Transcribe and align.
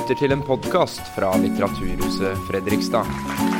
lytter 0.00 0.16
til 0.16 0.32
en 0.32 0.42
podkast 0.42 1.02
fra 1.12 1.34
Litteraturhuset 1.42 2.38
Fredrikstad. 2.48 3.59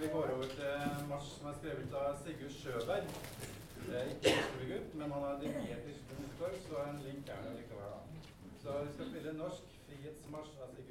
Vi 0.00 0.08
går 0.08 0.30
over 0.34 0.42
til 0.42 1.06
Mars, 1.08 1.26
som 1.38 1.48
er 1.50 1.56
skrevet 1.60 1.94
av 2.02 2.14
Sigurd 2.22 2.54
Sjøberg. 2.56 3.08
Det 3.86 3.96
er 3.98 4.06
Ikke 4.12 4.32
Oslo-gutt, 4.42 4.94
men 4.96 5.12
han 5.12 5.24
har 5.26 5.34
dirigert 5.42 5.90
Storskog, 5.98 6.54
så 6.68 6.76
en 6.86 7.02
link 7.04 7.28
er 7.28 7.42
det 7.44 7.52
likevel. 7.58 8.22
Så 8.62 8.78
vi 8.86 8.94
skal 8.94 9.10
spille 9.10 9.34
norsk 9.36 9.74
frihetsmarsj 9.88 10.54
av 10.64 10.72
Sigurd 10.72 10.89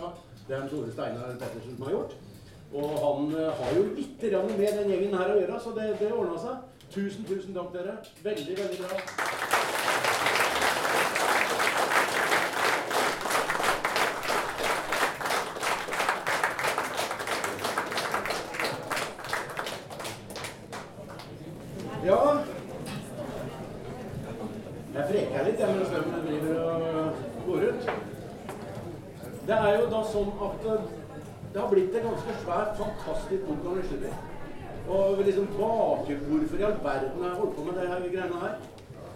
grafikken. 0.00 0.46
Det 0.48 0.56
er 0.56 0.62
en 0.62 0.68
Tore 0.68 0.92
Steinar 0.92 1.36
Pettersen 1.38 1.76
som 1.76 1.82
har 1.82 1.90
gjort. 1.90 2.16
Og 2.72 2.90
han 3.04 3.34
uh, 3.34 3.50
har 3.58 3.76
jo 3.76 3.82
litt 3.94 4.22
med 4.58 4.78
den 4.78 4.90
gjengen 4.90 5.14
her 5.18 5.32
å 5.34 5.40
gjøre, 5.40 5.60
så 5.60 5.70
det, 5.76 5.96
det 6.00 6.12
ordna 6.12 6.38
seg. 6.38 6.54
Tusen, 6.90 7.24
tusen 7.24 7.54
takk, 7.54 7.72
dere. 7.74 7.98
Veldig, 8.22 8.56
veldig 8.58 8.78
bra. 8.84 8.96
Ja 22.00 22.16
Jeg 24.94 25.04
freker 25.10 25.44
litt 25.46 25.60
jeg 25.60 25.74
mens 25.76 25.90
de 25.92 26.00
driver 26.24 26.56
og 26.64 27.20
går 27.46 27.68
ut. 27.68 27.90
Det 29.50 29.56
er 29.58 29.80
jo 29.80 29.86
da 29.90 30.00
sånn 30.06 30.28
at 30.46 30.66
eh, 30.70 30.82
det 31.50 31.58
har 31.58 31.70
blitt 31.72 31.94
en 31.98 32.04
ganske 32.06 32.34
svær, 32.44 32.68
fantastisk 32.78 33.48
bok 33.48 33.64
om 33.66 33.78
Lisleby. 33.80 34.10
Og 34.94 35.22
liksom 35.26 35.48
bake 35.56 36.18
hvorfor 36.20 36.60
i 36.60 36.66
all 36.68 36.76
verden 36.84 37.16
har 37.24 37.32
jeg 37.32 37.38
holdt 37.40 37.56
på 37.56 37.64
med 37.66 37.80
her 37.80 38.04
greiene 38.04 38.42
her. 38.44 38.52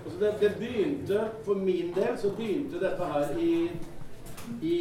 Altså 0.00 0.16
det, 0.20 0.32
det 0.40 0.50
begynte, 0.58 1.20
For 1.46 1.54
min 1.54 1.92
del 1.94 2.18
så 2.18 2.32
begynte 2.34 2.80
dette 2.82 3.06
her 3.12 3.38
i, 3.38 3.52
i 4.62 4.78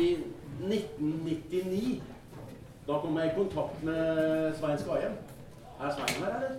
1999. 0.64 2.02
Da 2.88 2.98
kom 3.04 3.20
jeg 3.22 3.30
i 3.30 3.36
kontakt 3.38 3.84
med 3.84 4.56
Svein 4.58 4.82
Skahjem. 4.82 5.20
Er 5.82 5.94
Svein 5.94 6.18
her, 6.24 6.34
eller? 6.40 6.58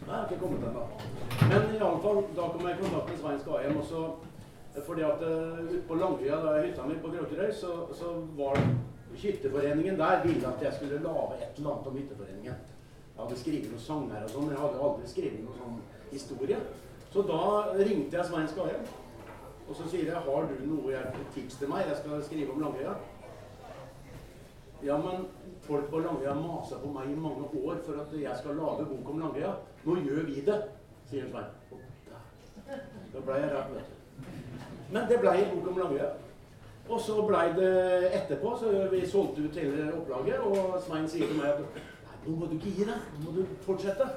Nei, 0.00 0.08
jeg 0.08 0.16
har 0.16 0.26
ikke 0.26 0.40
kommet 0.42 0.66
ennå. 0.66 0.82
Men 1.52 1.70
i 1.76 1.78
alle 1.78 2.02
fall, 2.02 2.20
da 2.40 2.50
kom 2.56 2.66
jeg 2.66 2.74
i 2.74 2.82
kontakt 2.82 3.14
med 3.14 3.22
Svein 3.22 3.40
Skahjem. 3.44 3.78
Og 3.78 3.86
fordi 4.86 5.02
at 5.02 5.22
uh, 5.26 5.58
ute 5.66 5.82
på 5.88 5.94
Langøya, 5.98 6.36
da 6.44 6.52
jeg 6.56 6.70
hytta 6.70 6.86
mi 6.86 6.98
på 7.02 7.10
Grøterøy, 7.10 7.50
så, 7.52 7.72
så 7.94 8.12
var 8.38 8.58
hytteforeningen 9.18 9.98
der 9.98 10.22
ville 10.22 10.48
at 10.48 10.62
jeg 10.62 10.72
skulle 10.74 11.02
lage 11.02 11.40
et 11.42 11.56
eller 11.56 11.70
annet 11.70 11.86
om 11.86 11.96
hytteforeningen. 11.96 12.54
Jeg 13.16 13.24
hadde 13.24 13.38
skrevet 13.40 13.72
noen 13.72 13.82
sanger 13.84 14.22
og 14.24 14.30
sånn, 14.30 14.46
men 14.46 14.54
jeg 14.54 14.62
hadde 14.62 14.84
aldri 14.86 15.10
skrevet 15.10 15.42
noen 15.44 15.58
sånn 15.58 15.80
historie. 16.12 16.60
Så 17.10 17.24
da 17.26 17.40
ringte 17.74 18.16
jeg 18.16 18.26
Svein 18.28 18.48
Skarheim. 18.48 18.86
og 19.68 19.76
så 19.76 19.88
sier 19.90 20.08
jeg 20.08 20.22
har 20.26 20.46
du 20.50 20.54
noe 20.66 20.92
jeg, 20.92 21.26
tips 21.34 21.58
til 21.58 21.68
meg? 21.70 21.86
Jeg 21.86 21.98
skal 22.00 22.22
skrive 22.22 22.54
om 22.54 22.62
Langøya. 22.62 22.94
Ja, 24.82 24.96
men 24.96 25.26
folk 25.66 25.90
på 25.90 25.98
Langøya 25.98 26.34
masa 26.34 26.78
på 26.80 26.90
meg 26.94 27.10
i 27.10 27.18
mange 27.18 27.50
år 27.66 27.82
for 27.86 28.00
at 28.00 28.14
jeg 28.22 28.36
skal 28.38 28.56
lage 28.56 28.88
bok 28.90 29.10
om 29.10 29.22
Langøya. 29.26 29.54
Nå 29.84 29.96
gjør 30.06 30.26
vi 30.30 30.42
det, 30.46 30.60
sier 31.10 31.30
Svein. 31.30 31.56
Da 33.12 33.20
ble 33.26 33.40
jeg 33.42 33.50
redd, 33.50 33.74
vet 33.74 33.90
du. 33.90 33.99
Men 34.90 35.06
det 35.08 35.20
ble 35.22 35.36
en 35.38 35.54
bok 35.54 35.70
om 35.70 35.78
Langøya. 35.78 36.10
Og 36.90 36.98
så 37.00 37.22
ble 37.22 37.42
det 37.54 37.70
etterpå, 38.18 38.56
så 38.58 38.70
vi 38.90 39.04
solgte 39.06 39.44
ut 39.46 39.58
hele 39.60 39.92
opplaget, 39.94 40.40
og 40.42 40.80
Svein 40.82 41.06
sier 41.08 41.28
til 41.30 41.38
meg 41.38 41.52
at 41.52 41.80
nå 42.24 42.34
må 42.36 42.48
du 42.50 42.56
ikke 42.56 42.72
gi 42.80 42.86
deg, 42.88 43.04
nå 43.14 43.28
må 43.28 43.36
du 43.36 43.54
fortsette. 43.62 44.08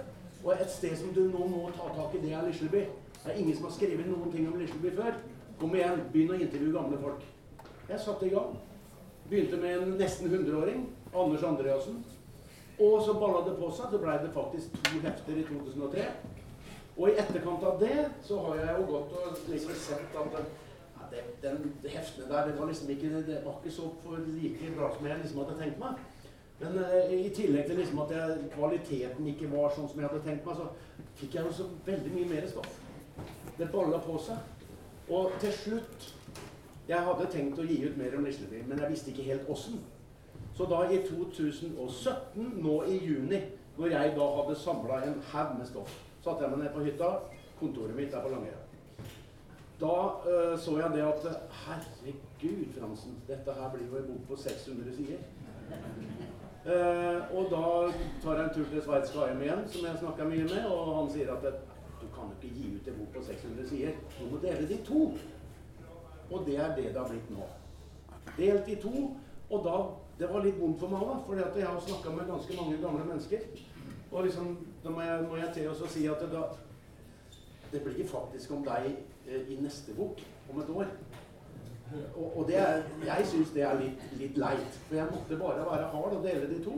Og 0.44 0.56
et 0.56 0.72
sted 0.72 0.96
som 1.00 1.14
du 1.16 1.22
nå 1.30 1.46
må 1.48 1.68
ta 1.76 1.92
tak 1.94 2.16
i, 2.18 2.24
det 2.24 2.34
er 2.34 2.48
Lisleby. 2.48 2.82
Det 3.20 3.32
er 3.32 3.38
ingen 3.40 3.56
som 3.56 3.70
har 3.70 3.76
skrevet 3.78 4.10
noen 4.10 4.34
ting 4.34 4.50
om 4.50 4.58
Lisleby 4.60 4.96
før. 4.98 5.22
Kom 5.62 5.76
igjen, 5.78 6.02
begynn 6.12 6.34
å 6.34 6.40
intervjue 6.42 6.74
gamle 6.74 7.00
folk. 7.04 7.22
Jeg 7.88 8.02
satte 8.02 8.28
i 8.28 8.34
gang. 8.34 8.58
Begynte 9.30 9.60
med 9.62 9.78
en 9.78 9.94
nesten 10.00 10.34
100-åring, 10.34 10.88
Anders 11.14 11.46
Andreassen. 11.48 12.02
Og 12.82 12.98
så 13.06 13.14
balla 13.22 13.46
det 13.46 13.54
på 13.60 13.70
seg. 13.72 13.94
Så 13.94 14.02
ble 14.02 14.18
det 14.26 14.34
faktisk 14.34 14.76
to 14.90 15.00
hefter 15.06 15.38
i 15.38 15.46
2003. 15.48 16.10
Og 16.98 17.10
i 17.10 17.18
etterkant 17.18 17.64
av 17.66 17.80
det 17.82 18.06
så 18.22 18.38
har 18.48 18.60
jeg 18.62 18.74
jo 18.78 18.90
gått 18.92 19.14
og 19.18 19.38
liksom 19.50 19.78
sett 19.82 20.18
at 20.20 20.36
ja, 20.38 21.08
det, 21.12 21.24
den 21.42 21.64
heftene 21.90 22.28
der, 22.30 22.52
det 22.52 22.60
var 22.60 22.70
liksom 22.70 22.92
ikke, 22.94 23.14
det 23.28 23.40
var 23.46 23.58
ikke 23.58 23.76
så 23.76 23.90
like 24.28 24.74
bra 24.78 24.92
som 24.94 25.08
jeg 25.10 25.22
liksom 25.24 25.42
hadde 25.42 25.58
tenkt 25.62 25.82
meg. 25.82 26.04
Men 26.60 26.78
uh, 26.78 27.14
i 27.14 27.32
tillegg 27.34 27.66
til 27.68 27.82
liksom 27.82 28.04
at 28.06 28.14
jeg, 28.14 28.38
kvaliteten 28.54 29.32
ikke 29.34 29.50
var 29.52 29.74
sånn 29.74 29.90
som 29.90 30.00
jeg 30.00 30.10
hadde 30.12 30.26
tenkt 30.28 30.46
meg, 30.46 30.60
så 30.62 31.08
fikk 31.18 31.40
jeg 31.40 31.50
jo 31.50 31.56
så 31.58 31.70
veldig 31.88 32.14
mye 32.14 32.30
mer 32.30 32.48
stoff. 32.52 32.78
Det 33.58 33.72
balla 33.74 33.98
på 34.06 34.20
seg. 34.22 34.70
Og 35.10 35.34
til 35.42 35.52
slutt 35.54 36.14
Jeg 36.84 37.00
hadde 37.00 37.26
tenkt 37.32 37.60
å 37.60 37.64
gi 37.64 37.78
ut 37.88 37.94
mer 37.96 38.16
om 38.18 38.26
Lisleby, 38.28 38.58
men 38.68 38.82
jeg 38.82 38.92
visste 38.92 39.12
ikke 39.14 39.24
helt 39.24 39.46
åssen. 39.48 39.78
Så 40.54 40.66
da 40.68 40.82
i 40.92 40.98
2017, 41.08 42.50
nå 42.60 42.74
i 42.92 42.98
juni, 43.00 43.40
hvor 43.78 43.88
jeg 43.88 44.12
da 44.18 44.26
hadde 44.36 44.58
samla 44.60 44.98
en 45.08 45.16
haug 45.30 45.54
med 45.62 45.70
stoff, 45.70 45.94
satte 46.24 46.46
jeg 46.46 46.54
meg 46.54 46.64
ned 46.64 46.74
på 46.76 46.86
hytta, 46.86 47.10
kontoret 47.60 47.98
mitt 47.98 48.14
er 48.14 48.24
på 48.24 48.32
Langøya. 48.32 48.60
Da 49.82 49.96
uh, 50.24 50.54
så 50.60 50.78
jeg 50.80 50.96
det 50.96 51.04
at 51.04 51.26
Herregud, 51.64 52.66
Fransen, 52.78 53.18
dette 53.28 53.56
her 53.58 53.72
blir 53.74 53.90
jo 53.90 54.00
en 54.00 54.10
bok 54.12 54.28
på 54.32 54.40
600 54.44 54.96
sider. 54.96 55.24
Uh, 56.64 57.20
og 57.36 57.50
da 57.52 57.64
tar 58.24 58.38
jeg 58.40 58.44
en 58.46 58.54
tur 58.56 58.70
til 58.72 58.84
Sveits 58.86 59.12
Skahjem 59.12 59.42
igjen, 59.44 59.66
som 59.74 59.88
jeg 59.88 60.00
snakka 60.00 60.28
mye 60.30 60.46
med, 60.48 60.68
og 60.72 60.94
han 61.02 61.10
sier 61.12 61.34
at 61.34 61.44
du 62.00 62.06
kan 62.16 62.32
ikke 62.38 62.54
gi 62.56 62.70
ut 62.78 62.88
en 62.88 63.02
bok 63.02 63.18
på 63.18 63.26
600 63.28 63.68
sider. 63.74 64.00
Du 64.20 64.30
må 64.32 64.40
dele 64.44 64.70
det 64.70 64.80
i 64.80 64.86
to. 64.88 65.10
Og 66.32 66.48
det 66.48 66.56
er 66.56 66.72
det 66.78 66.94
det 66.94 67.02
har 67.02 67.10
blitt 67.10 67.36
nå. 67.36 67.50
Delt 68.38 68.72
i 68.72 68.80
to. 68.80 69.12
Og 69.50 69.68
da 69.68 69.84
Det 70.14 70.28
var 70.30 70.44
litt 70.46 70.60
vondt 70.62 70.78
for 70.78 70.94
meg 70.94 71.02
òg, 71.02 71.24
for 71.26 71.34
jeg 71.36 71.66
har 71.66 71.80
snakka 71.82 72.12
med 72.14 72.28
ganske 72.30 72.56
mange 72.56 72.76
gamle 72.78 73.06
mennesker. 73.08 73.48
Og 74.14 74.24
liksom, 74.24 74.58
da 74.84 74.90
må 74.94 75.02
jeg, 75.02 75.26
må 75.30 75.38
jeg 75.42 75.50
til 75.56 75.72
å 75.74 75.90
si 75.90 76.06
at 76.10 76.22
det, 76.22 76.30
da, 76.30 76.44
det 77.74 77.82
blir 77.82 78.08
faktisk 78.08 78.52
om 78.54 78.66
deg 78.66 78.92
eh, 78.94 79.48
i 79.50 79.58
neste 79.58 79.96
bok 79.98 80.22
om 80.54 80.62
et 80.62 80.70
år. 80.70 80.92
Og, 82.16 82.38
og 82.38 82.52
er, 82.54 82.84
jeg 83.06 83.26
syns 83.30 83.54
det 83.54 83.64
er 83.66 83.80
litt, 83.80 84.04
litt, 84.20 84.38
leit. 84.42 84.78
For 84.88 84.98
jeg 84.98 85.10
måtte 85.10 85.40
bare 85.40 85.66
være 85.66 85.90
hard 85.94 86.18
og 86.20 86.26
dele 86.26 86.50
de 86.50 86.60
to. 86.66 86.76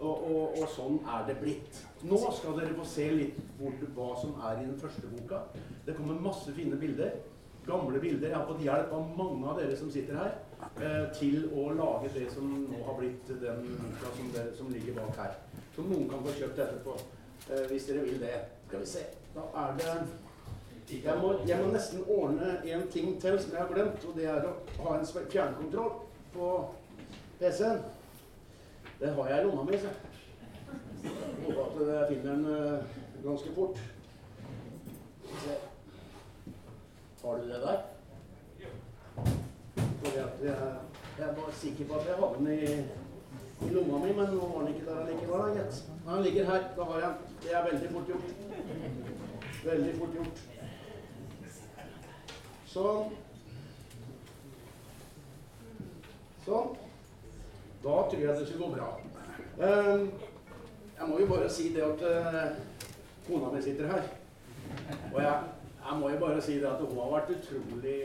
Og, 0.00 0.24
og, 0.26 0.56
og, 0.58 0.64
sånn 0.74 0.98
er 1.06 1.22
det 1.28 1.38
blitt. 1.38 1.78
Nå 2.02 2.18
skal 2.34 2.58
dere 2.58 2.74
få 2.74 2.86
se 2.88 3.06
litt 3.14 3.38
hvor, 3.60 3.78
hva 3.94 4.08
som 4.18 4.34
er 4.50 4.64
i 4.64 4.66
den 4.66 4.76
første 4.82 5.06
boka. 5.12 5.44
Det 5.86 5.94
kommer 5.94 6.18
masse 6.26 6.52
fine 6.58 6.78
bilder. 6.80 7.14
Gamle 7.64 8.02
bilder. 8.02 8.32
Jeg 8.32 8.36
har 8.36 8.48
fått 8.50 8.66
hjelp 8.66 8.92
av 8.92 9.14
mange 9.16 9.46
av 9.48 9.62
dere 9.62 9.78
som 9.78 9.94
sitter 9.94 10.18
her, 10.18 10.34
eh, 10.82 11.06
til 11.16 11.46
å 11.54 11.70
lage 11.78 12.10
det 12.18 12.26
som 12.34 12.50
nå 12.66 12.82
har 12.84 12.98
blitt 12.98 13.30
den 13.30 13.64
boka 13.78 14.14
som, 14.18 14.30
det, 14.34 14.48
som 14.58 14.74
ligger 14.74 14.98
bak 14.98 15.22
her. 15.22 15.38
Som 15.74 15.90
noen 15.90 16.08
kan 16.10 16.22
få 16.24 16.34
kjøpt 16.38 16.60
etterpå, 16.66 16.98
eh, 17.50 17.64
hvis 17.70 17.88
dere 17.88 18.04
vil 18.06 18.20
det. 18.22 18.36
Skal 18.68 18.80
vi 18.80 18.86
se. 18.86 19.06
Da 19.34 19.48
er 19.64 19.76
det 19.78 19.96
jeg 20.92 21.18
må, 21.20 21.34
jeg 21.48 21.58
må, 21.64 21.70
nesten 21.72 22.04
ordne 22.08 22.58
en 22.64 22.82
ting 22.92 23.20
til 23.20 23.38
som 23.40 23.52
jeg 23.52 23.60
har 23.60 23.70
glemt, 23.72 24.04
og 24.04 24.16
det 24.18 24.26
er 24.28 24.44
å 24.44 24.50
ha 24.84 24.98
en 24.98 25.06
fjernkontroll 25.32 25.94
på 26.34 26.48
PC-en. 27.40 27.80
Det 29.00 29.14
har 29.16 29.30
jeg 29.30 29.40
i 29.40 29.46
lomma 29.46 29.64
mi, 29.64 29.78
så 29.80 29.88
jeg 31.04 31.56
håper 31.56 31.80
at 31.80 31.88
jeg 31.88 32.10
finner 32.10 32.34
den 32.34 32.44
uh, 32.46 33.00
ganske 33.24 33.54
fort. 33.56 33.80
Se. 35.44 35.56
Har 37.24 37.40
du 37.40 37.48
det 37.48 37.62
der? 37.64 37.82
Fordi 39.76 40.16
at 40.20 40.44
jeg, 40.44 40.74
jeg 41.18 41.32
var 41.40 41.56
sikker 41.62 41.88
på 41.88 41.98
at 41.98 42.06
jeg 42.06 42.20
hadde 42.20 42.38
den 42.38 42.52
i, 42.52 42.70
i 43.62 43.70
lomma 43.70 43.98
mi, 43.98 44.12
men 44.12 44.34
nå 44.34 44.46
var 44.46 44.64
den 44.64 44.74
ikke 44.74 44.86
der 44.86 45.00
allikevel. 45.04 45.60
Den 46.06 46.22
ligger 46.22 46.44
her. 46.50 46.62
Da 46.76 46.82
har 46.82 47.00
jeg 47.00 47.08
den. 47.08 47.38
Det 47.42 47.54
er 47.54 47.66
veldig 47.70 47.90
fort 47.90 48.08
gjort. 48.08 48.28
Veldig 49.64 49.94
fort 49.98 50.14
gjort. 50.18 50.42
Sånn. 52.74 53.14
Sånn. 56.44 56.76
Da 57.84 57.96
tror 58.10 58.20
jeg 58.20 58.36
det 58.38 58.46
skal 58.48 58.62
gå 58.64 58.70
bra. 58.74 58.88
Um, 59.54 60.08
jeg 60.98 61.08
må 61.08 61.18
jo 61.20 61.26
bare 61.30 61.50
si 61.52 61.68
det 61.74 61.84
at 61.86 62.02
uh, 62.02 62.56
kona 63.28 63.52
mi 63.52 63.62
sitter 63.62 63.90
her. 63.92 64.08
Og 65.12 65.20
jeg, 65.22 65.34
jeg, 65.84 65.98
må 66.00 66.10
jo 66.10 66.18
bare 66.20 66.42
si 66.42 66.58
det 66.58 66.68
at 66.70 66.82
hun 66.82 66.98
har 66.98 67.12
vært 67.12 67.34
utrolig 67.36 68.00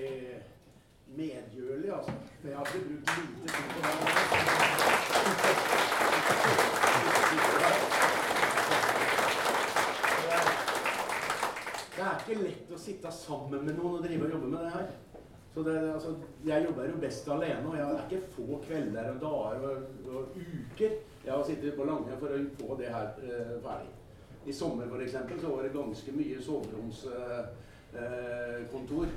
medgjørlig, 1.18 1.94
altså. 1.94 2.12
For 2.42 2.48
jeg 2.48 2.58
har 2.58 2.66
ikke 2.66 2.88
brukt 2.88 3.10
lite 3.18 3.48
tid 3.50 3.66
på 3.74 3.80
det. 3.84 3.94
Det 11.96 12.04
er 12.08 12.16
ikke 12.24 12.44
lett 12.44 12.68
å 12.72 12.78
sitte 12.80 13.10
sammen 13.12 13.66
med 13.66 13.74
noen 13.76 13.96
og 14.00 14.04
drive 14.06 14.26
og 14.26 14.32
jobbe 14.38 14.50
med 14.54 14.62
det 14.64 14.72
her. 14.78 14.88
Så 15.54 15.60
det, 15.66 15.78
altså, 15.92 16.10
jeg 16.46 16.66
jobber 16.66 16.84
jo 16.88 17.02
best 17.02 17.28
alene, 17.34 17.68
og 17.68 17.76
jeg 17.76 17.86
har 17.86 17.94
ikke 18.06 18.32
få 18.36 18.48
kvelder 18.68 19.06
og 19.14 19.20
dager 19.24 19.60
og, 19.68 19.78
og 20.14 20.22
uker 20.38 20.92
jeg 21.26 21.34
har 21.34 21.44
sittet 21.44 21.76
på 21.78 21.84
Lange 21.86 22.18
for 22.20 22.28
å 22.32 22.38
få 22.58 22.76
det 22.80 22.90
her 22.94 23.08
eh, 23.22 23.62
ferdig. 23.64 23.90
I 24.48 24.54
sommer 24.56 24.86
f.eks. 24.88 25.16
så 25.42 25.50
var 25.52 25.64
det 25.66 25.74
ganske 25.76 26.12
mye 26.16 26.42
soveromskontor 26.42 29.06
eh, 29.06 29.12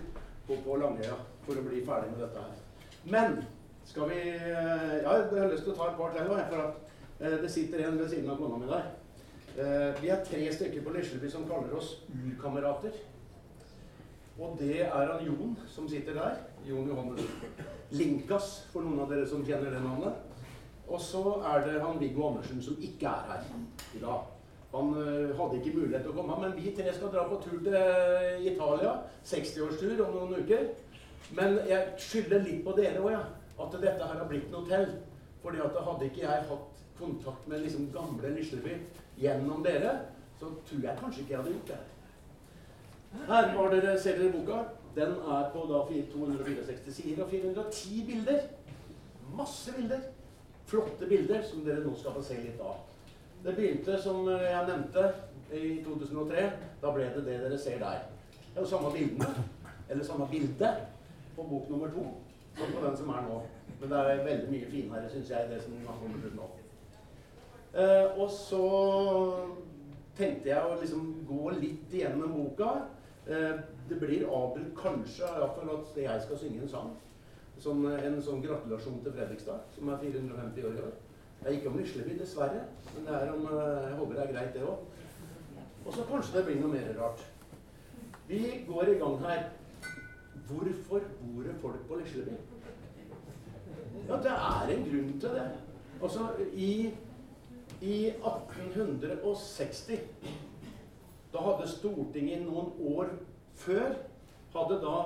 på, 0.46 0.56
på 0.64 0.78
Langøya 0.80 1.18
for 1.46 1.58
å 1.58 1.66
bli 1.66 1.82
ferdig 1.86 2.12
med 2.12 2.24
dette 2.24 2.42
her. 2.42 2.56
Men 3.04 3.38
skal 3.84 4.10
vi 4.10 4.20
eh, 4.30 4.98
Ja, 5.02 5.14
jeg 5.18 5.38
har 5.38 5.50
lyst 5.50 5.66
til 5.66 5.74
å 5.74 5.78
ta 5.78 5.90
et 5.90 5.98
par 5.98 6.12
til 6.14 6.28
for 6.28 6.64
at 6.64 7.20
eh, 7.20 7.38
det 7.42 7.50
sitter 7.50 7.86
en 7.86 7.98
ved 7.98 8.10
siden 8.10 8.30
av 8.30 8.40
kona 8.40 8.60
mi 8.60 8.70
der. 8.70 8.90
Eh, 9.52 9.88
vi 10.00 10.12
er 10.12 10.24
tre 10.24 10.44
stykker 10.54 10.84
på 10.84 10.94
Lisleby 10.96 11.30
som 11.30 11.48
kaller 11.48 11.74
oss 11.76 11.96
urkamerater. 12.10 12.94
Og 14.38 14.56
det 14.58 14.80
er 14.86 15.10
han 15.12 15.24
Jon 15.26 15.56
som 15.68 15.88
sitter 15.88 16.16
der. 16.16 16.38
Jon 16.66 16.88
Johannessen. 16.88 17.56
Linkas, 17.92 18.62
for 18.72 18.86
noen 18.86 19.02
av 19.04 19.10
dere 19.12 19.26
som 19.28 19.42
kjenner 19.44 19.74
det 19.74 19.82
navnet. 19.84 20.30
Og 20.88 21.00
så 21.00 21.22
er 21.52 21.66
det 21.66 21.82
han 21.82 22.00
Viggo 22.00 22.30
Andersen 22.30 22.62
som 22.64 22.78
ikke 22.80 23.10
er 23.10 23.28
her 23.28 23.44
i 23.96 24.00
dag. 24.02 24.30
Han 24.72 24.94
uh, 24.96 25.32
hadde 25.36 25.58
ikke 25.58 25.76
mulighet 25.76 26.06
til 26.06 26.14
å 26.14 26.16
komme, 26.16 26.38
men 26.40 26.56
vi 26.56 26.72
tre 26.76 26.92
skal 26.96 27.12
dra 27.12 27.26
på 27.28 27.40
tur 27.44 27.58
til 27.60 28.46
Italia. 28.48 28.94
60-årstur 29.28 30.00
om 30.06 30.16
noen 30.16 30.42
uker. 30.42 30.70
Men 31.36 31.58
jeg 31.68 31.96
skylder 32.00 32.44
litt 32.46 32.62
på 32.64 32.74
dere 32.76 33.00
òg, 33.02 33.12
ja. 33.14 33.22
At 33.60 33.74
dette 33.76 34.08
her 34.08 34.20
har 34.22 34.28
blitt 34.30 34.50
noe 34.52 34.64
til. 34.68 34.86
Fordi 35.42 35.60
at 35.62 35.78
hadde 35.86 36.08
ikke 36.08 36.24
jeg 36.24 36.48
hatt 36.48 36.82
kontakt 36.98 37.48
med 37.50 37.64
liksom 37.64 37.88
gamle 37.94 38.30
Lisleby 38.36 38.76
gjennom 39.18 39.64
dere, 39.64 39.96
så 40.40 40.52
tror 40.68 40.84
jeg 40.86 41.00
kanskje 41.00 41.22
ikke 41.22 41.34
jeg 41.34 41.40
hadde 41.40 41.54
gjort 41.56 41.72
det. 41.72 41.80
Her 43.28 43.48
har 43.56 43.74
dere, 43.74 43.98
ser 44.00 44.18
dere 44.18 44.32
boka. 44.32 44.62
Den 44.96 45.12
er 45.34 45.50
på 45.52 45.66
da 45.68 45.84
264 45.88 46.92
sider 46.92 47.24
og 47.24 47.30
410 47.30 48.06
bilder. 48.06 48.40
Masse 49.36 49.72
bilder. 49.76 50.00
Flotte 50.66 51.06
bilder 51.08 51.42
som 51.44 51.64
dere 51.64 51.84
nå 51.84 51.94
skal 51.96 52.16
få 52.16 52.24
se 52.24 52.38
litt 52.40 52.60
av. 52.60 52.80
Det 53.44 53.54
begynte, 53.54 54.02
som 54.02 54.28
jeg 54.28 54.66
nevnte, 54.68 55.12
i 55.52 55.82
2003. 55.84 56.50
Da 56.82 56.92
ble 56.94 57.08
det 57.14 57.24
det 57.26 57.38
dere 57.42 57.58
ser 57.58 57.78
der. 57.78 58.04
Det 58.30 58.60
er 58.60 58.60
jo 58.62 58.68
samme 58.70 58.92
bildene, 58.92 59.46
eller 59.90 60.04
samme 60.04 60.28
bilde, 60.30 60.70
på 61.36 61.42
bok 61.42 61.70
nummer 61.70 61.88
to 61.90 62.04
som 62.56 62.72
på 62.72 62.86
den 62.86 62.96
som 62.96 63.08
er 63.08 63.22
nå. 63.28 63.42
Men 63.80 63.90
det 63.90 63.98
er 63.98 64.24
veldig 64.24 64.50
mye 64.52 64.70
finere, 64.70 65.10
syns 65.10 65.30
jeg, 65.30 65.50
det 65.50 65.62
som 65.62 65.76
har 65.86 65.98
kommet 66.00 66.26
ut 66.26 66.34
nå. 66.36 66.48
Eh, 67.72 68.18
og 68.20 68.30
så 68.30 68.64
tenkte 70.18 70.50
jeg 70.52 70.64
å 70.68 70.76
liksom 70.80 71.06
gå 71.28 71.54
litt 71.56 71.94
igjennom 71.94 72.34
boka. 72.36 72.74
Eh, 73.26 73.62
det 73.88 73.98
blir 74.00 74.28
avbrutt 74.28 74.74
kanskje 74.76 75.30
iallfall 75.30 75.72
at 75.78 75.96
jeg 76.04 76.26
skal 76.26 76.42
synge 76.42 76.62
en 76.62 76.74
sang. 76.74 76.92
Som 77.62 77.86
en 77.86 78.20
sånn 78.22 78.42
gratulasjon 78.44 79.00
til 79.04 79.14
Fredrikstad, 79.16 79.64
som 79.74 79.88
er 79.88 80.00
450 80.04 80.68
år 80.68 80.76
i 80.76 80.84
år. 80.84 80.94
Det 81.42 81.48
er 81.48 81.56
ikke 81.58 81.68
om 81.68 81.78
Lisleby, 81.78 82.18
dessverre. 82.18 82.60
Men 82.94 83.06
det 83.06 83.14
er 83.14 83.32
om, 83.32 83.46
eh, 83.46 83.88
jeg 83.88 83.96
håper 83.98 84.14
det 84.14 84.22
er 84.22 84.32
greit, 84.32 84.54
det 84.54 84.62
òg. 84.62 84.78
Og 85.86 85.92
så 85.94 86.04
kanskje 86.10 86.38
det 86.38 86.44
blir 86.46 86.60
noe 86.60 86.72
mer 86.72 86.94
rart. 87.00 87.26
Vi 88.28 88.64
går 88.68 88.82
i 88.82 88.98
gang 88.98 89.18
her. 89.18 89.42
Hvorfor 90.46 91.00
bor 91.20 91.42
det 91.42 91.54
folk 91.60 91.88
på 91.88 91.94
Lisleby? 91.94 92.30
Ja, 94.08 94.16
det 94.16 94.30
er 94.30 94.68
en 94.76 94.84
grunn 94.84 95.20
til 95.20 95.28
det. 95.28 95.50
Altså, 96.02 96.28
i, 96.52 96.94
i 97.80 98.06
1860 98.06 100.00
Da 101.32 101.38
hadde 101.38 101.68
Stortinget 101.68 102.42
noen 102.46 102.72
år 102.96 103.06
før 103.54 103.94
hadde 104.54 104.80
da 104.82 104.96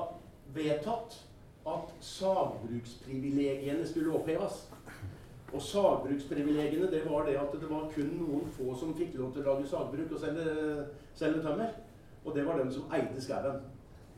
vedtatt 0.54 1.26
at 1.66 1.92
sagbruksprivilegiene 2.00 3.86
skulle 3.86 4.14
oppheves. 4.14 4.75
Og 5.54 5.62
sagbruksprivilegiene 5.62 6.88
det 6.90 7.04
var 7.06 7.26
det 7.26 7.36
at 7.38 7.54
det 7.54 7.68
var 7.70 7.86
kun 7.94 8.08
noen 8.18 8.48
få 8.56 8.74
som 8.78 8.94
fikk 8.98 9.14
lov 9.18 9.32
til 9.34 9.44
å 9.44 9.52
lage 9.52 9.68
sagbruk 9.70 10.12
og 10.16 10.20
selge, 10.20 10.46
selge 11.14 11.42
tømmer. 11.44 11.76
Og 12.26 12.34
det 12.34 12.46
var 12.46 12.58
dem 12.58 12.72
som 12.74 12.90
eide 12.94 13.22
skauen. 13.22 13.60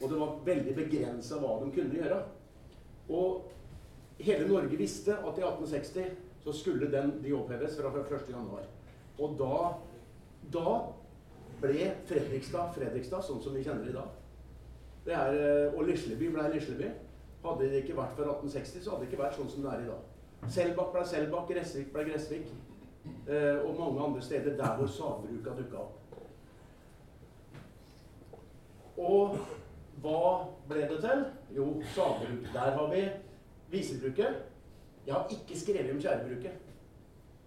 Og 0.01 0.09
det 0.09 0.21
var 0.21 0.39
veldig 0.47 0.75
begrensa 0.77 1.41
hva 1.43 1.59
de 1.61 1.71
kunne 1.75 2.01
gjøre. 2.01 2.23
Og 3.13 4.23
hele 4.23 4.49
Norge 4.49 4.81
visste 4.81 5.17
at 5.19 5.41
i 5.41 5.45
1860 5.45 6.17
så 6.45 6.55
skulle 6.55 6.91
den, 6.93 7.19
de 7.23 7.35
oppheves 7.37 7.77
fra 7.77 7.93
1.1. 7.93 8.71
Og 9.19 9.35
da, 9.39 9.59
da 10.55 10.75
ble 11.61 11.91
Fredrikstad 12.09 12.73
Fredrikstad 12.77 13.27
sånn 13.27 13.43
som 13.43 13.57
vi 13.57 13.65
kjenner 13.67 13.85
det 13.85 13.93
i 13.93 13.99
dag. 13.99 14.15
Det 15.09 15.17
er, 15.17 15.41
og 15.75 15.85
Lisleby 15.89 16.31
ble 16.33 16.47
Lisleby. 16.55 16.93
Hadde 17.43 17.69
det 17.71 17.83
ikke 17.83 17.97
vært 17.99 18.17
for 18.17 18.29
1860, 18.29 18.83
så 18.83 18.93
hadde 18.93 19.05
det 19.05 19.13
ikke 19.13 19.23
vært 19.23 19.37
sånn 19.39 19.51
som 19.51 19.65
det 19.65 19.75
er 19.75 19.85
i 19.85 19.91
dag. 19.91 20.07
Selbakk 20.47 20.93
ble 20.95 21.05
Selbakk, 21.07 21.49
Gressvik 21.51 21.93
ble 21.93 22.05
Gressvik. 22.09 22.51
Eh, 23.29 23.59
og 23.65 23.77
mange 23.79 24.05
andre 24.05 24.23
steder 24.23 24.57
der 24.57 24.77
hvor 24.77 24.87
sagbruka 24.87 25.51
dukka 25.59 25.77
opp. 25.77 25.95
Og 28.99 29.39
hva 30.03 30.21
ble 30.69 30.87
det 30.91 31.01
til? 31.03 31.25
Jo, 31.57 31.67
sagbruk. 31.95 32.53
Der 32.53 32.71
har 32.79 32.87
vi 32.95 33.03
visebruket. 33.71 34.43
Jeg 35.07 35.15
har 35.15 35.27
ikke 35.31 35.61
skrevet 35.61 35.93
om 35.95 36.01
tjærebruket. 36.01 36.53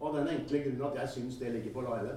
Av 0.02 0.16
den 0.18 0.28
enkle 0.28 0.64
grunnen 0.64 0.86
at 0.88 0.96
jeg 1.00 1.10
syns 1.10 1.36
det 1.38 1.52
ligger 1.52 1.74
på 1.74 1.82
Laile. 1.86 2.16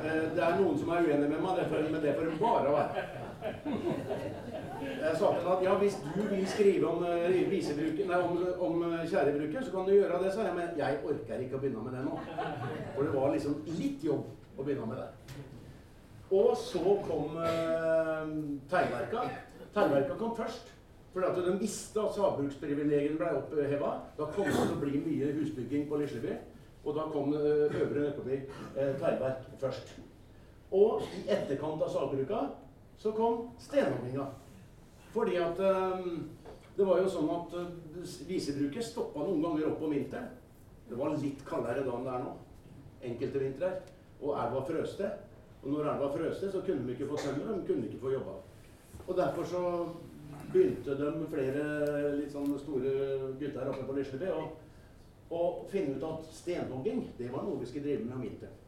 Eh, 0.00 0.22
det 0.34 0.42
er 0.42 0.56
noen 0.58 0.78
som 0.78 0.88
er 0.88 1.06
uenig 1.06 1.28
med 1.30 1.40
meg, 1.42 1.60
men 1.92 2.02
det 2.02 2.16
får 2.16 2.24
de 2.30 2.38
bare 2.40 2.72
være. 2.72 3.29
Jeg 3.40 5.14
ham 5.20 5.52
at 5.52 5.62
ja, 5.64 5.74
hvis 5.80 5.96
du 6.04 6.22
vil 6.30 6.46
skrive 6.48 6.88
om, 6.88 7.02
uh, 7.02 7.08
nei, 8.08 8.18
om, 8.20 8.42
om 8.66 8.84
skjærebruket, 9.06 9.64
så 9.64 9.70
kan 9.74 9.86
du 9.88 9.94
gjøre 9.94 10.22
det, 10.24 10.32
sa 10.34 10.44
jeg. 10.48 10.56
Men 10.56 10.76
jeg 10.80 11.00
orker 11.04 11.44
ikke 11.44 11.56
å 11.56 11.62
begynne 11.62 11.84
med 11.86 11.96
det 11.96 12.04
nå. 12.04 12.18
For 12.96 13.06
det 13.06 13.14
var 13.14 13.32
liksom 13.34 13.62
litt 13.78 14.04
jobb 14.04 14.58
å 14.58 14.66
begynne 14.66 14.90
med 14.90 15.00
det. 15.00 15.08
Og 16.30 16.52
så 16.56 16.82
kom 17.06 17.38
eh, 17.42 18.28
teglverka. 18.70 19.24
Teglverka 19.74 20.14
kom 20.18 20.36
først. 20.36 20.70
For 21.12 21.26
at 21.26 21.38
de 21.42 21.56
visste 21.58 21.98
at 22.00 22.14
sagbruksprivilegiene 22.14 23.18
ble 23.18 23.32
oppheva. 23.40 23.96
Da 24.18 24.28
kom 24.30 24.46
det 24.46 24.54
til 24.54 24.76
å 24.76 24.78
bli 24.78 25.00
mye 25.02 25.32
husbygging 25.40 25.88
på 25.90 25.98
Lisleby. 25.98 26.36
Og 26.84 26.94
da 26.96 27.08
kom 27.12 27.34
uh, 27.34 27.66
Øvre 27.66 28.04
Nøkkeby 28.06 28.36
eh, 28.38 28.92
teglverk 29.00 29.48
først. 29.60 29.96
Og 30.70 31.02
i 31.18 31.24
etterkant 31.26 31.82
av 31.82 31.90
sagbruka 31.90 32.44
så 33.00 33.12
kom 33.16 33.48
stenhogginga. 33.58 34.26
Fordi 35.14 35.36
at 35.40 35.58
um, 35.58 36.28
det 36.76 36.86
var 36.86 37.00
jo 37.00 37.08
sånn 37.10 37.30
at 37.32 37.56
uh, 37.56 38.20
visebruket 38.28 38.84
stoppa 38.84 39.24
noen 39.24 39.40
ganger 39.46 39.70
opp 39.70 39.82
om 39.86 39.94
vinteren. 39.94 40.28
Det 40.90 40.98
var 40.98 41.16
litt 41.16 41.40
kaldere 41.46 41.86
da 41.86 41.96
enn 41.96 42.06
det 42.06 42.12
er 42.12 42.22
nå. 42.26 42.36
Enkelte 43.10 43.42
vintrer. 43.42 43.80
Og 44.20 44.36
elva 44.36 44.62
frøste. 44.68 45.08
Og 45.62 45.72
når 45.72 45.90
elva 45.94 46.12
frøste, 46.12 46.52
så 46.52 46.62
kunne 46.66 46.84
de 46.86 46.94
ikke 46.94 47.08
få 47.08 47.18
tømmer, 47.20 47.56
de 47.56 47.66
kunne 47.68 47.88
ikke 47.88 48.02
få 48.04 48.14
jobba. 48.14 48.36
Og 49.06 49.16
derfor 49.16 49.48
så 49.48 49.64
begynte 50.52 50.96
de 50.98 51.10
flere 51.32 51.64
litt 52.18 52.32
sånn 52.34 52.52
store 52.60 52.92
gutter 53.40 53.70
oppe 53.70 53.86
på 53.86 53.96
Lisleby 53.96 54.32
å 55.30 55.42
finne 55.70 55.96
ut 55.96 56.06
at 56.08 56.32
stenhogging, 56.34 57.04
det 57.18 57.28
var 57.30 57.44
noe 57.46 57.60
vi 57.60 57.68
skulle 57.70 57.86
drive 57.86 58.06
med 58.06 58.16
om 58.18 58.24
vinteren. 58.26 58.59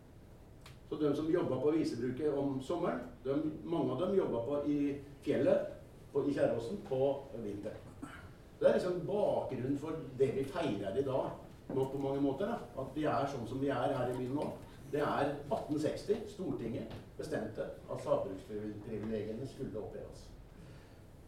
Så 0.93 0.99
de 0.99 1.17
som 1.17 1.33
jobba 1.33 1.61
på 1.61 1.71
visebruket 1.71 2.35
om 2.35 2.63
sommeren, 2.63 2.99
de, 3.25 3.53
mange 3.65 3.93
av 3.93 4.01
dem 4.01 4.17
jobba 4.17 4.59
i 4.69 4.99
fjellet 5.25 5.71
på, 6.13 6.21
i 6.29 6.35
Kjerråsen 6.35 6.83
på 6.85 6.99
vinteren. 7.33 8.11
Det 8.59 8.67
er 8.69 8.75
liksom 8.75 8.99
bakgrunnen 9.07 9.79
for 9.81 10.03
det 10.19 10.27
vi 10.37 10.43
feirer 10.45 10.99
i 11.01 11.05
dag 11.07 11.31
nå 11.73 11.87
på 11.89 12.01
mange 12.03 12.21
måter. 12.21 12.51
Da. 12.51 12.83
At 12.83 12.91
vi 12.93 13.07
er 13.09 13.25
sånn 13.33 13.49
som 13.49 13.63
vi 13.63 13.71
er 13.73 13.95
her 13.97 14.13
i 14.13 14.19
byen 14.19 14.35
nå. 14.37 14.51
Det 14.93 15.01
er 15.01 15.31
1860. 15.31 16.27
Stortinget 16.35 16.93
bestemte 17.17 17.71
at 17.73 18.05
sagbruksprivilegiene 18.05 19.49
skulle 19.49 19.81
oppheves. 19.81 20.27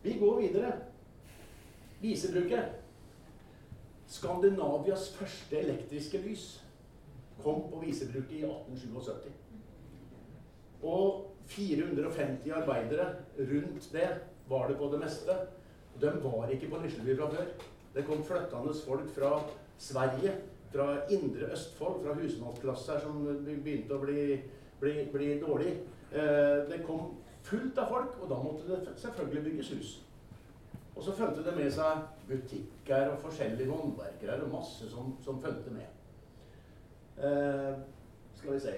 Vi 0.02 0.18
går 0.20 0.42
videre. 0.42 0.74
Visebruket. 2.02 2.76
Skandinavias 4.12 5.08
første 5.16 5.64
elektriske 5.64 6.20
lys 6.28 6.44
kom 7.40 7.64
på 7.72 7.80
visebruket 7.86 8.36
i 8.42 8.44
1877. 8.44 9.43
Og 10.84 11.30
450 11.46 12.50
arbeidere 12.52 13.06
rundt 13.38 13.88
det 13.92 14.08
var 14.48 14.68
det 14.68 14.76
på 14.78 14.90
det 14.92 15.00
meste. 15.00 15.36
De 16.00 16.10
var 16.22 16.48
ikke 16.48 16.70
på 16.70 16.80
Lisleby 16.82 17.16
fra 17.18 17.30
før. 17.30 17.50
Det 17.94 18.04
kom 18.04 18.24
flyttende 18.24 18.74
folk 18.86 19.10
fra 19.14 19.40
Sverige, 19.78 20.34
fra 20.72 20.98
indre 21.10 21.52
Østfold, 21.52 22.04
fra 22.04 22.14
husmannsklasser 22.14 23.00
som 23.00 23.20
begynte 23.46 23.94
å 23.94 24.02
bli, 24.02 24.40
bli, 24.80 24.94
bli 25.12 25.28
dårlig. 25.40 25.76
Eh, 26.12 26.64
det 26.70 26.82
kom 26.86 27.14
fullt 27.44 27.78
av 27.78 27.92
folk, 27.92 28.18
og 28.22 28.30
da 28.30 28.40
måtte 28.42 28.80
det 28.80 28.96
selvfølgelig 28.98 29.44
bygges 29.44 29.70
hus. 29.76 29.92
Og 30.96 31.02
så 31.02 31.14
fulgte 31.14 31.44
det 31.46 31.54
med 31.56 31.70
seg 31.74 32.04
butikker 32.28 33.12
og 33.12 33.22
forskjellige 33.22 33.70
håndverkere 33.70 34.42
og 34.42 34.52
masse 34.52 34.90
som, 34.90 35.14
som 35.24 35.40
fulgte 35.42 35.74
med. 35.74 35.88
Eh, 37.18 37.72
skal 38.34 38.52
vi 38.52 38.60
se 38.62 38.76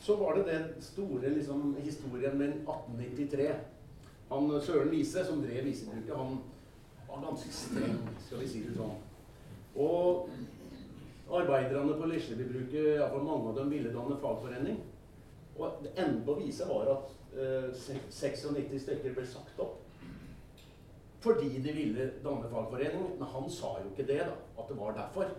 Så 0.00 0.16
var 0.16 0.36
det 0.36 0.44
den 0.46 0.82
store 0.82 1.30
liksom, 1.34 1.76
historien 1.82 2.38
med 2.38 2.48
1893. 2.48 3.54
han 4.28 4.60
Søren 4.60 4.90
Lise, 4.90 5.24
som 5.24 5.42
drev 5.42 5.64
visebruket, 5.64 6.16
han 6.16 6.38
var 7.08 7.24
ganske 7.24 7.52
streng, 7.52 7.98
skal 8.26 8.42
vi 8.42 8.48
si 8.48 8.62
det 8.66 8.76
sånn. 8.76 8.94
Og 9.78 10.28
arbeiderne 11.32 11.96
på 11.96 12.08
Lislebybruket, 12.10 12.94
iallfall 12.98 13.24
mange 13.24 13.50
av 13.50 13.58
dem, 13.60 13.72
ville 13.72 13.92
danne 13.94 14.18
fagforening. 14.20 14.80
Og 15.58 15.82
det 15.82 15.92
enden 15.96 16.22
på 16.26 16.36
visa 16.38 16.68
var 16.68 16.92
at 16.92 17.12
eh, 17.34 17.68
96 17.74 18.82
stykker 18.84 19.16
ble 19.16 19.26
sagt 19.26 19.60
opp. 19.60 19.80
Fordi 21.20 21.48
de 21.64 21.74
ville 21.74 22.10
danne 22.24 22.50
fagforening. 22.52 23.14
Men 23.18 23.32
han 23.34 23.50
sa 23.50 23.74
jo 23.82 23.90
ikke 23.90 24.06
det, 24.06 24.20
da. 24.28 24.36
At 24.58 24.70
det 24.70 24.78
var 24.78 24.96
derfor. 24.96 25.32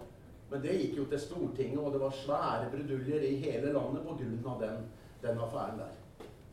Men 0.50 0.62
det 0.62 0.78
gikk 0.80 0.98
jo 0.98 1.06
til 1.12 1.22
Stortinget, 1.22 1.80
og 1.80 1.94
det 1.94 2.02
var 2.02 2.16
svære 2.16 2.70
bruduljer 2.74 3.26
i 3.28 3.36
hele 3.44 3.74
landet 3.74 4.06
pga. 4.06 4.56
Den, 4.64 4.86
den 5.22 5.42
affæren 5.46 5.80
der. 5.80 5.92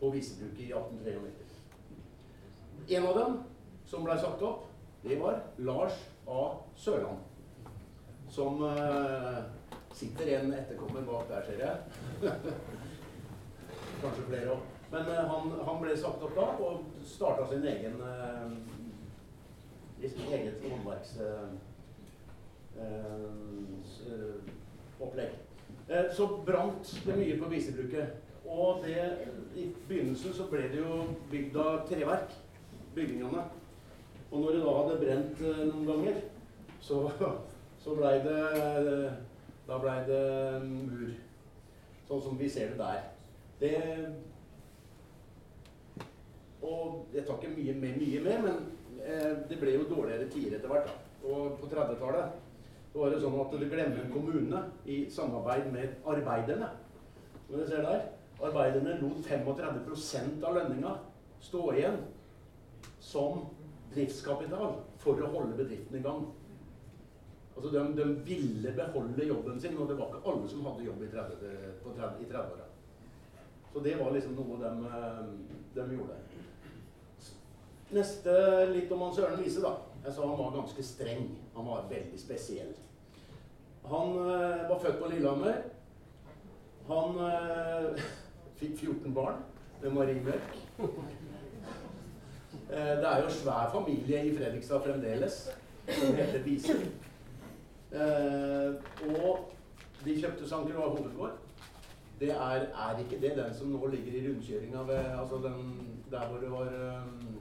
På 0.01 0.11
visebruket 0.13 0.61
i 0.61 0.73
1893. 0.73 1.57
En 2.89 3.07
av 3.07 3.19
dem 3.19 3.39
som 3.87 4.05
ble 4.05 4.19
sagt 4.21 4.43
opp, 4.45 4.67
det 5.03 5.17
var 5.21 5.41
Lars 5.59 5.97
A. 6.29 6.43
Sørland. 6.77 7.19
Som 8.29 8.63
eh, 8.67 9.39
sitter 9.95 10.33
en 10.37 10.53
etterkommer 10.53 11.07
bak 11.07 11.29
der, 11.31 11.47
ser 11.47 11.63
jeg. 11.63 11.77
Kanskje 14.03 14.27
flere 14.27 14.57
òg. 14.57 14.67
Men 14.91 15.09
eh, 15.09 15.23
han, 15.31 15.55
han, 15.69 15.81
ble 15.81 15.97
sagt 15.97 16.23
opp 16.27 16.35
da, 16.37 16.51
og 16.67 17.07
starta 17.07 17.47
sin 17.49 17.65
egen 17.71 17.97
eh, 18.03 18.51
eget 20.03 20.67
håndverks... 20.67 21.17
Eh, 21.25 21.66
opplegg. 25.01 25.31
Eh, 25.89 26.13
så 26.13 26.27
brant 26.47 26.93
det 27.07 27.17
mye 27.17 27.39
på 27.41 27.51
visebruket. 27.51 28.23
Og 28.47 28.85
det, 28.85 29.03
i 29.57 29.69
begynnelsen 29.89 30.35
så 30.35 30.47
ble 30.51 30.69
det 30.71 30.81
jo 30.81 31.03
bygd 31.31 31.59
av 31.63 31.83
treverk, 31.89 32.35
bygningene. 32.95 33.45
Og 34.31 34.41
når 34.41 34.57
det 34.57 34.63
da 34.65 34.75
hadde 34.81 35.01
brent 35.03 35.43
eh, 35.43 35.63
noen 35.71 35.87
ganger, 35.91 36.23
så, 36.81 37.05
så 37.83 37.97
blei 37.99 38.19
det 38.27 38.43
Da 39.67 39.81
blei 39.83 39.99
det 40.07 40.63
mur. 40.63 41.09
Sånn 42.07 42.21
som 42.23 42.37
vi 42.39 42.47
ser 42.51 42.69
det 42.71 42.79
der. 42.79 43.01
Det 43.59 43.79
Og 46.63 47.09
jeg 47.15 47.25
tar 47.27 47.41
ikke 47.41 47.57
mye 47.57 47.75
med, 47.75 47.97
mye 47.99 48.21
med 48.23 48.45
men 48.45 49.01
eh, 49.03 49.33
det 49.51 49.59
ble 49.59 49.75
jo 49.75 49.89
dårligere 49.91 50.29
tider 50.31 50.59
etter 50.59 50.71
hvert. 50.71 50.87
da. 50.87 51.03
Og 51.27 51.59
på 51.59 51.67
30-tallet 51.73 52.46
så 52.97 53.03
var 53.03 53.11
det 53.13 53.19
sånn 53.21 53.35
at 53.37 53.51
det 53.61 53.67
Glemmen 53.69 54.07
kommune 54.09 54.61
i 54.89 54.95
samarbeid 55.13 55.67
med 55.69 55.99
arbeiderne 56.09 56.71
Som 57.43 57.59
dere 57.59 57.67
ser 57.69 57.83
der, 57.85 58.07
Arbeiderne 58.41 58.95
lot 59.03 59.19
35% 59.27 60.47
av 60.49 60.57
lønninga 60.57 60.95
stå 61.45 61.61
igjen 61.75 61.99
som 63.05 63.43
driftskapital 63.93 64.79
for 65.03 65.21
å 65.21 65.29
holde 65.35 65.59
bedriften 65.59 65.99
i 65.99 66.03
gang. 66.07 66.25
Altså 67.53 67.75
de, 67.75 67.83
de, 68.01 68.07
ville 68.25 68.73
beholde 68.81 69.29
jobben 69.29 69.61
sin, 69.61 69.77
og 69.77 69.93
det 69.93 69.99
var 70.01 70.11
ikke 70.11 70.33
alle 70.33 70.49
som 70.51 70.65
hadde 70.71 70.89
jobb 70.89 71.05
i 71.05 71.11
30-åra. 71.13 72.01
30 72.01 72.65
så 73.73 73.85
det 73.85 73.95
var 74.01 74.17
liksom 74.17 74.41
noe 74.41 74.57
de, 74.65 74.73
de 75.77 75.87
gjorde. 75.99 76.19
Neste 77.93 78.41
litt 78.73 78.97
om 78.97 79.05
Hans 79.05 79.21
Ørn 79.21 79.37
Lise, 79.43 79.61
da. 79.65 79.77
Jeg 80.01 80.17
sa 80.17 80.33
han 80.33 80.41
var 80.41 80.57
ganske 80.57 80.89
streng. 80.95 81.31
Han 81.53 81.69
var 81.69 81.89
veldig 81.93 82.21
spesiell. 82.21 82.73
Han 83.87 84.09
uh, 84.19 84.69
var 84.71 84.79
født 84.83 84.99
på 85.03 85.11
Lillehammer. 85.11 85.55
Han 86.87 87.19
uh, 87.21 88.03
fikk 88.61 88.79
14 88.79 89.15
barn 89.15 89.43
med 89.83 89.91
Marie 89.91 90.23
Mørk. 90.23 90.57
Uh, 90.79 90.87
det 92.71 93.09
er 93.13 93.23
jo 93.23 93.31
svær 93.31 93.71
familie 93.73 94.25
i 94.27 94.37
Fredrikstad 94.37 94.81
fremdeles, 94.87 95.51
som 95.89 96.15
heter 96.15 96.43
Wiesel. 96.43 96.89
og 99.07 99.53
de 100.05 100.21
kjøpte 100.21 100.45
St. 100.45 100.55
og 100.55 100.97
hovedgård. 100.97 101.39
Det 102.21 102.31
er, 102.31 102.61
er, 102.63 102.99
ikke 102.99 103.21
det 103.21 103.37
den 103.37 103.55
som 103.55 103.69
nå 103.69 103.87
ligger 103.87 104.13
i 104.13 104.29
rundkjøringa 104.29 104.79
ved 104.79 105.21
altså 105.21 105.37
den, 105.37 105.75
Der 106.11 106.27
hvor 106.29 106.39
det 106.41 106.51
var 106.51 106.69
um, 107.01 107.37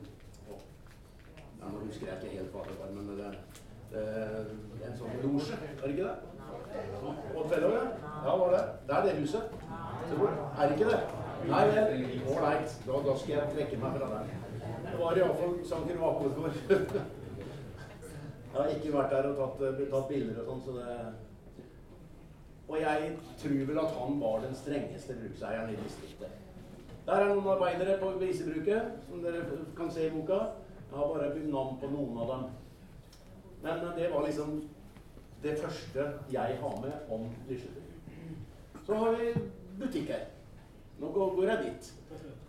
Nå 1.59 1.79
husker 1.85 2.07
jeg 2.07 2.17
ikke 2.23 2.37
helt 2.37 2.51
hva 2.51 2.63
det 2.67 2.75
var, 2.79 2.91
men 2.93 3.07
det, 3.17 3.29
det, 3.91 4.03
en 4.87 4.97
sånn 4.99 5.15
losje, 5.23 5.55
var 5.79 5.87
det 5.87 5.93
ikke 5.95 6.09
det? 6.09 6.34
Odd 7.35 7.49
Fellow, 7.49 7.71
ja. 7.75 7.85
Ja, 8.25 8.37
var 8.37 8.51
det. 8.51 8.63
Det 8.87 8.95
er 8.95 9.05
det 9.05 9.19
huset. 9.19 9.41
Er 10.59 10.67
det 10.67 10.71
ikke 10.79 10.89
det? 10.91 10.99
Nei 11.49 11.65
vel. 11.69 12.05
Ålreit. 12.31 12.73
Da, 12.87 13.01
da 13.05 13.17
skal 13.19 13.35
jeg 13.35 13.51
trekke 13.53 13.77
meg 13.81 13.97
fra 13.97 14.07
der. 14.13 14.31
Det 14.85 14.97
var 15.01 15.19
iallfall 15.19 15.53
Sanker 15.65 15.99
Vakosgård. 16.01 16.57
jeg 18.53 18.57
har 18.57 18.73
ikke 18.73 18.93
vært 18.95 19.13
der 19.13 19.29
og 19.29 19.37
tatt, 19.41 19.61
eh, 19.67 19.85
tatt 19.91 20.09
bilder 20.09 20.41
og 20.41 20.49
sånn, 20.49 20.65
så 20.65 20.77
det 20.79 20.97
Og 22.65 22.79
jeg 22.81 23.09
tror 23.37 23.65
vel 23.69 23.79
at 23.83 23.97
han 23.99 24.15
var 24.21 24.39
den 24.41 24.55
strengeste 24.57 25.17
brukseieren 25.19 25.69
i 25.69 25.81
distriktet. 25.83 26.31
Der 27.05 27.21
er 27.21 27.27
noen 27.29 27.51
arbeidere 27.53 27.99
på 28.01 28.15
visebruket, 28.17 28.95
som 29.05 29.21
dere 29.21 29.43
kan 29.77 29.91
se 29.93 30.07
i 30.07 30.13
boka. 30.13 30.39
Jeg 30.79 30.97
har 30.97 31.11
bare 31.11 31.33
bygd 31.35 31.51
navn 31.53 31.77
på 31.81 31.91
noen 31.91 32.17
av 32.23 32.31
dem. 32.31 32.47
Men 33.61 33.85
det 33.99 34.09
var 34.13 34.25
liksom 34.25 34.63
det 35.45 35.57
første 35.61 36.05
jeg 36.31 36.57
har 36.61 36.79
med 36.81 37.13
om 37.13 37.27
Lisleby. 37.49 37.81
Så 38.85 38.93
har 38.93 39.11
vi 39.19 39.33
butikker. 39.79 40.23
Nå 40.99 41.11
går, 41.11 41.43
jeg 41.43 41.57
dit. 41.65 41.93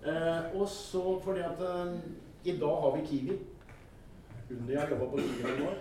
Eh, 0.07 0.61
og 0.61 0.69
så 0.69 1.21
fordi 1.25 1.41
at 1.41 1.61
eh, 1.61 1.93
i 2.45 2.57
dag 2.61 2.81
har 2.83 2.97
vi 2.97 3.07
Kiwi. 3.07 3.37
Unni 4.51 4.75
har 4.75 4.89
jobba 4.91 5.11
på 5.11 5.19
Kiwi 5.19 5.43
noen 5.43 5.69
år. 5.69 5.79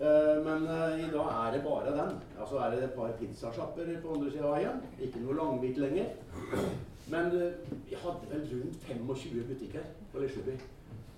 Eh, 0.00 0.36
men 0.44 0.66
eh, 0.66 1.04
i 1.06 1.10
dag 1.12 1.28
er 1.32 1.52
det 1.54 1.62
bare 1.64 1.96
den. 1.96 2.16
Altså 2.40 2.58
er 2.58 2.70
det 2.70 2.84
et 2.84 2.96
par 2.98 3.12
pizzasjapper 3.20 3.92
på 4.02 4.14
andre 4.16 4.30
sida 4.30 4.48
av 4.48 4.56
veien. 4.58 4.82
Ikke 5.00 5.22
noe 5.22 5.38
Langvik 5.38 5.78
lenger. 5.78 6.12
Men 7.08 7.32
eh, 7.38 7.56
vi 7.88 7.96
hadde 8.02 8.32
vel 8.32 8.48
rundt 8.52 8.88
25 8.90 9.48
butikker 9.48 9.88
på 10.12 10.24
Lisleby 10.24 10.58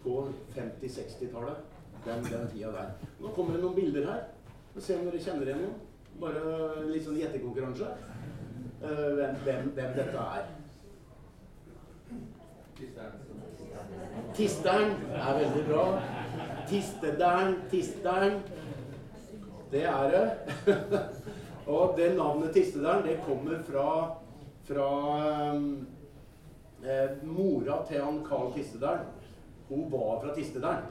på 0.05 0.29
50-60-tallet. 0.55 1.75
Den, 2.07 2.23
den 2.23 2.51
tida 2.53 2.71
der. 2.71 2.91
Nå 3.19 3.33
kommer 3.35 3.57
det 3.57 3.65
noen 3.65 3.75
bilder 3.75 4.11
her. 4.13 4.27
Se 4.79 4.97
om 4.97 5.07
dere 5.09 5.21
kjenner 5.25 5.49
igjen 5.49 5.63
noen. 5.65 5.77
Bare 6.21 6.41
litt 6.91 7.05
sånn 7.07 7.17
gjettekonkurranse. 7.21 7.89
Uh, 8.83 9.09
hvem, 9.17 9.39
hvem, 9.45 9.71
hvem, 9.77 9.95
dette 9.97 10.19
er. 10.21 10.45
Tisteren 14.37 14.93
er 15.17 15.39
veldig 15.41 15.63
bra. 15.71 15.85
Tistedern, 16.69 17.57
Tisteren. 17.73 18.37
Det 19.73 19.85
er 19.89 20.13
det. 20.13 20.27
Og 21.73 21.97
det 21.97 22.13
navnet 22.19 22.53
Tistedern, 22.55 23.03
det 23.07 23.17
kommer 23.25 23.65
fra, 23.67 23.89
fra 24.69 24.91
um, 25.57 25.87
eh, 26.85 27.17
mora 27.25 27.81
til 27.89 28.05
han 28.05 28.21
Carl 28.29 28.53
Tistedern. 28.55 29.09
Hun 29.71 29.89
var 29.91 30.21
fra 30.23 30.37
Tistedern. 30.37 30.87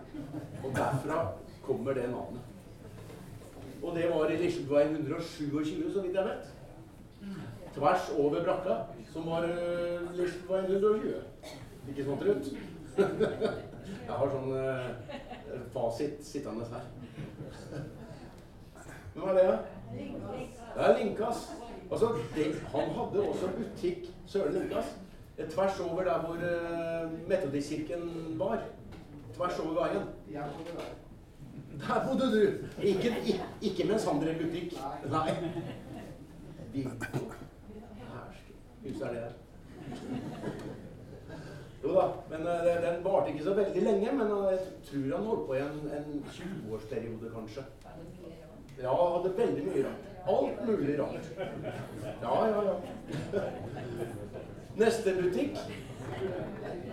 Og 0.63 0.73
derfra 0.75 1.21
kommer 1.63 1.93
det 1.93 2.09
navnet. 2.09 2.54
Og 3.85 3.95
det 3.95 4.09
var 4.09 4.29
i 4.29 4.37
Lislebøveien 4.37 4.95
127, 4.95 5.93
så 5.93 6.01
vidt 6.01 6.15
jeg 6.15 6.25
vet. 6.25 6.53
Tvers 7.75 8.09
over 8.17 8.43
brakka, 8.43 8.77
som 9.13 9.27
var 9.29 9.45
uh, 9.45 10.15
Lislebøveien 10.17 10.71
120. 10.71 11.13
Ikke 11.91 12.05
sånn 12.07 12.23
rundt. 12.25 12.49
jeg 14.07 14.09
har 14.09 14.33
sånn 14.33 14.49
uh, 14.57 15.61
fasit 15.75 16.25
sittende 16.25 16.65
her. 16.71 16.89
Hvem 19.13 19.29
er 19.29 19.37
det? 19.37 19.45
da? 19.51 19.57
Det 19.93 20.87
er 20.87 20.97
Linkas. 21.03 21.45
Altså, 21.85 22.09
han 22.73 22.93
hadde 22.97 23.27
også 23.29 23.53
butikk 23.59 24.09
Søren 24.25 24.57
Linkas. 24.57 24.95
Tvers 25.37 25.79
over 25.85 26.09
der 26.09 26.25
hvor 26.25 26.41
uh, 26.41 27.15
Metodistkirken 27.29 28.09
var. 28.41 28.65
Tvers 29.37 29.59
over 29.61 29.83
veien. 29.83 30.13
Der 31.79 32.07
bodde 32.07 32.31
du! 32.31 32.41
Ikke, 32.81 33.15
ikke, 33.25 33.43
ikke 33.61 33.87
mens 33.87 34.05
han 34.05 34.21
drev 34.21 34.35
butikk. 34.39 34.73
Nei. 35.11 35.29
Huset 38.83 39.01
er 39.01 39.09
det 39.09 39.21
her. 39.21 39.31
Jo 41.83 41.93
da, 41.93 42.05
men 42.29 42.47
uh, 42.47 42.65
den 42.83 43.03
varte 43.03 43.31
ikke 43.31 43.43
så 43.43 43.53
veldig 43.53 43.81
lenge. 43.81 44.11
Men 44.11 44.31
uh, 44.31 44.51
jeg 44.51 44.59
tror 44.89 45.17
han 45.17 45.25
holdt 45.29 45.47
på 45.47 45.53
i 45.53 45.59
en, 45.59 45.81
en 45.97 46.25
20-årsperiode, 46.37 47.31
kanskje. 47.35 47.65
Ja, 48.81 48.95
hadde 49.17 49.33
veldig 49.37 49.65
mye 49.65 49.85
rart. 49.85 50.11
Alt 50.27 50.67
mulig 50.67 50.99
rart. 50.99 51.25
Ja, 52.21 52.45
ja, 52.47 52.61
ja. 52.69 52.75
Neste 54.75 55.13
butikk 55.21 55.57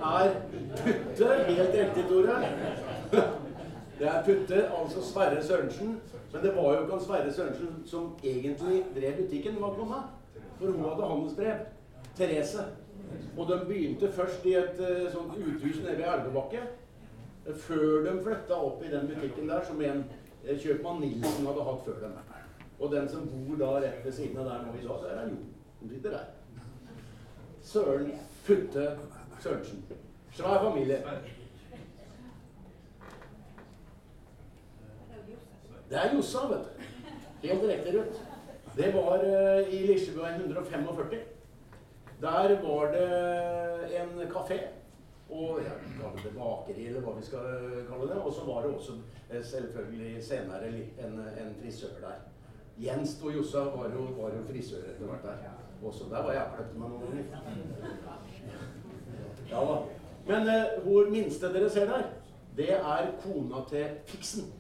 er 0.03 0.35
Putte. 0.77 1.31
Helt 1.47 1.75
riktig, 1.75 2.05
Tore. 2.09 2.37
Det 3.98 4.09
er 4.09 4.24
Putte, 4.24 4.68
altså 4.81 5.02
Sverre 5.12 5.42
Sørensen. 5.44 6.00
Men 6.33 6.42
det 6.42 6.57
var 6.57 6.74
jo 6.74 6.83
ikke 6.83 7.05
Sverre 7.05 7.33
Sørensen 7.33 7.83
som 7.87 8.16
egentlig 8.24 8.85
drev 8.96 9.16
butikken. 9.22 9.55
Det 9.55 9.62
var 9.62 9.74
kona. 9.74 10.00
For 10.59 10.66
hun 10.66 10.85
hadde 10.85 11.09
handelsbrev. 11.09 11.66
Therese. 12.16 12.64
Og 13.38 13.48
de 13.48 13.61
begynte 13.66 14.12
først 14.12 14.44
i 14.46 14.55
et 14.55 14.81
uh, 14.81 15.12
sånt 15.12 15.37
uthus 15.37 15.78
nede 15.83 15.98
ved 15.98 16.05
Elvebakke. 16.05 16.61
før 17.57 18.05
de 18.05 18.22
flytta 18.22 18.55
opp 18.55 18.85
i 18.85 18.90
den 18.90 19.09
butikken 19.09 19.48
der, 19.48 19.64
som 19.66 19.81
en 19.83 20.05
eh, 20.44 20.59
kjøpmann 20.59 21.00
Nilsen 21.00 21.46
hadde 21.46 21.64
hatt 21.66 21.81
før 21.85 21.96
dem. 22.05 22.12
Og 22.78 22.92
den 22.92 23.09
som 23.09 23.26
bor 23.26 23.57
da 23.59 23.72
rett 23.83 24.05
ved 24.05 24.12
siden 24.12 24.38
av 24.38 24.44
der 24.46 24.62
nå 24.62 24.76
i 24.78 24.85
dag, 24.87 25.02
det 25.02 25.11
er 25.11 25.28
Jo. 25.28 25.37
Hun 25.81 25.90
sitter 25.90 26.11
der. 26.11 26.24
Søren 27.62 28.12
Putte 28.46 28.98
Sørensen. 29.40 29.83
Svær 30.33 30.62
familie. 30.70 31.02
Det 35.92 36.00
er 36.00 36.14
Jossa, 36.16 36.46
vet 36.48 36.68
du. 36.68 36.85
Helt 37.42 37.62
direkte 37.62 37.90
Ruth. 37.98 38.20
Det 38.76 38.87
var 38.94 39.24
uh, 39.24 39.74
i 39.74 39.78
Lisjeveien 39.87 40.40
145. 40.40 41.18
Der 42.20 42.62
var 42.62 42.87
det 42.92 43.09
en 44.00 44.22
kafé. 44.31 44.59
Og 45.31 45.59
jeg 45.61 45.74
kaller 45.98 46.22
det 46.24 46.33
bakeri, 46.37 46.87
eller 46.87 47.05
hva 47.05 47.12
vi 47.18 47.24
skal 47.26 47.44
kalle 47.90 48.09
det. 48.09 48.16
Og 48.22 48.33
så 48.33 48.46
var 48.46 48.62
det 48.62 48.70
også 48.74 48.92
eh, 49.31 49.44
selvfølgelig 49.44 50.24
senere 50.24 50.68
en, 50.68 51.20
en 51.42 51.52
frisør 51.61 51.92
der. 52.00 52.24
Jens 52.78 53.18
og 53.24 53.37
Jossa 53.37 53.59
var 53.59 53.92
jo, 53.92 54.07
var 54.16 54.33
jo 54.33 54.46
frisør 54.48 54.88
etter 54.94 55.05
hvert 55.05 55.28
der. 55.28 55.37
Også 55.83 56.05
der 56.11 56.24
var 56.24 56.33
jeg 56.33 56.48
kløpt 56.57 56.78
meg 56.78 56.88
noen 56.88 57.02
ganger. 57.02 57.24
Ja 59.50 59.61
da. 59.68 59.76
Men 60.26 60.50
uh, 60.57 60.83
hvor 60.88 61.12
minste 61.12 61.52
dere 61.52 61.70
ser 61.70 61.92
der, 61.92 62.11
det 62.57 62.72
er 62.81 63.14
kona 63.20 63.64
til 63.68 63.87
Fiksen. 64.07 64.52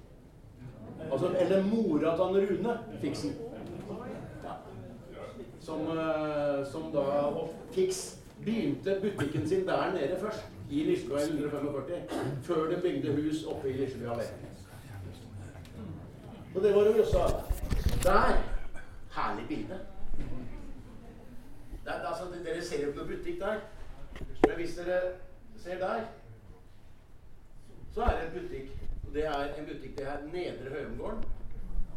Altså, 1.10 1.36
eller 1.40 1.62
mora 1.66 2.16
til 2.16 2.24
han 2.24 2.36
Rune 2.36 2.78
Fiksen. 3.00 3.34
Ja. 4.44 4.52
Som, 5.60 5.80
eh, 5.80 6.66
som 6.66 6.92
da 6.92 7.04
Fiks 7.70 8.18
begynte 8.44 8.98
butikken 9.02 9.48
sin 9.48 9.66
der 9.66 9.92
nede 9.92 10.16
først. 10.20 10.48
I 10.70 10.84
Lislevei 10.84 11.22
145. 11.22 11.94
Før 12.42 12.70
de 12.70 12.80
bygde 12.82 13.12
hus 13.22 13.44
oppe 13.44 13.70
i 13.70 13.72
Lislevøy 13.72 14.14
allé. 14.14 14.24
Og 16.54 16.62
det 16.62 16.74
var 16.74 16.80
jo 16.80 16.98
også 16.98 17.34
Der! 18.02 18.42
Herlig 19.16 19.48
bilde. 19.48 19.78
Der, 21.84 21.92
altså, 21.92 22.24
dere 22.44 22.64
ser 22.64 22.82
jo 22.82 22.88
ikke 22.88 22.98
noen 22.98 23.10
butikk 23.10 23.40
der. 23.40 23.54
Men 24.46 24.56
hvis 24.56 24.74
dere 24.74 25.00
ser 25.56 25.78
der, 25.78 26.00
så 27.94 28.02
er 28.02 28.10
det 28.20 28.26
en 28.26 28.42
butikk. 28.42 28.81
Det 29.14 29.26
er 29.26 29.42
en 29.58 29.66
butikk 29.68 29.98
det 29.98 30.06
er 30.08 30.22
Nedre 30.32 30.70
Høyumgården. 30.70 31.24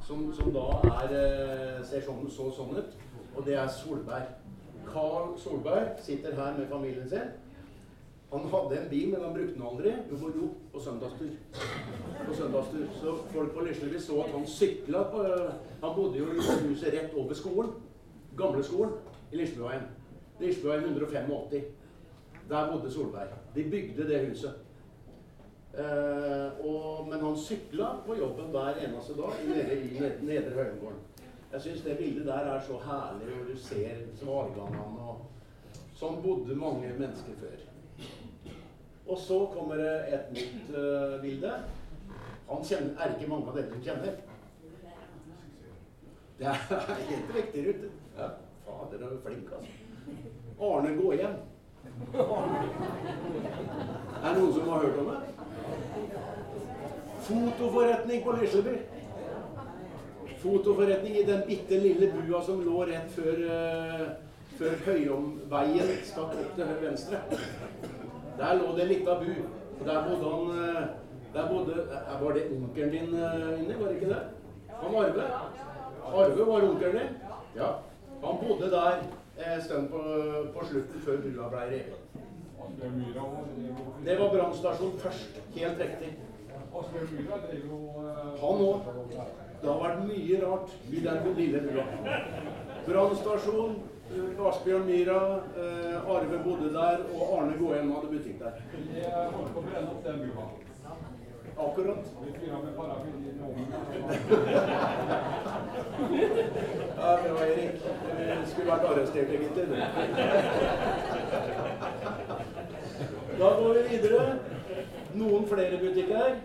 Som, 0.08 0.34
som, 0.36 0.52
da 0.54 0.66
er, 0.90 1.14
eh, 1.16 1.86
ser 1.88 2.04
sånn, 2.04 2.26
så 2.30 2.50
sånn 2.54 2.76
ut. 2.76 2.98
Og 3.36 3.46
det 3.48 3.56
er 3.56 3.72
Solberg. 3.72 4.34
Carl 4.86 5.32
Solberg 5.40 5.96
sitter 6.04 6.36
her 6.36 6.58
med 6.58 6.68
familien 6.70 7.08
sin. 7.10 7.32
Han 8.34 8.50
hadde 8.52 8.82
en 8.82 8.90
bil, 8.90 9.08
men 9.14 9.24
han 9.24 9.34
brukte 9.34 9.56
den 9.56 9.64
aldri. 9.70 9.94
Jo, 10.12 10.32
jo, 10.36 10.50
på 10.74 10.84
søndagstur. 10.84 11.32
På 12.26 12.36
søndagstur. 12.36 12.86
Så 13.00 13.16
folk 13.32 13.56
på 13.56 13.64
Lisleby 13.70 14.04
så 14.04 14.20
at 14.26 14.36
han 14.36 14.48
sykla 14.48 15.08
på 15.16 15.24
Han 15.82 15.96
bodde 15.96 16.20
jo 16.20 16.28
i 16.34 16.68
huset 16.68 16.94
rett 16.94 17.16
over 17.16 17.34
skolen. 17.34 17.72
Gamle 18.38 18.64
skolen 18.64 18.94
i 19.32 19.40
Lislebyveien. 19.40 19.88
Lislebyveien 20.40 20.84
185. 20.84 21.66
Der 22.50 22.72
bodde 22.72 22.92
Solberg. 22.92 23.40
De 23.56 23.64
bygde 23.72 24.08
det 24.08 24.26
huset. 24.28 24.65
Eh, 25.76 26.66
og, 26.66 27.08
men 27.10 27.20
han 27.20 27.38
sykla 27.38 27.90
på 28.06 28.16
jobben 28.16 28.52
hver 28.54 28.78
eneste 28.86 29.16
dag 29.18 29.42
nede 29.50 29.76
i 29.76 30.00
Nedre 30.00 30.54
Høyengården. 30.56 31.02
Jeg 31.52 31.62
syns 31.62 31.82
det 31.84 31.98
bildet 32.00 32.28
der 32.28 32.52
er 32.52 32.62
så 32.64 32.78
herlig, 32.84 33.32
og 33.36 33.50
du 33.50 33.58
ser 33.60 34.06
Svargangan 34.20 35.00
og 35.04 35.26
Sånn 35.96 36.18
bodde 36.20 36.56
mange 36.60 36.90
mennesker 37.00 37.38
før. 37.40 37.60
Og 39.08 39.20
så 39.22 39.38
kommer 39.54 39.80
det 39.80 39.94
et 40.12 40.32
nytt 40.36 40.74
uh, 40.76 41.22
bilde. 41.22 41.52
Han 42.50 42.66
kjenner, 42.68 42.98
er 43.00 43.14
ikke 43.16 43.30
mange 43.32 43.48
av 43.48 43.56
dere 43.56 43.72
som 43.72 43.84
kjenner. 43.86 44.18
Det 46.36 46.50
er 46.52 46.60
helt 47.14 47.32
riktig, 47.38 47.64
Ruth. 47.70 47.88
Ja, 48.18 48.28
fader, 48.66 48.98
du 49.00 49.06
er 49.08 49.22
flink, 49.24 49.54
altså. 49.56 49.72
Arne 50.68 50.92
Gåhjem. 51.00 51.40
Er 54.20 54.28
det 54.28 54.36
noen 54.42 54.54
som 54.54 54.70
har 54.74 54.84
hørt 54.84 55.00
om 55.00 55.14
det? 55.14 55.35
Fotoforretning 57.26 58.24
på 58.24 58.32
Lisleby. 58.32 58.78
Fotoforretning 60.38 61.16
i 61.18 61.24
den 61.24 61.42
bitte 61.48 61.80
lille 61.80 62.12
bua 62.14 62.42
som 62.46 62.62
lå 62.62 62.84
rett 62.86 63.10
før, 63.16 63.40
uh, 63.50 64.04
før 64.60 64.76
Høyomveien 64.86 65.90
stakk 66.06 66.36
opp 66.38 66.52
til 66.60 66.76
venstre. 66.84 67.24
Der 68.38 68.60
lå 68.60 68.76
det 68.78 68.86
ei 68.86 68.92
lita 68.94 69.18
bu. 69.24 69.32
Og 69.80 69.84
der 69.88 70.06
bodde 70.06 70.36
han 70.36 70.54
uh, 70.54 70.86
der 71.34 71.50
bodde, 71.50 71.82
uh, 71.90 72.16
Var 72.22 72.38
det 72.38 72.48
onkelen 72.54 72.92
din 72.94 73.10
inni? 73.10 73.80
Var 73.80 73.88
det 73.88 73.96
ikke 73.96 74.14
det? 74.14 74.22
Han 74.84 74.96
Arve? 75.02 75.30
Arve 76.14 76.48
var 76.48 76.70
onkelen 76.70 77.02
din? 77.02 77.22
Ja. 77.56 77.74
Han 78.24 78.42
bodde 78.44 78.72
der 78.72 79.02
en 79.46 79.62
stund 79.62 79.90
på, 79.90 80.04
på 80.54 80.66
slutten 80.66 81.02
før 81.02 81.24
bua 81.26 81.50
ble 81.50 81.70
revet. 81.74 82.05
Det 84.06 84.20
var 84.20 84.30
brannstasjon 84.36 84.98
først. 85.04 85.42
Helt 85.56 85.80
riktig. 85.80 86.14
Han 88.42 88.64
òg. 88.68 88.82
Det 89.62 89.70
har 89.72 89.80
vært 89.82 90.02
mye 90.08 90.42
rart. 90.44 90.74
Brannstasjon, 92.86 93.76
Asbjørn 94.50 94.86
Myhra, 94.86 95.22
eh, 95.58 96.12
Arve 96.16 96.44
bodde 96.44 96.70
der, 96.74 97.02
og 97.16 97.40
Arne 97.40 97.58
Gåhjem 97.58 97.92
hadde 97.96 98.12
butikk 98.12 98.40
der. 98.40 98.54
Akkurat. 101.58 102.06
Ja, 106.98 107.20
bra, 107.24 107.46
Erik. 107.46 107.72
Du 108.42 108.50
skulle 108.50 108.72
vært 108.72 108.86
arrestert, 108.90 109.30
egentlig. 109.30 109.66
Da 113.40 113.50
går 113.60 113.74
vi 113.74 113.84
videre. 113.90 114.26
Noen 115.16 115.48
flere 115.48 115.80
butikker. 115.80 116.36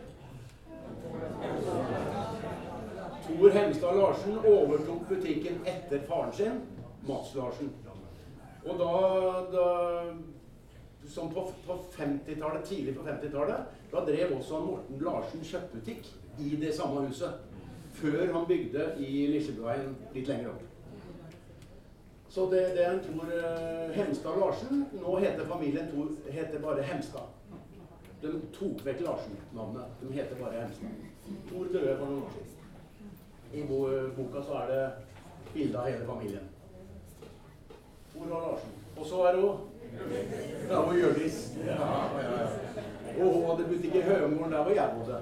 Tor 3.27 3.51
Hemstad 3.55 3.97
Larsen 3.97 4.39
overtok 4.45 5.07
butikken 5.09 5.61
etter 5.65 6.03
faren 6.09 6.33
sin, 6.35 6.61
Mats 7.09 7.35
Larsen. 7.35 7.71
Og 8.67 8.79
da, 8.79 8.93
da 9.55 9.67
som 11.11 11.31
på, 11.35 11.53
på 11.67 11.79
50-tallet, 11.97 12.65
tidlig 12.65 12.95
på 12.97 13.05
50-tallet, 13.07 13.79
da 13.91 14.03
drev 14.07 14.35
også 14.37 14.61
Morten 14.65 15.01
Larsen 15.03 15.45
kjøttbutikk 15.45 16.11
i 16.39 16.57
det 16.61 16.75
samme 16.77 17.07
huset. 17.09 17.47
Før 18.01 18.33
han 18.33 18.47
bygde 18.47 18.93
i 19.03 19.27
Lisjebyveien 19.33 19.97
litt 20.15 20.29
lenger 20.31 20.53
opp. 20.53 20.67
Så 22.31 22.45
det, 22.53 22.61
det 22.77 22.85
er 22.85 22.93
en 22.95 23.03
Tor 23.03 23.27
uh, 23.27 23.91
Hemstad 23.97 24.39
Larsen. 24.39 24.85
Nå 25.03 25.17
heter 25.19 25.49
familien 25.51 25.91
Tor, 25.91 26.13
heter 26.31 26.63
bare 26.63 26.85
Hemstad. 26.87 27.27
De 28.23 28.31
tok 28.55 28.85
vekk 28.87 29.03
Larsen-navnet. 29.03 29.97
De 29.99 30.13
heter 30.15 30.39
bare 30.39 30.63
Hemstad. 30.63 31.35
Tor 31.51 31.73
døde 31.73 31.97
for 31.99 32.07
noen 32.07 32.23
år 32.23 32.37
siden. 32.37 32.47
I 33.51 33.65
bo, 33.67 33.81
boka 34.15 34.45
så 34.47 34.61
er 34.61 34.71
det 34.71 34.85
bilde 35.51 35.83
av 35.83 35.91
hele 35.91 36.07
familien. 36.07 36.47
Tor 38.15 38.29
og 38.29 38.37
Larsen. 38.37 38.79
Og 38.95 39.11
så 39.11 39.27
er 39.27 39.41
hun 39.41 39.67
Ja, 40.71 40.81
var 40.87 40.95
Hjørdis. 40.95 41.39
Ja, 41.67 41.73
ja, 41.75 42.31
ja. 42.41 42.47
Og 43.21 43.35
hun 43.35 43.47
hadde 43.51 43.69
butikk 43.69 43.95
i 43.95 44.03
Høymoren, 44.07 44.53
der 44.53 44.63
hvor 44.63 44.75
jeg 44.75 44.91
bodde. 44.99 45.19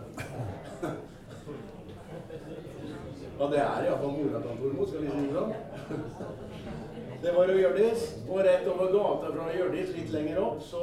Ja, 3.39 3.47
det 3.47 3.59
er 3.63 3.85
iallfall 3.87 4.15
mora 4.17 4.41
til 4.43 4.57
Tormod, 4.61 4.89
skal 4.89 5.03
vi 5.03 5.11
si 5.11 5.21
det 5.27 5.35
sånn. 5.37 5.53
Det 7.23 7.35
var 7.37 7.51
jo 7.51 7.59
Hjørdis. 7.59 8.07
Og 8.29 8.41
rett 8.47 8.67
over 8.71 8.91
gata 8.95 9.31
fra 9.35 9.47
Hjørdis, 9.55 9.93
litt 9.95 10.11
lenger 10.15 10.41
opp, 10.43 10.59
så 10.63 10.83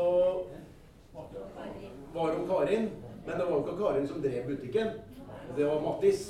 var 2.16 2.34
hun 2.38 2.48
Karin. 2.48 2.90
Men 3.26 3.38
det 3.38 3.46
var 3.50 3.60
ikke 3.60 3.78
Karin 3.82 4.08
som 4.08 4.24
drev 4.24 4.48
butikken. 4.50 4.88
Det 5.56 5.68
var 5.68 5.84
Mattis. 5.84 6.26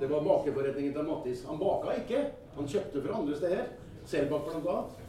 Det 0.00 0.10
var 0.10 0.24
bakeforretningen 0.26 0.96
til 0.96 1.08
Mattis. 1.08 1.44
Han 1.48 1.60
baka 1.60 1.98
ikke. 2.00 2.26
Han 2.56 2.68
kjøpte 2.68 3.02
fra 3.04 3.20
andre 3.20 3.36
steder. 3.36 3.64
Selbakk 4.08 4.48
blant 4.48 4.68
annet. 4.72 5.03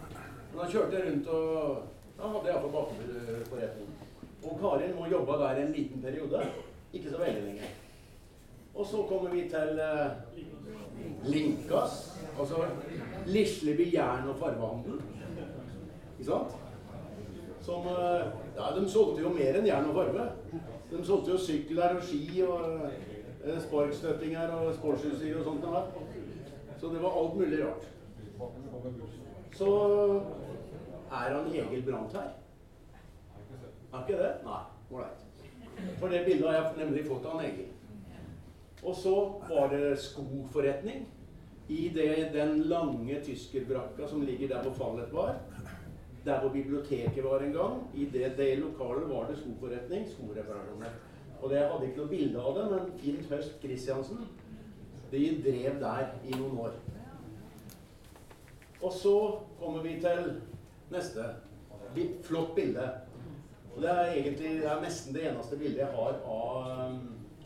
Men 0.55 0.63
da 0.63 0.71
kjørte 0.71 0.99
rundt 1.03 1.25
og 1.35 1.79
Da 2.15 2.27
hadde 2.31 2.47
iallfall 2.47 2.71
bakeforretning. 2.71 3.87
Og 4.45 4.59
Karin 4.61 4.93
må 4.95 5.07
jobba 5.11 5.35
der 5.41 5.57
en 5.65 5.73
liten 5.75 6.01
periode. 6.01 6.43
Ikke 6.93 7.09
så 7.11 7.17
veldig 7.19 7.41
lenge. 7.43 7.71
Og 8.75 8.85
så 8.87 9.01
kommer 9.09 9.29
vi 9.33 9.41
til 9.49 9.79
eh, 9.83 10.11
Linkas. 11.23 11.97
Altså 12.39 12.55
Lisleby 13.25 13.93
jern- 13.93 14.29
og 14.29 14.37
farvehandel. 14.39 15.01
Ikke 16.19 16.29
sant? 16.29 16.55
Som 17.61 17.87
eh, 17.91 18.23
Ja, 18.55 18.79
de 18.79 18.89
solgte 18.89 19.25
jo 19.25 19.33
mer 19.35 19.59
enn 19.59 19.67
jern 19.67 19.91
og 19.91 19.99
farve. 19.99 20.29
De 20.91 21.03
solgte 21.03 21.35
jo 21.35 21.41
sykler 21.49 21.97
og 21.97 22.07
ski 22.07 22.41
og 22.47 22.87
eh, 23.43 23.59
sparkstøttinger 23.67 24.55
og 24.55 24.71
sportsutstyr 24.79 25.41
og 25.41 25.49
sånt. 25.49 25.67
Der. 25.67 25.83
Så 26.79 26.95
det 26.95 27.03
var 27.03 27.19
alt 27.19 27.35
mulig 27.35 27.59
rart. 27.65 27.91
Så 29.55 29.67
er 31.11 31.35
han 31.35 31.47
Egil 31.47 31.83
her? 31.91 32.29
Er 33.93 34.05
ikke 34.07 34.21
det? 34.21 34.31
Nei. 34.45 34.61
Ålreit. 34.91 35.21
For 35.99 36.07
det 36.07 36.25
bildet 36.25 36.47
har 36.49 36.55
jeg 36.57 36.85
nemlig 36.85 37.05
fått 37.07 37.25
av 37.25 37.37
han 37.37 37.45
Egil. 37.45 37.71
Og 38.83 38.95
så 38.95 39.15
var 39.49 39.69
det 39.73 39.97
skoforretning 39.99 41.07
i 41.67 41.89
det, 41.89 42.29
den 42.33 42.59
lange 42.69 43.19
tyskerbrakka 43.25 44.07
som 44.07 44.21
ligger 44.21 44.47
der 44.47 44.63
hvor 44.63 44.73
fallet 44.73 45.13
var. 45.13 45.35
Der 46.25 46.39
hvor 46.41 46.49
biblioteket 46.49 47.23
var 47.23 47.39
en 47.39 47.53
gang. 47.53 47.83
I 47.93 48.05
det, 48.05 48.37
det 48.37 48.59
lokalet 48.59 49.09
var 49.09 49.27
det 49.29 49.37
skoforretning. 49.37 50.07
Skoreparasjoner. 50.09 50.97
Og 51.41 51.49
det, 51.49 51.57
jeg 51.57 51.69
hadde 51.71 51.87
ikke 51.87 52.01
noe 52.01 52.09
bilde 52.09 52.41
av 52.41 52.57
det, 52.57 52.65
men 52.71 52.91
Fint 52.99 53.29
Høst 53.29 53.57
Christiansen 53.61 54.25
de 55.11 55.41
drev 55.45 55.79
der 55.79 56.05
i 56.25 56.37
noen 56.37 56.57
år. 56.57 56.73
Og 58.81 58.93
så 58.93 59.15
kommer 59.59 59.81
vi 59.81 59.99
til 60.01 60.41
neste. 60.91 61.25
Flott 62.23 62.55
bilde. 62.55 62.89
Og 63.75 63.81
det 63.81 63.89
er 63.89 64.11
egentlig 64.11 64.49
det 64.61 64.67
er 64.71 64.81
nesten 64.83 65.15
det 65.15 65.25
eneste 65.29 65.57
bildet 65.59 65.81
jeg 65.83 65.87
har 65.95 66.19
av 66.31 66.67
um, 66.89 66.99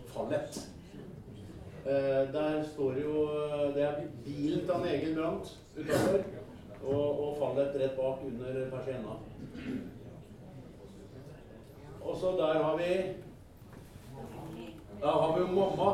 Fallet. 0.09 0.59
Uh, 1.85 2.25
der 2.33 2.63
står 2.73 2.99
jo 3.01 3.23
Det 3.75 3.83
er 3.83 4.01
bilen 4.25 4.65
til 4.65 4.73
han 4.73 4.87
Egil 4.89 5.15
Brandt 5.15 5.55
utafor. 5.77 6.19
Og, 6.83 7.07
og 7.23 7.37
Fallet 7.39 7.79
rett 7.81 7.97
bak 7.97 8.21
under 8.25 8.69
persienna. 8.73 9.17
Og 12.01 12.17
så 12.17 12.35
der 12.37 12.63
har 12.63 12.77
vi 12.77 12.93
Der 15.01 15.11
har 15.21 15.33
vi 15.35 15.41
jo 15.41 15.47
mamma. 15.47 15.89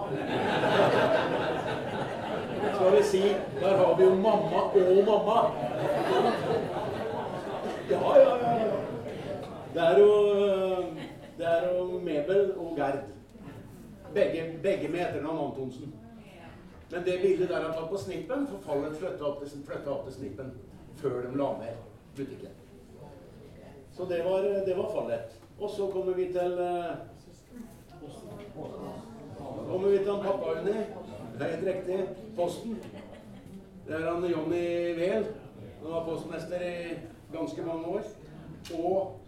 Skal 2.75 2.97
vi 2.97 3.03
si 3.03 3.23
Der 3.61 3.77
har 3.77 3.95
vi 3.97 4.03
jo 4.03 4.15
mamma 4.15 4.59
og 4.75 5.05
mamma. 5.05 6.54
Ja, 7.89 8.17
ja, 8.17 8.37
ja. 8.41 8.71
Det 9.73 9.81
er 9.81 9.99
jo, 9.99 10.11
det 11.37 11.45
er 11.45 11.67
jo 11.73 11.99
Mebel 11.99 12.53
og 12.57 12.75
Gerd. 12.77 12.99
Begge, 14.13 14.59
begge 14.63 14.87
med 14.87 14.99
etternavn 14.99 15.51
Antonsen. 15.51 15.93
Men 16.91 17.03
det 17.05 17.19
bildet 17.21 17.49
der 17.49 17.55
er 17.55 17.73
tatt 17.73 17.89
på 17.89 17.97
Snippen, 17.97 18.47
for 18.47 18.61
Fallet 18.65 18.97
flytta 18.97 19.23
opp, 19.23 19.43
opp, 19.87 20.05
til 20.05 20.13
Snippen 20.13 20.51
før 20.95 21.21
de 21.25 21.37
la 21.37 21.49
ned 21.59 21.81
butikken. 22.17 22.53
Så 23.93 24.05
det 24.09 24.21
var, 24.25 24.41
det 24.65 24.77
var 24.77 24.91
Fallet. 24.93 25.39
Og 25.59 25.69
så 25.69 25.87
kommer 25.93 26.13
vi 26.13 26.25
til 26.33 26.57
kommer 29.69 29.87
vi 29.89 29.97
til 29.97 30.11
han 30.11 30.23
pappa 30.23 30.59
Unni. 30.59 30.77
Det 31.37 31.41
er 31.41 31.55
helt 31.55 31.67
riktig. 31.67 31.99
Posten. 32.35 32.79
Det 33.87 33.95
er 33.95 34.13
han 34.13 34.25
Jonny 34.31 34.95
Wehl. 34.99 35.27
Han 35.83 35.91
var 35.91 36.05
postmester 36.05 36.61
i 36.61 36.97
ganske 37.33 37.65
mange 37.65 37.85
år. 37.85 38.09
Og 38.73 39.21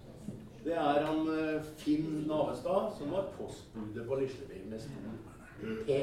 det 0.66 0.76
er 0.76 1.06
han 1.06 1.28
eh, 1.32 1.64
Finn 1.78 2.26
Navestad, 2.28 2.92
som 2.98 3.12
var 3.12 3.30
postbudet 3.38 4.08
på 4.08 4.20
Lisleby 4.20 4.64
med 4.70 4.80
stor 4.84 5.84
P. 5.88 6.00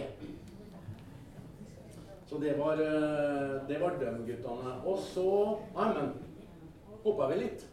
Så 2.26 2.38
det 2.40 2.58
var, 2.58 2.72
eh, 2.72 3.68
det 3.68 3.80
var 3.80 3.98
de 4.00 4.12
guttene. 4.26 4.76
Og 4.84 4.98
så 4.98 5.58
Nei, 5.76 5.88
men 5.94 6.12
hoppa 7.04 7.28
vi 7.32 7.40
litt. 7.42 7.66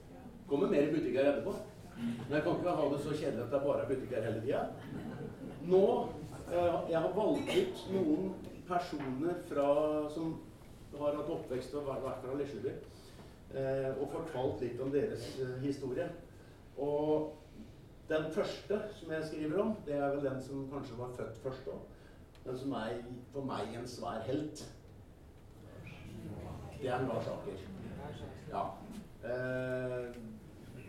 Kommer 0.50 0.68
mer 0.68 0.92
butikker 0.92 1.30
etterpå. 1.30 1.54
Men 2.02 2.36
jeg 2.36 2.44
kan 2.44 2.58
ikke 2.58 2.76
ha 2.78 2.90
det 2.92 3.00
så 3.02 3.14
kjedelig 3.14 3.44
at 3.44 3.52
det 3.52 3.60
er 3.60 3.66
bare 3.68 3.88
butikker 3.88 4.26
hele 4.26 4.42
tida. 4.42 4.64
Nå 5.70 5.84
eh, 6.52 6.90
Jeg 6.90 7.00
har 7.00 7.14
valgt 7.16 7.52
ut 7.58 7.84
noen 7.94 8.32
personer 8.68 9.38
fra, 9.50 9.68
som 10.10 10.34
har 11.00 11.16
hatt 11.16 11.30
oppvekst 11.36 11.76
og 11.80 11.88
vært 11.88 12.24
fra 12.26 12.36
Lisleby, 12.40 12.74
og 13.54 14.10
fortalt 14.12 14.62
litt 14.64 14.82
om 14.82 14.92
deres 14.94 15.26
historie. 15.64 16.08
Og 16.78 17.34
den 18.12 18.32
første 18.32 18.82
som 19.00 19.12
jeg 19.12 19.26
skriver 19.28 19.62
om, 19.62 19.76
det 19.86 19.96
er 19.96 20.10
vel 20.16 20.26
den 20.26 20.42
som 20.44 20.70
kanskje 20.74 20.98
var 20.98 21.14
født 21.18 21.38
først 21.44 21.68
òg. 21.72 21.82
Den 22.46 22.58
som 22.58 22.72
er 22.72 22.98
for 23.34 23.46
meg 23.46 23.76
en 23.78 23.88
svær 23.88 24.24
helt. 24.26 24.64
Det 26.82 26.90
er 26.90 27.06
Lars 27.08 27.30
Aker. 27.30 27.64
Ja. 28.52 28.64
Eh, 29.24 30.16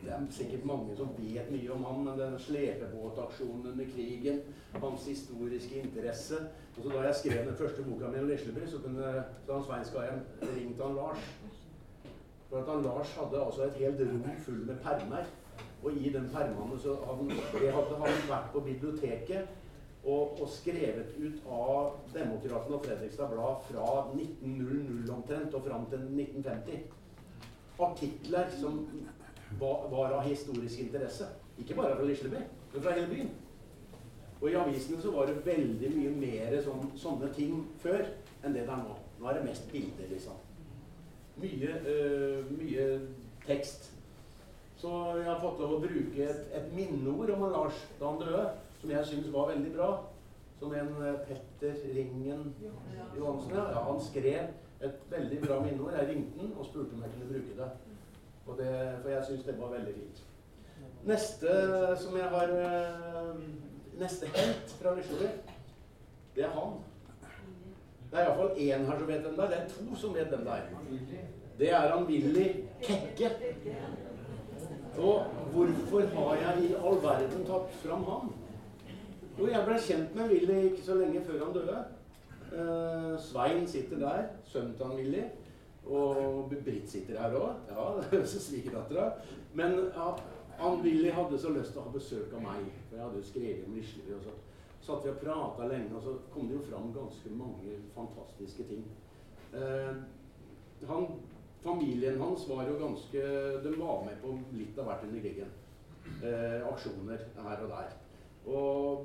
det 0.03 0.11
er 0.11 0.25
sikkert 0.31 0.65
mange 0.65 0.97
som 0.97 1.13
vet 1.19 1.51
mye 1.53 1.73
om 1.73 1.85
han, 1.85 2.05
men 2.05 2.19
den 2.19 2.39
slepebåtaksjonen 2.39 3.67
under 3.73 3.85
krigen, 3.95 4.41
hans 4.73 5.07
historiske 5.07 5.83
interesse 5.83 6.35
Og 6.77 6.83
så 6.83 6.89
Da 6.89 7.03
jeg 7.03 7.15
skrev 7.15 7.47
den 7.47 7.57
første 7.57 7.83
boka 7.83 8.09
mi 8.09 8.19
om 8.19 8.29
Lisleby, 8.29 8.67
så 8.67 8.79
kunne 8.79 9.25
Svein 9.47 9.85
Skaien 9.85 10.23
ringt 10.43 10.83
han 10.83 10.95
Lars. 10.95 11.19
For 12.53 12.61
at 12.61 12.83
Lars 12.85 13.15
hadde 13.17 13.41
altså 13.41 13.65
et 13.65 13.79
helt 13.81 14.03
rom 14.05 14.27
full 14.45 14.67
med 14.69 14.77
permer 14.85 15.25
og 15.83 15.93
i 15.93 16.13
den 16.15 16.29
permene 16.31 16.79
så 16.79 16.95
hadde, 17.07 17.35
hadde 17.75 17.97
han 17.99 18.19
vært 18.29 18.51
på 18.53 18.61
biblioteket 18.61 19.49
og, 20.05 20.41
og, 20.41 20.49
skrevet 20.51 21.15
ut 21.19 21.47
av 21.47 21.97
Demokraten 22.15 22.77
og 22.77 22.85
Fredrikstad 22.85 23.31
Blad 23.33 23.65
fra 23.69 23.87
1900 24.15 25.11
omtrent 25.15 25.55
og 25.55 25.65
fram 25.67 25.87
til 25.91 26.05
1950. 26.07 26.85
Artikler 27.83 28.51
som 28.61 28.81
var, 29.61 29.87
var, 29.91 30.17
av 30.19 30.27
historisk 30.27 30.85
interesse. 30.85 31.31
Ikke 31.59 31.79
bare 31.79 31.97
fra 31.97 32.07
Lisleby, 32.07 32.43
men 32.75 32.83
fra 32.83 32.95
hele 32.99 33.11
byen. 33.11 33.33
Og 34.41 34.51
i 34.51 34.59
avisene 34.59 35.03
så 35.03 35.11
var 35.15 35.31
det 35.31 35.43
veldig 35.47 35.91
mye 35.97 36.15
mer 36.19 36.57
sånn, 36.67 36.89
sånne 36.99 37.31
ting 37.35 37.63
før 37.83 38.03
enn 38.43 38.55
det 38.55 38.67
det 38.67 38.75
er 38.75 38.83
nå. 38.83 38.97
Nå 39.21 39.31
er 39.31 39.39
det 39.39 39.47
mest 39.47 39.71
bilder, 39.71 40.11
liksom. 40.11 40.42
Mye, 41.41 41.73
uh, 41.87 42.53
mye 42.59 42.87
tekst. 43.47 43.93
Så 44.83 44.91
jeg 45.17 45.29
har 45.29 45.39
fått 45.39 45.61
lov 45.63 45.77
å 45.77 45.83
bruke 45.85 46.25
et, 46.27 46.47
et 46.59 46.73
minneord 46.75 47.31
om 47.37 47.45
Lars 47.53 47.79
da 48.01 48.09
han 48.09 48.19
døde, 48.19 48.43
som 48.81 48.91
jeg 48.91 49.07
syns 49.07 49.29
var 49.35 49.53
veldig 49.53 49.71
bra. 49.77 49.91
Som 50.59 50.75
en 50.79 50.91
eh, 51.03 51.21
Petter 51.27 51.79
Ringen 51.95 52.43
Johansen. 53.19 53.55
Ja, 53.55 53.81
han 53.83 54.01
skrev 54.03 54.83
et 54.83 55.07
veldig 55.11 55.39
bra 55.43 55.61
minneord. 55.63 55.95
Jeg 55.99 56.09
ringte 56.09 56.39
han 56.39 56.53
og 56.55 56.67
spurte 56.67 56.95
om 56.95 57.03
jeg 57.03 57.15
kunne 57.15 57.31
bruke 57.31 57.57
det. 57.61 57.71
det 58.59 58.75
for 59.03 59.11
jeg 59.11 59.25
syns 59.29 59.47
det 59.47 59.57
var 59.59 59.73
veldig 59.77 59.95
fint. 59.97 60.23
Neste 61.07 61.57
som 62.03 62.19
jeg 62.19 62.31
har 62.35 62.55
eh, 62.59 63.43
Neste 64.03 64.27
helt 64.35 64.71
fra 64.81 64.95
Lisleby, 64.97 65.29
det 66.35 66.47
er 66.47 66.55
han. 66.57 66.79
Det 68.13 68.21
er 68.21 68.27
iallfall 68.27 68.59
én 68.61 68.83
her 68.85 68.99
som 68.99 69.09
vet 69.09 69.23
hvem 69.25 69.37
det 69.37 69.45
er. 69.45 69.49
Det 69.49 69.59
er 69.59 69.69
to 69.73 69.97
som 69.97 70.15
vet 70.15 70.29
hvem 70.29 70.45
det 70.45 70.53
er. 70.53 70.67
Det 71.59 71.71
er 71.73 71.95
han 71.95 72.05
Willy 72.05 72.49
Kekke. 72.83 73.31
Og 74.99 75.25
hvorfor 75.53 76.01
har 76.01 76.35
jeg 76.37 76.65
i 76.65 76.75
all 76.75 77.01
verden 77.03 77.47
tatt 77.49 77.73
fram 77.81 78.05
han? 78.05 78.35
Jo, 79.39 79.47
jeg 79.49 79.65
ble 79.65 79.79
kjent 79.81 80.15
med 80.15 80.29
Willy 80.29 80.59
ikke 80.69 80.85
så 80.85 80.99
lenge 81.01 81.25
før 81.25 81.45
han 81.45 81.55
døde. 81.57 81.79
Uh, 82.53 83.21
Svein 83.21 83.65
sitter 83.69 83.99
der, 83.99 84.23
sønnen 84.45 84.77
til 84.77 84.87
han 84.87 84.97
Willy. 84.97 85.25
Og 85.87 86.53
Britt 86.65 86.91
sitter 86.91 87.21
her 87.21 87.41
òg. 87.41 87.65
Ja, 87.73 87.89
det 88.11 88.21
er 88.21 88.27
svigerdattera. 88.27 89.11
Men 89.55 89.79
ja, 89.97 90.13
han 90.59 90.83
Willy 90.85 91.11
hadde 91.11 91.41
så 91.41 91.57
lyst 91.57 91.73
til 91.73 91.81
å 91.81 91.89
ha 91.89 91.97
besøk 91.97 92.37
av 92.37 92.45
meg. 92.45 92.69
For 92.91 93.01
jeg 93.01 93.07
hadde 93.07 93.23
jo 93.23 93.31
skrevet 93.33 93.65
om 93.67 93.81
Lisleby. 93.81 94.19
Og 94.19 94.27
så 94.29 94.37
satt 94.83 95.05
vi 95.05 95.13
og 95.13 95.21
prata 95.23 95.67
lenge, 95.71 95.95
og 95.97 96.03
så 96.03 96.17
kom 96.33 96.49
det 96.49 96.59
jo 96.59 96.67
fram 96.71 96.91
ganske 96.95 97.35
mange 97.39 97.77
fantastiske 97.95 98.67
ting. 98.71 98.87
Eh, 99.55 99.95
han 100.89 101.07
Familien 101.63 102.21
hans 102.21 102.49
var 102.49 102.67
jo 102.67 102.79
ganske 102.79 103.21
De 103.63 103.73
var 103.79 104.01
med 104.05 104.17
på 104.23 104.33
litt 104.59 104.79
av 104.83 104.89
hvert 104.89 105.05
under 105.07 105.23
krigen. 105.23 105.53
Eh, 106.27 106.59
aksjoner 106.67 107.23
her 107.37 107.63
og 107.63 107.71
der. 107.71 107.93
Og 108.51 109.05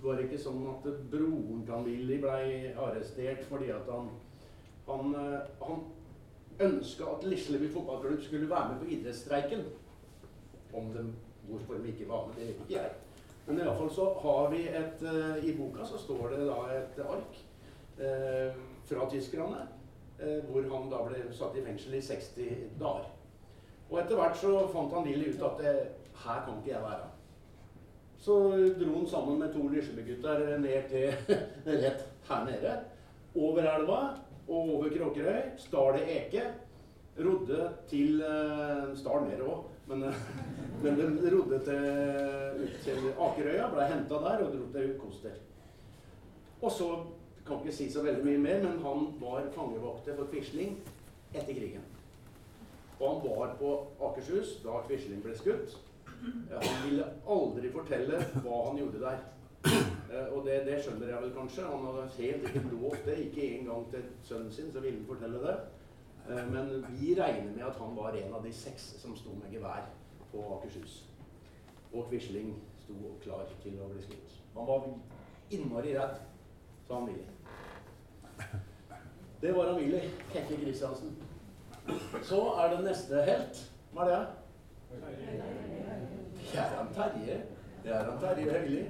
det 0.00 0.08
var 0.08 0.22
ikke 0.24 0.40
sånn 0.42 0.64
at 0.72 0.88
broren 1.12 1.62
til 1.68 1.86
Willy 1.86 2.18
ble 2.24 2.72
arrestert 2.74 3.46
fordi 3.50 3.70
at 3.70 3.86
han 3.90 4.10
Han, 4.88 5.14
eh, 5.14 5.46
han 5.62 5.84
ønska 6.58 7.06
at 7.06 7.24
Lisleby 7.24 7.68
fotballklubb 7.70 8.22
skulle 8.22 8.50
være 8.50 8.72
med 8.72 8.80
på 8.80 8.88
idrettsstreiken. 8.96 9.62
Om 10.74 10.90
de, 10.92 11.04
hvorfor 11.46 11.78
de 11.78 11.92
ikke 11.92 12.08
var 12.08 12.26
med, 12.26 12.34
det 12.36 12.48
vet 12.48 12.64
ikke 12.64 12.80
jeg. 12.80 12.90
Men 13.46 13.58
i 13.58 13.62
alle 13.62 13.76
fall 13.78 13.90
så 13.90 14.08
har 14.22 14.50
vi 14.52 14.66
et 14.68 15.00
uh, 15.02 15.38
I 15.44 15.54
boka 15.58 15.86
så 15.86 15.98
står 15.98 16.34
det 16.34 16.42
da 16.46 16.58
et 16.76 17.00
ark 17.02 17.40
eh, 17.98 18.60
fra 18.86 19.06
tyskerne 19.10 19.64
Eh, 20.22 20.44
hvor 20.50 20.62
han 20.70 20.90
da 20.90 21.00
ble 21.02 21.22
satt 21.34 21.56
i 21.58 21.64
fengsel 21.64 21.96
i 21.98 22.02
60 22.04 22.76
dager. 22.78 23.08
Og 23.90 23.96
etter 23.98 24.18
hvert 24.18 24.36
så 24.38 24.52
fant 24.70 24.92
han 24.94 25.08
Lilly 25.08 25.32
ut 25.34 25.42
at 25.48 25.58
det, 25.58 25.72
her 26.22 26.44
kan 26.46 26.60
ikke 26.60 26.70
jeg 26.70 26.84
være. 26.84 27.08
Så 28.22 28.36
dro 28.78 28.90
han 28.94 29.08
sammen 29.10 29.40
med 29.40 29.50
to 29.50 29.64
Lisleby-gutter 29.72 30.44
ned 30.62 30.86
til 30.92 31.32
rett 31.84 32.04
her 32.28 32.44
nede. 32.46 32.76
Over 33.34 33.66
elva 33.72 33.98
og 34.46 34.70
over 34.76 34.92
Kråkerøy. 34.94 35.56
Stal 35.58 35.98
Eke. 36.04 36.44
Rodde 37.18 37.66
til 37.90 38.22
uh, 38.22 38.94
Stal 38.96 39.26
òg, 39.26 39.66
men, 39.86 40.02
uh, 40.02 40.14
men 40.82 41.00
de 41.00 41.32
rodde 41.34 41.58
til, 41.66 41.88
ut 42.64 42.76
til 42.84 43.08
Akerøya. 43.12 43.70
Ble 43.74 43.88
henta 43.90 44.20
der 44.26 44.44
og 44.46 44.54
dro 44.54 44.68
til 44.74 44.94
Koster. 45.00 45.40
Og 46.62 46.70
så 46.72 46.90
kan 47.46 47.58
ikke 47.58 47.74
si 47.74 47.88
så 47.90 48.04
veldig 48.04 48.24
mye 48.24 48.38
mer, 48.38 48.60
men 48.62 48.82
han 48.84 49.08
var 49.20 49.48
fangevokter 49.54 50.16
for 50.18 50.30
Quisling 50.30 50.76
etter 51.34 51.54
krigen. 51.54 51.86
Og 53.00 53.08
han 53.08 53.24
var 53.26 53.56
på 53.58 53.72
Akershus 54.08 54.60
da 54.62 54.82
Quisling 54.86 55.22
ble 55.24 55.34
skutt. 55.38 55.74
Han 56.52 56.82
ville 56.86 57.08
aldri 57.26 57.70
fortelle 57.74 58.20
hva 58.44 58.58
han 58.68 58.78
gjorde 58.78 59.02
der. 59.02 59.22
Eh, 60.12 60.28
og 60.34 60.44
det, 60.46 60.60
det, 60.68 60.78
skjønner 60.84 61.10
jeg 61.10 61.24
vel 61.24 61.34
kanskje. 61.34 61.66
Han 61.66 61.86
hadde 61.88 62.08
helt 62.18 62.48
ikke 62.48 62.62
lov 62.70 62.96
det. 63.06 63.18
Ikke 63.26 63.48
engang 63.56 63.88
til 63.90 64.04
sønnen 64.28 64.52
sin 64.54 64.70
så 64.72 64.82
ville 64.84 65.00
han 65.00 65.08
fortelle 65.08 65.42
det. 65.42 65.56
Eh, 66.30 66.46
men 66.50 66.86
vi 66.88 67.14
regner 67.14 67.52
med 67.56 67.64
at 67.66 67.76
han 67.78 67.96
var 67.96 68.12
en 68.12 68.34
av 68.34 68.44
de 68.44 68.52
seks 68.52 68.94
som 69.02 69.16
sto 69.16 69.34
med 69.38 69.52
gevær 69.52 69.88
på 70.32 70.44
Akershus. 70.56 71.04
Og 71.92 72.06
Quisling 72.10 72.54
sto 72.84 73.16
klar 73.22 73.48
til 73.62 73.80
å 73.82 73.88
bli 73.90 74.02
skutt. 74.04 74.38
Han 74.54 74.68
var 74.68 74.86
innmari 75.50 75.96
redd, 75.96 76.20
sa 76.86 76.94
han 77.00 77.08
Willy. 77.10 77.26
Det 79.42 79.52
var 79.56 79.72
han 79.72 79.80
Willy 79.80 80.00
Kekke 80.32 80.56
Kristiansen. 80.62 81.16
Så 82.22 82.40
er 82.62 82.76
det 82.76 82.84
neste 82.84 83.22
helt. 83.26 83.62
Hva 83.92 84.06
er 84.06 84.12
det? 84.12 84.26
Det 86.52 86.58
er 86.58 86.76
han 86.76 86.92
Terje. 86.94 87.40
Det 87.82 87.90
er 87.92 88.10
han 88.10 88.20
Terje 88.20 88.52
Høgli. 88.52 88.84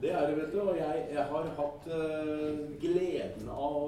Det 0.00 0.12
er 0.12 0.26
det, 0.26 0.36
vet 0.36 0.52
du. 0.52 0.60
Og 0.60 0.76
jeg, 0.76 1.08
jeg 1.12 1.24
har 1.24 1.50
hatt 1.58 1.88
uh, 1.90 2.60
gleden 2.80 3.50
av 3.50 3.76
å 3.80 3.84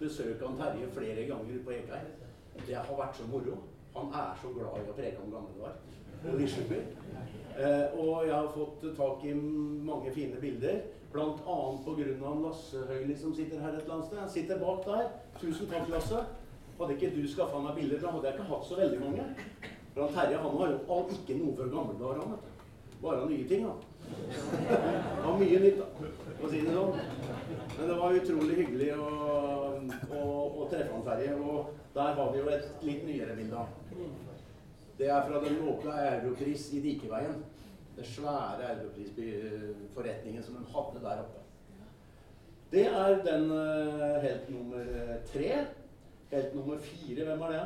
besøke 0.00 0.46
han 0.46 0.56
Terje 0.56 0.88
flere 0.96 1.28
ganger 1.28 1.60
på 1.66 1.76
Ekeid. 1.76 2.29
Det 2.66 2.76
har 2.76 2.96
vært 2.98 3.16
så 3.16 3.28
moro. 3.30 3.62
Han 3.96 4.12
er 4.14 4.36
så 4.42 4.52
glad 4.54 4.78
i 4.80 4.90
å 4.90 4.98
preke 4.98 5.22
om 5.24 5.32
gamle 5.32 5.56
dager 5.58 5.90
og 6.28 6.40
Lisleby. 6.40 6.74
Eh, 7.58 7.98
og 7.98 8.26
jeg 8.26 8.34
har 8.34 8.48
fått 8.54 8.84
tak 8.96 9.24
i 9.24 9.34
mange 9.34 10.12
fine 10.14 10.40
bilder. 10.40 10.82
Annet 11.14 11.84
pga. 11.84 12.34
Lasse 12.44 12.84
Høili 12.88 13.16
som 13.18 13.34
sitter 13.34 13.60
her 13.60 13.74
et 13.74 13.82
eller 13.82 13.94
annet 13.94 14.06
sted. 14.06 14.18
Han 14.18 14.30
sitter 14.30 14.58
bak 14.58 14.84
der. 14.86 15.08
Tusen 15.40 15.66
takk, 15.66 15.88
Lasse. 15.90 16.24
Hadde 16.80 16.96
ikke 16.96 17.10
du 17.16 17.26
skaffa 17.28 17.58
meg 17.60 17.74
bilder, 17.76 17.98
da 18.00 18.12
hadde 18.14 18.28
jeg 18.28 18.38
ikke 18.38 18.48
hatt 18.48 18.68
så 18.68 18.76
veldig 18.78 19.00
mange. 19.00 19.24
For 19.94 20.12
Terje 20.14 20.38
han 20.40 20.54
har 20.60 20.70
jo 20.70 21.00
ikke 21.16 21.36
noe 21.40 21.56
for 21.56 21.72
gamle 21.74 21.96
dager, 22.00 22.22
han. 22.24 22.38
Bare 23.02 23.26
nye 23.28 23.48
ting. 23.48 23.66
han. 23.66 23.82
Har 25.24 25.36
mye 25.38 25.58
nytt, 25.60 25.82
da, 25.82 26.06
å 26.40 26.50
si 26.50 26.60
det 26.64 26.74
sånn. 26.74 26.94
Men 27.76 27.90
det 27.90 27.96
var 28.00 28.16
utrolig 28.16 28.56
hyggelig 28.60 28.90
å, 28.96 29.08
å, 30.16 30.20
å 30.62 30.68
treffe 30.70 30.92
han 30.94 31.04
Terje. 31.06 31.36
Og 31.36 31.72
der 31.94 32.14
har 32.18 32.32
vi 32.32 32.40
jo 32.42 32.52
et 32.52 32.84
litt 32.86 33.04
nyere 33.08 33.36
bilde. 33.38 33.64
Det 35.00 35.08
er 35.08 35.26
fra 35.26 35.42
den 35.44 35.60
låka 35.64 35.96
Europris 36.06 36.70
i 36.76 36.82
Dikeveien. 36.84 37.42
Den 37.96 38.08
svære 38.08 38.72
Europris-forretningen 38.76 40.44
som 40.46 40.56
de 40.56 40.64
hadde 40.72 41.04
der 41.04 41.22
oppe. 41.24 41.44
Det 42.70 42.86
er 42.86 43.22
den 43.26 43.48
uh, 43.50 44.20
helt 44.22 44.50
nummer 44.52 45.14
tre. 45.32 45.52
Helt 46.30 46.52
nummer 46.54 46.78
fire, 46.84 47.24
hvem 47.26 47.40
er 47.42 47.56
det? 47.56 47.62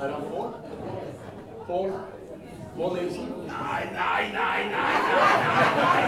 Er 0.00 0.08
han 0.08 0.24
Pål? 0.32 0.56
Pål 1.68 1.92
Pål 2.80 2.94
Nilsen? 2.96 3.24
Nei, 3.46 3.84
nei, 3.92 4.32
nei, 4.32 4.64
nei, 4.74 4.98
nei, 5.08 5.70
nei. 5.76 6.02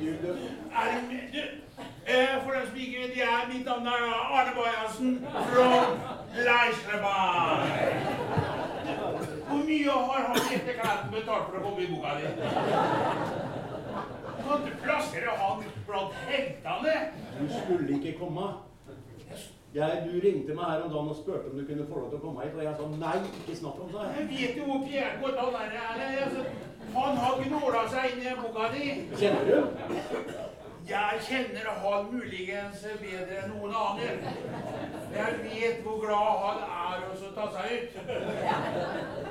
Du, 0.00 0.10
eh, 2.06 2.38
navn 3.64 3.86
er 3.86 4.02
Arne 4.32 4.52
Bajassen 4.56 5.26
fra 5.50 5.68
Leislebakk. 6.34 7.68
Hvor 9.48 9.64
mye 9.66 9.90
har 9.90 10.26
han 10.26 10.36
etter 10.36 10.72
klærne 10.80 11.10
betalt 11.12 11.44
for 11.50 11.56
å 11.58 11.62
komme 11.62 11.80
i 11.82 11.86
boka 11.92 12.10
di? 12.18 13.43
Du 14.44 14.70
plassere 14.82 15.34
han 15.40 15.64
blant 15.86 16.14
heltene? 16.28 16.94
Du 17.40 17.46
skulle 17.48 17.96
ikke 17.98 18.18
komme. 18.18 18.52
Jeg, 19.74 20.02
du 20.06 20.20
ringte 20.22 20.54
meg 20.54 20.68
her 20.70 20.82
om 20.84 20.90
dagen 20.92 21.08
og 21.10 21.16
spurte 21.18 21.50
om 21.50 21.58
du 21.58 21.64
kunne 21.66 21.86
få 21.88 22.00
lov 22.00 22.10
til 22.12 22.20
å 22.20 22.22
komme 22.22 22.44
hit, 22.44 22.52
og 22.54 22.62
jeg 22.62 22.74
sa 22.78 22.84
nei, 23.00 23.14
ikke 23.40 23.56
snakk 23.58 23.80
om 23.82 23.88
det. 23.90 24.04
Jeg 24.18 24.26
vet 24.30 24.58
jo 24.60 24.66
hvor 24.68 24.84
går 25.22 25.40
han 25.56 25.72
er. 25.80 26.04
Altså, 26.26 26.44
han 26.94 27.18
har 27.24 27.40
gnåla 27.42 27.80
seg 27.90 28.12
inn 28.12 28.22
i 28.22 28.34
boka 28.38 28.68
di. 28.76 28.84
Kjenner 29.18 29.48
du? 29.50 29.58
Jeg 30.84 31.20
kjenner 31.26 31.70
han 31.80 32.06
muligens 32.12 32.84
bedre 33.00 33.40
enn 33.40 33.54
noen 33.56 33.74
andre. 33.80 34.32
Jeg 35.16 35.38
vet 35.42 35.82
hvor 35.82 35.98
glad 36.04 36.42
han 36.44 36.62
er 36.68 37.06
i 37.08 37.14
å 37.16 37.32
ta 37.34 37.46
seg 37.56 37.72
ut. 37.74 37.98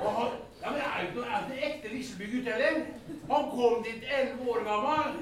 Og 0.02 0.10
han, 0.18 0.34
ja, 0.64 0.72
men 0.72 0.80
det 0.80 0.86
er 0.88 1.02
jo 1.02 1.08
ikke 1.08 1.20
noe, 1.20 1.28
er 1.28 1.66
ekte 1.70 1.90
Lisleby-gutt 1.92 2.46
heller. 2.54 2.78
Han 3.32 3.50
kom 3.52 3.84
dit 3.84 4.04
elleve 4.18 4.52
år 4.52 4.62
gammel. 4.70 5.18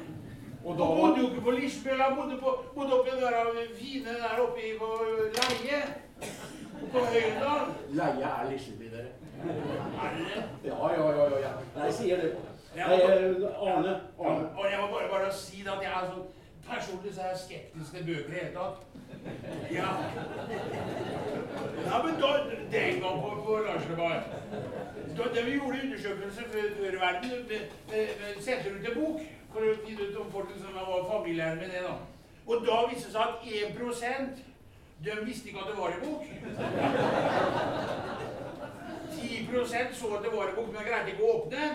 Og 0.65 0.77
da 0.77 0.85
bodde 0.85 1.21
jo 1.21 1.29
ikke 1.29 1.41
på 1.41 1.51
Lisleby, 1.51 1.97
han 2.01 2.15
bodde, 2.15 2.37
på, 2.37 2.49
bodde 2.75 2.99
oppi 2.99 3.09
der 3.21 3.39
fine 3.79 4.13
der 4.21 4.41
oppe 4.43 4.67
på 4.79 4.89
Leie. 5.37 5.81
På 6.91 6.99
Høydal. 6.99 7.73
Leie 7.89 8.29
er 8.29 8.51
Lisleby, 8.51 8.91
dere. 8.93 9.09
Er 10.03 10.17
det 10.17 10.25
det? 10.35 10.43
Ja, 10.69 10.93
ja, 10.93 11.11
ja. 11.17 11.39
ja. 11.47 11.51
Nei, 11.75 11.91
sier 11.91 12.21
det. 12.21 12.35
Nei, 12.75 12.83
Arne. 12.83 13.47
Arne. 13.61 13.89
Ja, 14.19 14.29
Og 14.57 14.65
jeg 14.71 14.79
må 14.81 14.87
bare, 14.93 15.09
bare 15.09 15.33
si 15.33 15.65
at 15.65 15.81
jeg 15.81 15.91
er 15.91 16.05
sånn 16.13 16.29
Personlig 16.69 17.15
så 17.15 17.21
er 17.21 17.27
jeg 17.27 17.39
skeptisk 17.45 17.91
til 17.95 18.05
bøker 18.05 18.29
i 18.29 18.31
det 18.31 18.39
hele 18.39 18.53
tatt. 18.55 18.77
Ja. 19.77 19.89
ja 21.85 21.97
men 22.05 22.13
da, 22.21 22.29
den 22.71 23.01
gang 23.01 23.17
på, 23.23 23.29
på 23.45 23.57
Larsenbar 23.65 24.23
Da 25.17 25.23
da 25.35 25.43
vi 25.45 25.51
gjorde 25.51 25.81
undersøkelse 25.83 26.41
før, 26.51 26.67
før 26.77 26.99
verden, 27.05 27.49
vi 27.49 28.79
ut 28.79 28.89
en 28.89 28.97
bok 29.01 29.19
for 29.53 29.61
å 29.67 29.75
finne 29.85 30.07
ut 30.07 30.17
om 30.23 30.31
folk 30.31 30.49
som 30.63 30.79
var 30.79 31.05
familiære 31.11 31.55
med 31.55 31.69
det. 31.75 31.81
da. 31.85 31.95
Og 32.47 32.55
da 32.67 32.77
viste 32.89 33.07
det 33.07 33.15
seg 33.15 33.23
at 33.27 33.35
1 33.45 34.41
de 35.05 35.11
visste 35.25 35.47
ikke 35.49 35.59
at 35.59 35.69
det 35.71 35.77
var 35.77 35.89
en 35.91 36.03
bok. 36.05 36.23
10% 39.21 39.93
så 39.93 40.05
at 40.15 40.23
det 40.23 40.37
var 40.37 40.47
en 40.47 40.55
bok, 40.55 40.67
men 40.73 40.85
greide 40.87 41.11
ikke 41.11 41.23
å 41.23 41.33
åpne 41.37 41.57
den. 41.57 41.73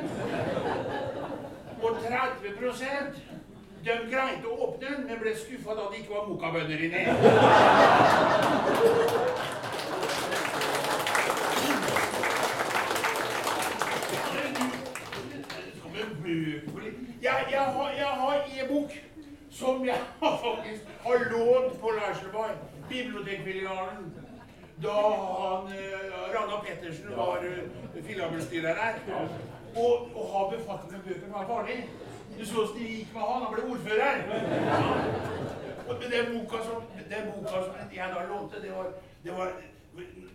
Og 1.82 1.90
30 2.02 2.54
de 3.86 3.94
greide 4.10 4.48
å 4.50 4.56
åpne 4.66 4.88
den, 4.88 5.02
men 5.06 5.18
ble 5.20 5.32
skuffa 5.38 5.74
da 5.78 5.84
det 5.90 6.00
ikke 6.00 6.14
var 6.16 6.24
mokabønner 6.26 6.80
inni. 6.86 7.02
Jeg, 17.22 17.44
jeg 17.50 17.66
har, 17.76 17.90
jeg 17.98 18.12
har 18.22 18.48
e-bok 18.58 18.96
som 19.50 19.86
jeg 19.86 20.00
faktisk 20.20 20.90
har 21.04 21.24
lånt 21.30 21.78
på 21.80 21.92
Larselberg, 21.98 22.58
bibliotekfilialen. 22.90 24.10
Da 24.82 24.96
han, 25.10 25.70
eh, 25.72 26.10
Ragnar 26.34 26.60
Pettersen 26.66 27.14
var 27.16 27.38
uh, 27.46 28.02
filialbestyrer 28.02 28.82
her. 28.82 28.98
Og 29.76 30.10
å 30.12 30.26
ha 30.34 30.42
befatning 30.50 30.98
med 30.98 31.06
bøker 31.06 31.32
var 31.32 31.48
farlig. 31.48 31.78
Du 32.38 32.46
så 32.46 32.62
åssen 32.62 32.78
det 32.78 32.90
gikk 32.90 33.14
med 33.14 33.22
han. 33.22 33.42
Han 33.42 33.54
ble 33.54 33.62
ordfører. 33.72 34.16
Ja. 34.70 34.80
Og 35.88 36.02
den 36.02 36.26
boka 36.34 36.62
som, 36.64 36.82
den 37.10 37.32
boka 37.32 37.62
som 37.64 37.94
jeg 37.94 38.12
da 38.14 38.26
lånte, 38.28 38.62
det 38.62 38.72
var, 38.76 38.92
det 39.24 39.32
var 39.38 39.56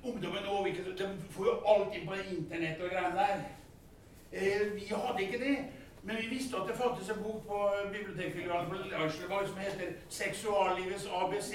Ungdommen 0.04 0.42
nå 0.42 0.64
de 0.66 1.08
får 1.30 1.46
jo 1.46 1.52
alt 1.70 1.94
inn 1.94 2.08
på 2.08 2.16
internett 2.18 2.80
og 2.82 2.90
greiene 2.90 3.18
der. 3.20 3.44
Eh, 4.34 4.64
vi 4.74 4.88
hadde 4.90 5.22
ikke 5.22 5.40
det. 5.44 5.58
Men 6.04 6.18
vi 6.18 6.28
visste 6.36 6.58
at 6.58 6.68
det 6.68 6.78
fantes 6.78 7.10
en 7.10 7.24
bok 7.24 7.44
på 7.48 7.60
bibliotekfilialen 7.92 8.70
på 8.70 8.76
Larselberg 8.92 9.48
som 9.48 9.58
heter 9.58 9.88
'Seksuallivets 10.10 11.06
ABC'. 11.06 11.54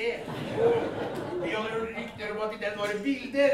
Og 0.62 1.42
vi 1.42 1.50
hadde 1.50 1.72
hørt 1.74 1.96
rykter 1.98 2.30
om 2.30 2.42
at 2.42 2.54
i 2.54 2.64
den 2.64 2.78
var 2.78 2.86
det 2.86 3.02
bilder. 3.02 3.50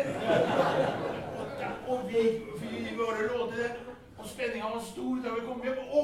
Og 1.89 2.01
vi, 2.09 2.23
vi 2.61 2.97
bare 2.97 3.29
lånte 3.33 3.57
den. 3.63 3.92
Og 4.23 4.29
spenninga 4.29 4.65
var 4.75 4.83
stor 4.93 5.15
da 5.25 5.31
vi 5.35 5.47
kom 5.47 5.63
hjem. 5.67 5.79
Å, 5.91 6.03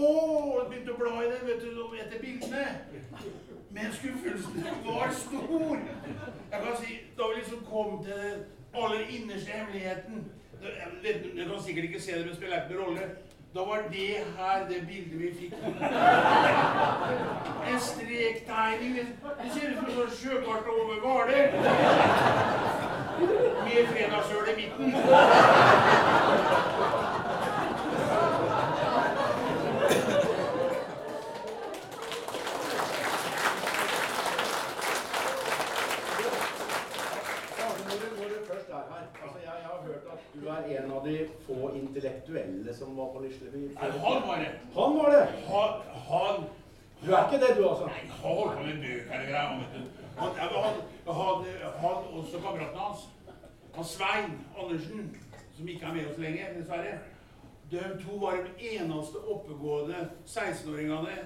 begynte 0.71 0.95
å 0.95 0.99
bla 0.99 1.13
i 1.23 1.29
den 1.31 1.45
vet 1.47 1.61
du, 1.63 1.69
etter 2.03 2.19
bildene. 2.23 2.65
Men 3.71 3.93
skuffelsen 3.95 4.67
var 4.87 5.13
stor. 5.15 5.77
Jeg 6.51 6.61
kan 6.65 6.77
si, 6.81 6.99
Da 7.19 7.29
vi 7.29 7.35
liksom 7.39 7.61
kom 7.71 8.03
til 8.05 8.19
den 8.25 8.39
aller 8.75 9.03
innerste 9.11 9.51
hemmeligheten 9.51 10.25
Du 11.03 11.43
kan 11.51 11.63
sikkert 11.63 11.85
ikke 11.85 12.01
se 12.03 12.13
det, 12.19 12.27
men 12.27 12.37
spiller 12.37 12.63
ikke 12.65 12.81
rolle. 12.83 13.05
Da 13.55 13.61
var 13.65 13.87
det 13.93 14.17
her 14.39 14.69
det 14.69 14.81
bildet 14.89 15.21
vi 15.21 15.31
fikk. 15.41 15.55
En 17.71 17.81
strektegning. 17.81 18.97
Det 19.43 19.53
ser 19.55 19.71
ut 19.71 19.77
som 19.79 19.87
en 19.87 19.95
sånn 20.01 20.13
sjøkart 20.21 20.67
over 20.75 20.97
Hvaler. 21.05 21.47
Med 23.65 23.87
fredagssøl 23.95 24.53
i 24.53 24.59
midten. 24.59 24.89
Arne, 37.69 37.85
når 37.85 37.97
du, 38.03 38.07
når 38.23 38.29
du 38.29 38.47
først 38.47 38.68
er 38.79 38.87
her 38.93 39.05
altså 39.25 39.39
jeg, 39.45 39.55
jeg 39.63 39.69
har 39.73 39.81
hørt 39.89 40.05
at 40.13 40.21
du 40.35 40.47
er 40.55 40.61
en 40.79 40.93
av 40.97 41.05
de 41.09 41.17
få 41.47 41.71
intellektuelle 41.81 42.75
som 42.75 42.97
var 42.99 43.13
på 43.15 43.23
Lisleby? 43.25 43.63
Nei, 43.75 43.91
han 44.07 44.25
var 44.29 44.43
det. 44.45 44.51
Han 44.79 44.97
var 44.99 45.09
det! 45.17 45.25
Han, 45.51 45.71
han 46.11 46.49
Du 47.05 47.13
er 47.13 47.25
ikke 47.27 47.41
det, 47.47 47.51
du, 47.59 47.63
altså? 47.69 47.87
Nei, 47.87 48.05
han 48.11 48.37
holdt 48.41 48.57
på 48.57 48.63
med 48.67 48.81
bøker 48.85 49.21
og 49.21 49.29
greier. 49.31 49.47
Han, 50.19 50.31
han, 50.41 50.81
han, 51.07 51.45
han 51.83 52.09
også 52.21 52.41
kameraten 52.43 52.81
hans, 52.83 53.05
han 53.77 53.85
Svein 53.85 54.33
Andersen, 54.59 55.05
som 55.57 55.69
ikke 55.69 55.87
er 55.87 55.95
med 55.95 56.09
oss 56.11 56.19
lenger, 56.19 56.57
dessverre. 56.57 56.97
De 57.71 57.85
to 58.03 58.17
var 58.19 58.41
de 58.49 58.71
eneste 58.73 59.21
oppegående 59.35 60.09
16-åringene 60.27 61.19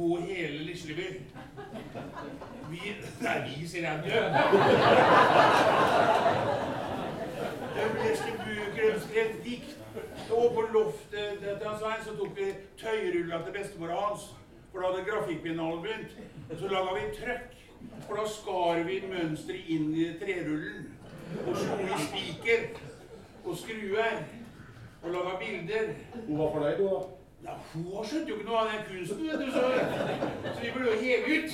på 0.00 0.20
hele 0.28 0.58
Lisleby. 0.64 1.20
Vi 2.70 2.80
Nei, 3.20 3.36
vi, 3.46 3.68
sier 3.68 3.82
jeg. 3.82 4.02
Død! 4.04 4.32
Det 7.74 7.84
leste 8.04 8.32
bøker, 8.38 9.00
skrev 9.00 9.26
dikt. 9.44 9.76
Og 10.30 10.52
på 10.54 10.64
loftet 10.72 11.38
til 11.40 11.68
han 11.68 11.78
Svein 11.78 12.04
så 12.04 12.16
tok 12.16 12.32
vi 12.36 12.48
tøyrulla 12.80 13.42
til 13.44 13.52
bestemora 13.58 14.00
hans. 14.06 14.24
For 14.72 14.80
da 14.80 14.92
hadde 14.92 15.04
grafikkbiennalen 15.10 15.82
begynt. 15.82 16.16
Så 16.58 16.72
laga 16.72 16.96
vi 16.96 17.06
trøkk. 17.20 17.54
For 18.06 18.16
da 18.16 18.26
skar 18.38 18.82
vi 18.88 19.00
mønsteret 19.12 19.68
inn 19.76 19.94
i 19.94 20.10
trerullen. 20.22 20.90
Og 21.46 21.56
slo 21.56 21.80
i 21.84 22.02
spiker 22.08 22.68
og 23.44 23.56
skruer. 23.56 24.20
Og 25.02 25.10
laga 25.10 25.38
bilder. 25.44 25.96
Hun 26.26 26.38
var 26.38 26.54
fornøyd, 26.56 26.84
hun, 26.84 26.94
da? 26.94 27.19
Ja, 27.44 27.54
hun 27.72 28.04
skjønte 28.04 28.28
jo 28.30 28.36
ikke 28.36 28.48
noe 28.50 28.58
av 28.60 28.66
den 28.68 28.82
kunsten, 28.88 29.22
vet 29.26 29.40
du, 29.40 29.46
så, 29.54 29.62
så 30.54 30.58
vi 30.60 30.70
ble 30.74 30.82
jo 30.90 30.94
hevet 31.00 31.28
ut. 31.36 31.50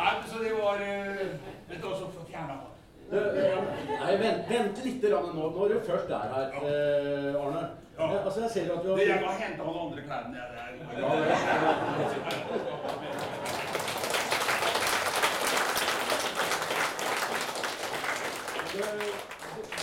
Nei, 0.00 0.14
så 0.30 0.36
det 0.42 0.52
var 0.56 0.76
eh, 0.80 1.22
Vet 1.68 1.78
du 1.78 1.86
hva 1.86 1.94
som 1.98 2.10
fjerna 2.26 2.56
Nei, 3.10 4.12
vent, 4.22 4.42
vent 4.50 4.76
litt 4.86 5.04
rann 5.12 5.30
nå. 5.34 5.44
Når 5.56 5.72
du 5.74 5.76
først 5.86 6.10
er 6.14 6.24
her, 6.34 6.46
eh, 6.62 7.40
Arne. 7.42 7.62
Ja. 7.98 8.04
Eh, 8.06 8.24
Altså, 8.24 8.38
jeg 8.46 8.50
ser 8.50 8.64
jo 8.70 8.74
at 8.78 8.84
du 8.84 8.88
Det 8.96 9.06
jeg 9.08 9.18
har 9.18 9.22
kan 9.26 9.42
hente 9.42 9.62
alle 9.66 9.80
andre 9.86 10.00
klærne 10.06 10.30
der. 10.34 10.48
der. 10.56 10.70
Ja, 11.00 11.08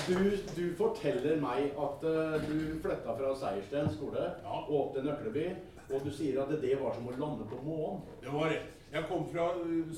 Du, 0.08 0.38
du 0.56 0.64
forteller 0.80 1.40
meg 1.42 1.74
at 1.84 2.04
eh, 2.08 2.46
du 2.48 2.60
flytta 2.84 3.16
fra 3.18 3.34
Seiersten 3.36 3.90
skole 3.92 4.22
Ja. 4.44 4.54
og 4.62 4.70
opp 4.80 4.94
til 4.96 5.04
Nøkleby, 5.10 5.48
og 5.92 6.06
du 6.06 6.12
sier 6.16 6.40
at 6.46 6.54
det 6.62 6.78
var 6.80 6.96
som 6.96 7.10
å 7.12 7.16
lande 7.20 7.48
på 7.50 7.60
månen. 7.66 8.02
Det 8.24 8.32
var 8.32 8.54
det. 8.54 8.62
Jeg 8.94 9.04
kom 9.10 9.26
fra 9.34 9.50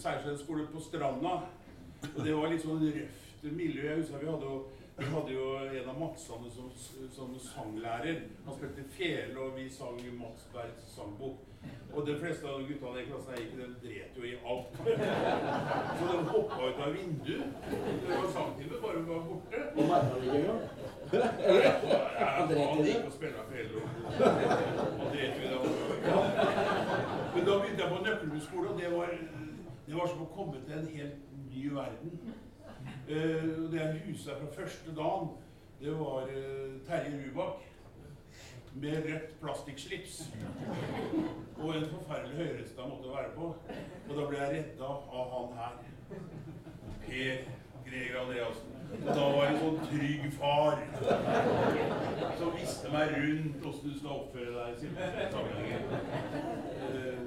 Seiersten 0.01 0.39
skole 0.41 0.65
på 0.73 0.81
Stranda. 0.81 1.35
Og 2.15 2.19
det 2.25 2.33
var 2.33 2.49
litt 2.49 2.63
sånn 2.63 2.81
røft 2.81 3.43
miljø. 3.53 3.85
Jeg 3.85 4.01
husker 4.01 4.23
vi 4.23 4.31
hadde 4.31 4.49
jo, 4.49 4.57
vi 4.97 5.09
hadde 5.13 5.35
jo 5.35 5.47
en 5.67 5.89
av 5.93 5.99
Madsane 6.01 6.49
som, 6.55 6.71
som 7.13 7.35
sanglærer. 7.43 8.23
Han 8.47 8.57
spilte 8.57 8.85
fele, 8.95 9.35
og 9.45 9.57
vi 9.59 9.67
sang 9.73 9.99
Mats 10.17 10.47
Bergs 10.55 10.89
sangbok. 10.95 11.43
Og 11.93 12.05
de 12.07 12.13
fleste 12.19 12.45
av 12.47 12.59
guttene 12.67 13.01
i 13.01 13.05
klassen 13.09 13.33
jeg 13.33 13.41
gikk 13.45 13.53
i, 13.53 13.57
de 13.59 13.67
dret 13.83 14.17
jo 14.17 14.23
i 14.29 14.35
alt. 14.51 14.71
Så 15.99 16.03
de 16.11 16.17
hoppa 16.29 16.59
ut 16.69 16.81
av 16.85 16.93
vinduet. 16.93 17.47
Det 18.03 18.09
var 18.11 18.27
sangtime, 18.35 18.77
bare 18.83 19.01
var 19.07 19.23
borte. 19.29 19.63
Og 19.73 19.89
merka 19.89 20.13
det 20.13 20.25
ikke 20.27 20.39
engang. 20.39 20.61
Ja, 22.19 22.27
Han 22.37 22.47
dret 22.51 22.61
i 22.61 22.67
han 22.69 22.77
det? 22.77 22.85
gikk 22.91 23.05
og 23.09 23.13
spilte 23.17 23.39
og- 23.39 23.47
Han 24.99 25.07
dret 25.15 25.33
jo 25.35 25.43
i 25.43 25.49
det. 25.49 25.59
Men 27.33 27.45
da 27.45 27.57
begynte 27.59 27.81
jeg 27.83 27.91
på 27.95 28.03
nøkkelhusskole, 28.05 28.69
og 28.69 28.79
det 28.81 28.91
var, 28.97 29.09
det 29.87 29.95
var 29.97 30.07
som 30.13 30.21
å 30.21 30.29
komme 30.35 30.61
til 30.65 30.77
en 30.77 30.87
helt 30.93 31.17
ny 31.49 31.63
verden. 31.73 32.11
Eh, 33.09 33.49
det 33.71 33.79
jeg 33.81 34.01
huset 34.07 34.37
fra 34.37 34.53
første 34.61 34.93
dagen, 34.95 35.29
det 35.81 35.93
var 35.99 36.21
eh, 36.29 36.77
Terje 36.87 37.17
Rubak 37.25 37.65
med 38.73 39.05
rødt 39.05 39.39
plastikkslips. 39.41 40.19
Og 41.57 41.75
en 41.75 41.87
forferdelig 41.91 42.35
høyreste 42.37 42.81
han 42.81 42.89
måtte 42.89 43.13
være 43.13 43.31
på. 43.35 43.55
Og 44.09 44.13
da 44.17 44.27
ble 44.27 44.41
jeg 44.41 44.51
redda 44.57 44.91
av 45.21 45.31
han 45.35 45.55
her. 45.59 45.73
Per 47.05 47.41
Greger 47.89 48.19
Andreassen. 48.21 48.75
Og 48.89 49.15
da 49.15 49.25
var 49.33 49.43
jeg 49.45 49.53
en 49.53 49.59
sånn 49.63 49.81
trygg 49.89 50.23
far 50.39 50.79
som 52.39 52.55
viste 52.55 52.93
meg 52.93 53.13
rundt 53.17 53.67
åssen 53.69 53.91
du 53.91 53.99
skal 53.99 54.15
oppføre 54.15 54.53
deg 54.55 54.85
i 54.87 55.27
sammenhenger. 55.33 55.81
Eh, 56.89 57.21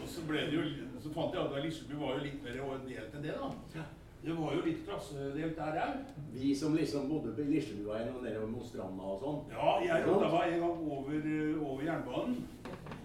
og 0.00 0.06
så 0.08 0.26
ble 0.28 0.46
det 0.50 0.56
jo 0.58 0.68
Så 1.00 1.08
fant 1.14 1.32
jeg 1.32 1.40
at 1.40 1.64
Lisleby 1.64 1.96
var 1.96 2.18
jo 2.18 2.24
litt 2.26 2.42
mer 2.44 2.58
delt 2.84 3.14
enn 3.16 3.22
det, 3.24 3.36
da. 3.40 3.86
Det 4.22 4.32
var 4.36 4.52
jo 4.54 4.60
litt 4.64 4.84
klassedelt 4.84 5.56
der 5.56 5.76
òg. 5.80 5.94
Vi 6.32 6.54
som 6.54 6.74
liksom 6.76 7.08
bodde 7.08 7.32
på 7.36 7.42
Lislebyveien 7.48 8.14
og 8.14 8.22
nedover 8.24 8.46
mot 8.52 8.66
stranda 8.68 9.02
og 9.02 9.20
sånn. 9.22 9.38
Ja, 9.54 9.68
jeg 9.84 10.04
rota 10.06 10.28
meg 10.34 10.52
en 10.52 10.60
gang 10.64 10.78
over, 10.96 11.14
eh, 11.16 11.64
over 11.64 11.82
jernbanen. 11.88 12.36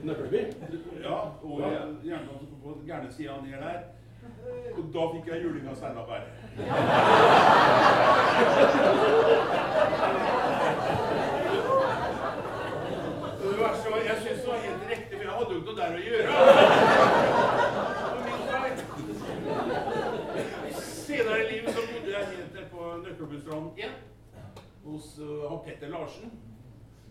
Nøkkelby? 0.04 0.42
Ja, 1.04 1.18
over 1.44 1.66
jernbanen 2.04 2.48
på 2.64 2.70
gærne 2.88 3.10
sida 3.16 3.34
ned 3.42 3.60
der. 3.64 3.80
Og 4.78 4.84
da 4.94 5.02
fikk 5.14 5.26
jeg 5.32 5.44
juling 5.46 5.66
av 5.70 5.76
Steinar 5.80 6.06
Berre. 6.10 6.30
Og 13.46 13.52
Det 13.52 13.60
verste 13.60 13.92
var, 13.92 13.98
jeg 13.98 14.18
syntes 14.22 14.42
det 14.42 14.48
var 14.52 14.58
helt 14.68 14.84
riktig, 14.90 15.16
for 15.18 15.24
jeg 15.24 15.32
hadde 15.38 15.52
jo 15.54 15.58
ikke 15.60 15.70
noe 15.70 15.80
der 15.82 15.92
å 15.96 15.98
gjøre. 16.10 16.32
På 18.12 18.18
min 18.26 18.42
feil. 18.52 18.76
Senere 21.06 21.40
i 21.44 21.46
livet 21.52 21.70
så 21.76 21.82
bodde 21.92 22.10
jeg 22.16 22.24
helt 22.32 22.52
nede 22.56 22.68
på 22.72 22.80
Nøkkelbustranden 23.56 23.72
1 23.78 23.90
hos 24.86 25.20
uh, 25.20 25.66
Petter 25.66 25.90
Larsen. 25.90 26.32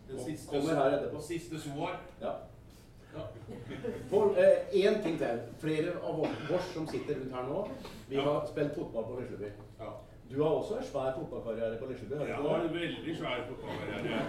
Den 0.09 0.19
siste, 0.25 0.51
Kommer 0.51 0.75
her 0.75 1.21
siste 1.21 1.61
soar. 1.61 2.01
Ja. 2.21 2.33
Ja. 3.15 3.21
For 4.11 4.35
én 4.73 5.03
ting 5.03 5.19
til. 5.19 5.41
Flere 5.59 5.93
av 6.03 6.21
oss 6.21 6.73
som 6.75 6.87
sitter 6.89 7.15
rundt 7.15 7.35
her 7.35 7.47
nå, 7.49 7.69
vi 8.09 8.17
Ja. 8.17 8.23
har 8.23 8.47
spilt 8.47 8.75
fotball 8.75 9.05
på 9.05 9.21
Lisleby. 9.21 9.51
Ja. 9.81 9.91
Du 10.31 10.43
har 10.43 10.51
også 10.51 10.77
en 10.77 10.85
svær 10.85 11.13
fotballkarriere 11.19 11.79
på 11.79 11.87
Lisleby? 11.87 12.15
Ja, 12.15 12.25
Jeg 12.27 12.37
har 12.37 12.61
en 12.61 12.75
veldig 12.75 13.17
svær 13.17 13.45
fotballkarriere. 13.49 14.21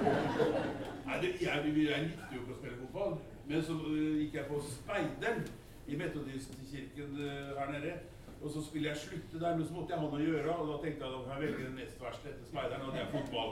Nei, 1.05 1.21
det, 1.21 1.29
jeg, 1.41 1.51
jeg 1.65 2.03
likte 2.03 2.35
jo 2.35 2.41
ikke 2.41 2.53
å 2.53 2.57
spille 2.59 2.77
fotball, 2.81 3.17
men 3.47 3.63
så 3.63 3.73
øh, 3.73 4.17
gikk 4.21 4.33
jeg 4.33 4.45
på 4.49 4.61
Speideren 4.61 5.47
i 5.87 5.95
Metodistkirken 5.95 7.17
her 7.57 7.71
nede. 7.71 7.93
Og 8.41 8.51
så 8.51 8.59
ville 8.73 8.89
jeg 8.89 8.97
slutte 8.97 9.39
der, 9.41 9.55
men 9.57 9.67
så 9.67 9.73
måtte 9.73 9.93
jeg 9.93 9.99
ha 9.99 10.05
noe 10.05 10.19
å 10.19 10.25
gjøre, 10.25 10.51
og 10.53 10.67
da 10.69 10.75
tenkte 10.83 11.01
jeg 11.05 11.11
da 11.13 11.19
kan 11.23 11.31
jeg 11.33 11.41
velge 11.43 11.63
den 11.65 11.77
nest 11.79 12.01
verste 12.01 12.29
etter 12.29 12.45
Speideren, 12.49 12.85
og 12.85 12.91
det 12.93 13.01
er 13.01 13.13
fotball. 13.15 13.51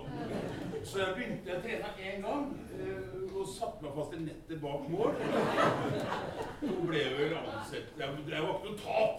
Så 0.83 0.95
jeg 1.01 1.15
begynte 1.17 1.49
jeg 1.49 1.63
trena 1.65 1.89
én 2.09 2.19
gang, 2.27 2.45
øh, 2.79 3.23
og 3.33 3.47
satte 3.49 3.79
meg 3.85 3.91
fast 3.97 4.13
i 4.13 4.19
nettet 4.21 4.61
bak 4.61 4.83
mål. 4.93 5.11
Så 6.61 6.81
ble 6.87 6.99
jeg 7.01 7.13
vel 7.17 7.33
ansett 7.39 7.87
Jeg, 7.99 8.07
drev 8.27 8.41
var 8.47 8.55
ikke 8.55 8.69
noe 8.69 8.79
tap. 8.83 9.17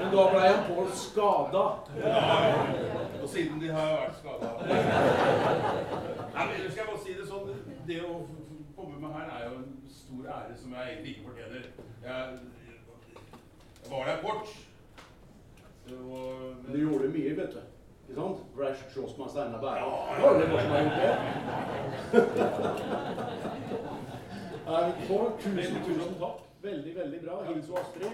Men 0.00 0.08
da 0.16 0.22
ble 0.32 0.40
han 0.44 0.66
Pål 0.70 0.88
skada. 1.04 1.64
Og 3.22 3.28
siden 3.28 3.60
de 3.62 3.68
har 3.72 3.88
vært 4.00 4.16
skada 4.20 4.48
Nei, 6.34 6.44
men 6.46 6.54
ellers 6.56 6.72
skal 6.72 6.82
jeg 6.82 6.90
bare 6.90 7.02
si 7.04 7.16
det 7.18 7.26
sånn 7.28 7.50
Det 7.88 7.98
å 8.06 8.12
komme 8.76 8.96
med 9.02 9.10
her 9.12 9.26
er 9.36 9.42
jo 9.48 9.54
en 9.60 9.72
stor 9.92 10.28
ære 10.36 10.54
som 10.56 10.74
jeg 10.74 10.92
egentlig 10.92 11.10
ikke 11.14 11.26
fortjener. 11.28 11.64
Jeg, 12.04 12.38
jeg 13.96 14.06
deg 14.06 14.22
bort. 14.22 14.46
Så, 15.88 15.96
Men 16.62 16.72
du 16.72 16.78
gjorde 16.78 17.08
mye, 17.08 17.36
vet 17.36 17.52
du. 17.54 17.60
Ikke 18.08 18.20
sant? 18.20 18.38
Brash 18.56 18.82
slåss 18.92 19.14
med 19.18 19.28
Steinar 19.28 19.60
Bærum. 19.60 19.92
Det 20.16 20.22
var 20.22 20.32
det 20.38 20.46
som 20.50 20.70
har 20.70 20.80
gjort 20.82 20.98
det. 21.02 21.12
Nei, 24.70 24.90
tusen, 25.42 25.82
tusen 25.86 26.14
takk. 26.18 26.38
Veldig, 26.62 26.96
veldig 26.96 27.20
bra. 27.24 27.42
Hils 27.48 27.68
og 27.70 27.78
Astrid. 27.80 28.12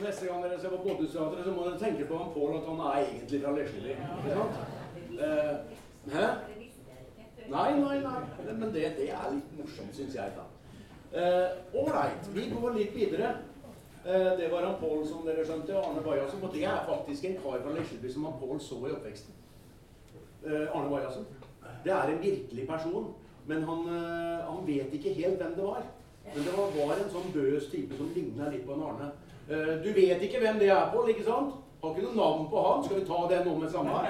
Og 0.00 0.04
neste 0.04 0.26
gang 0.26 0.44
dere 0.44 0.60
ser 0.60 0.69
på 0.84 1.08
så 1.12 1.52
må 1.54 1.66
dere 1.66 1.78
tenke 1.80 2.06
på 2.08 2.18
han 2.18 2.32
Pål 2.34 2.56
at 2.60 2.70
han 2.70 2.80
er 2.86 3.02
egentlig 3.04 3.42
fra 3.42 3.52
Lesjeli. 3.58 3.96
Eh, 5.20 5.54
hæ? 6.14 6.26
Nei, 7.50 7.68
nei, 7.80 7.98
nei. 8.06 8.54
Men 8.54 8.74
det, 8.74 8.88
det 8.96 9.10
er 9.10 9.30
litt 9.34 9.54
morsomt, 9.58 9.94
syns 9.96 10.16
jeg. 10.16 10.34
da. 10.38 10.48
Ålreit, 11.74 12.28
vi 12.34 12.50
går 12.54 12.76
litt 12.78 12.94
videre. 12.94 13.34
Eh, 14.04 14.38
det 14.38 14.48
var 14.48 14.62
han 14.62 14.80
Pål 14.80 15.06
som 15.06 15.26
dere 15.26 15.44
skjønte, 15.44 15.76
og 15.76 15.90
Arne 15.90 16.02
Bajassen. 16.04 16.42
Og 16.42 16.54
det 16.54 16.64
er 16.64 16.84
faktisk 16.88 17.24
en 17.28 17.36
kar 17.42 17.60
fra 17.60 17.72
Lesleby 17.76 18.12
som 18.12 18.24
han 18.24 18.38
Pål 18.40 18.60
så 18.60 18.78
i 18.88 18.92
oppveksten. 18.96 19.34
Eh, 20.46 20.76
Arne 20.76 20.90
Bajassen. 20.90 21.26
Det 21.84 21.92
er 21.92 22.12
en 22.12 22.22
virkelig 22.22 22.66
person, 22.68 23.14
men 23.46 23.62
han, 23.62 23.80
eh, 23.88 24.46
han 24.48 24.66
vet 24.66 24.94
ikke 24.94 25.14
helt 25.14 25.42
hvem 25.42 25.54
det 25.56 25.64
var. 25.64 25.82
Men 26.34 26.44
det 26.44 26.52
var, 26.56 26.72
var 26.86 26.96
en 26.96 27.12
sånn 27.12 27.32
bøs 27.34 27.68
type 27.72 27.96
som 27.96 28.12
ligna 28.14 28.48
litt 28.48 28.64
på 28.66 28.72
en 28.72 28.86
Arne. 28.88 29.10
Eh, 29.50 29.84
du 29.84 29.92
vet 29.92 30.22
ikke 30.22 30.38
hvem 30.38 30.58
det 30.58 30.68
er, 30.70 30.90
Pål, 30.92 31.08
ikke 31.10 31.24
sant? 31.26 31.54
Har 31.82 31.90
ikke 31.94 32.02
noe 32.06 32.16
navn 32.16 32.48
på 32.52 32.62
han. 32.66 32.84
Skal 32.84 32.96
vi 33.00 33.06
ta 33.08 33.18
det 33.30 33.46
nå 33.46 33.52
med 33.58 33.70
samme? 33.72 33.94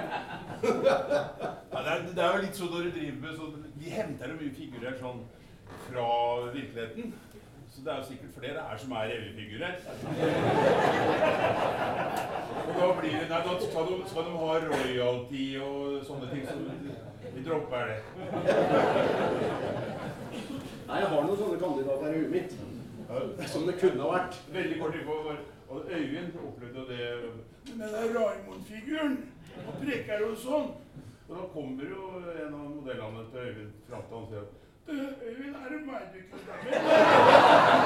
Ja, 1.71 1.79
det, 1.85 1.91
er, 1.93 1.99
det 2.15 2.23
er 2.25 2.31
jo 2.35 2.43
litt 2.43 2.57
sånn 2.59 2.73
når 2.75 2.83
du 2.85 2.91
driver 2.97 3.19
med 3.23 3.33
sånn 3.39 3.55
Vi 3.81 3.89
henter 3.95 4.27
jo 4.33 4.37
mye 4.41 4.57
figurer 4.57 4.95
sånn 4.99 5.21
fra 5.87 6.07
virkeligheten. 6.51 7.05
Så 7.71 7.79
det 7.87 7.93
er 7.93 7.99
jo 8.01 8.09
sikkert 8.09 8.33
flere 8.37 8.61
her 8.67 8.77
som 8.83 8.91
er 8.99 9.05
revyfigurer. 9.13 9.75
Og 12.67 12.73
da 12.75 12.87
blir 12.99 13.15
det 13.15 13.31
Nei, 13.31 13.43
da 13.47 13.53
skal 13.63 13.85
de, 13.89 13.95
skal 14.11 14.25
de 14.27 14.33
ha 14.43 14.51
royalty 14.67 15.47
og 15.63 16.03
sånne 16.11 16.27
ting. 16.35 16.43
Så 16.51 16.59
vi 17.37 17.41
dropper 17.47 17.83
det. 17.95 18.01
Nei, 20.91 20.99
jeg 20.99 21.11
har 21.15 21.23
noen 21.23 21.39
sånne 21.39 21.63
kandidater 21.63 22.11
i 22.11 22.19
huet 22.19 22.35
mitt. 22.35 22.51
Som 23.47 23.67
det 23.67 23.75
kunne 23.81 24.03
ha 24.03 24.11
vært. 24.19 24.35
Veldig 24.55 24.81
kort 24.81 24.95
info. 24.95 25.23
var- 25.25 25.45
Og 25.71 25.85
Øyvind 25.91 26.33
opplevde 26.49 26.83
det 26.89 27.03
Men 27.77 27.89
den 27.89 28.17
Raimond-figuren 28.17 29.19
og 29.69 29.75
preker 29.83 30.25
og 30.31 30.37
sånn. 30.37 30.69
Og 31.29 31.37
da 31.37 31.43
kommer 31.55 31.85
jo 31.85 32.03
en 32.47 32.55
av 32.55 32.71
modellene 32.75 33.23
til 33.31 33.41
Øyvind 33.41 33.73
fram 33.89 34.03
til 34.03 34.15
han 34.15 34.23
og 34.23 34.29
sier 34.29 34.41
at 34.41 34.51
Øyvind, 35.29 35.55
er 35.55 35.69
det 35.71 35.81
meg 35.87 36.03
du 36.13 36.19
ikke 36.19 36.37
stemmer? 36.43 37.81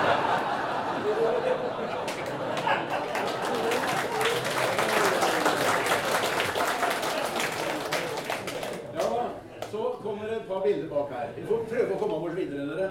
Ja, 8.95 9.29
så 9.71 9.95
kommer 10.03 10.25
det 10.29 10.37
et 10.37 10.47
par 10.49 10.61
bilder 10.61 10.89
bak 10.89 11.11
her. 11.13 11.29
Vi 11.37 11.43
får 11.47 11.65
prøve 11.71 11.95
å 11.95 11.99
komme 11.99 12.15
oss 12.15 12.37
videre, 12.37 12.67
dere. 12.77 12.91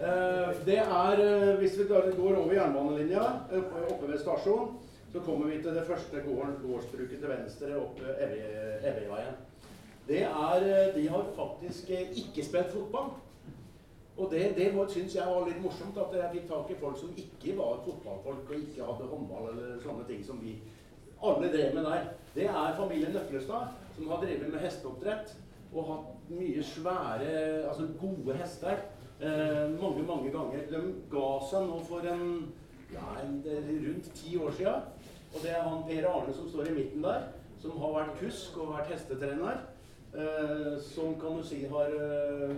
Eh, 0.00 0.66
Det 0.66 0.78
er, 0.78 1.12
eh, 1.20 1.56
Hvis 1.58 1.78
vi 1.78 1.84
går 1.88 2.36
over 2.36 2.52
jernbanelinja 2.54 3.22
oppe 3.90 4.08
ved 4.08 4.18
stasjonen, 4.18 4.76
så 5.12 5.20
kommer 5.20 5.46
vi 5.46 5.62
til 5.62 5.74
det 5.74 5.86
første 5.86 6.16
gården, 6.26 6.56
gårdsbruket 6.66 7.18
til 7.20 7.28
venstre 7.28 7.76
oppe 7.80 8.02
Evje- 8.20 8.88
Evjeveien. 8.90 9.36
Det 10.08 10.22
er, 10.22 10.56
eh, 10.88 10.94
De 10.94 11.08
har 11.08 11.24
faktisk 11.36 11.90
eh, 11.90 12.10
ikke 12.10 12.44
spilt 12.44 12.70
fotball. 12.72 13.10
Og 14.18 14.30
det, 14.30 14.56
det 14.56 14.90
syns 14.90 15.14
jeg 15.14 15.26
var 15.26 15.46
litt 15.46 15.62
morsomt, 15.62 15.96
at 15.96 16.14
jeg 16.16 16.30
fikk 16.32 16.48
tak 16.48 16.70
i 16.70 16.74
folk 16.80 16.98
som 16.98 17.10
ikke 17.16 17.56
var 17.58 17.80
fotballfolk 17.84 18.50
og 18.50 18.54
ikke 18.56 18.84
hadde 18.84 19.08
håndball 19.10 19.48
eller 19.52 19.80
sånne 19.82 20.06
ting 20.08 20.24
som 20.24 20.40
vi 20.42 20.54
alle 21.22 21.48
drev 21.52 21.74
med 21.74 21.84
der. 21.84 22.04
Det 22.34 22.44
er 22.44 22.76
familien 22.76 23.12
Nøklestad, 23.12 23.66
som 23.96 24.08
har 24.08 24.16
drevet 24.20 24.52
med 24.52 24.60
hesteoppdrett 24.60 25.34
og 25.74 25.84
hatt 25.90 26.30
mye 26.30 26.62
svære, 26.64 27.68
altså 27.68 27.88
gode 28.00 28.36
hester 28.36 28.76
eh, 29.20 29.64
mange, 29.80 30.02
mange 30.02 30.30
ganger. 30.30 30.66
De 30.70 30.82
ga 31.10 31.26
seg 31.50 31.66
nå 31.68 31.80
for 31.88 32.06
en, 32.10 32.52
ja, 32.92 33.08
en 33.22 33.40
rundt 33.86 34.12
ti 34.14 34.36
år 34.36 34.54
siden. 34.58 34.92
Og 35.34 35.42
det 35.42 35.52
er 35.52 35.62
han 35.68 35.84
Per 35.88 36.08
Arne 36.08 36.34
som 36.34 36.48
står 36.48 36.70
i 36.70 36.76
midten 36.76 37.02
der, 37.04 37.26
som 37.60 37.80
har 37.80 37.96
vært 37.98 38.20
kusk 38.20 38.56
og 38.62 38.72
vært 38.76 38.92
hestetrener. 38.94 39.64
Eh, 40.16 40.78
som 40.80 41.18
kan 41.20 41.36
du 41.36 41.42
si 41.44 41.64
har 41.68 41.92
eh, 41.92 42.54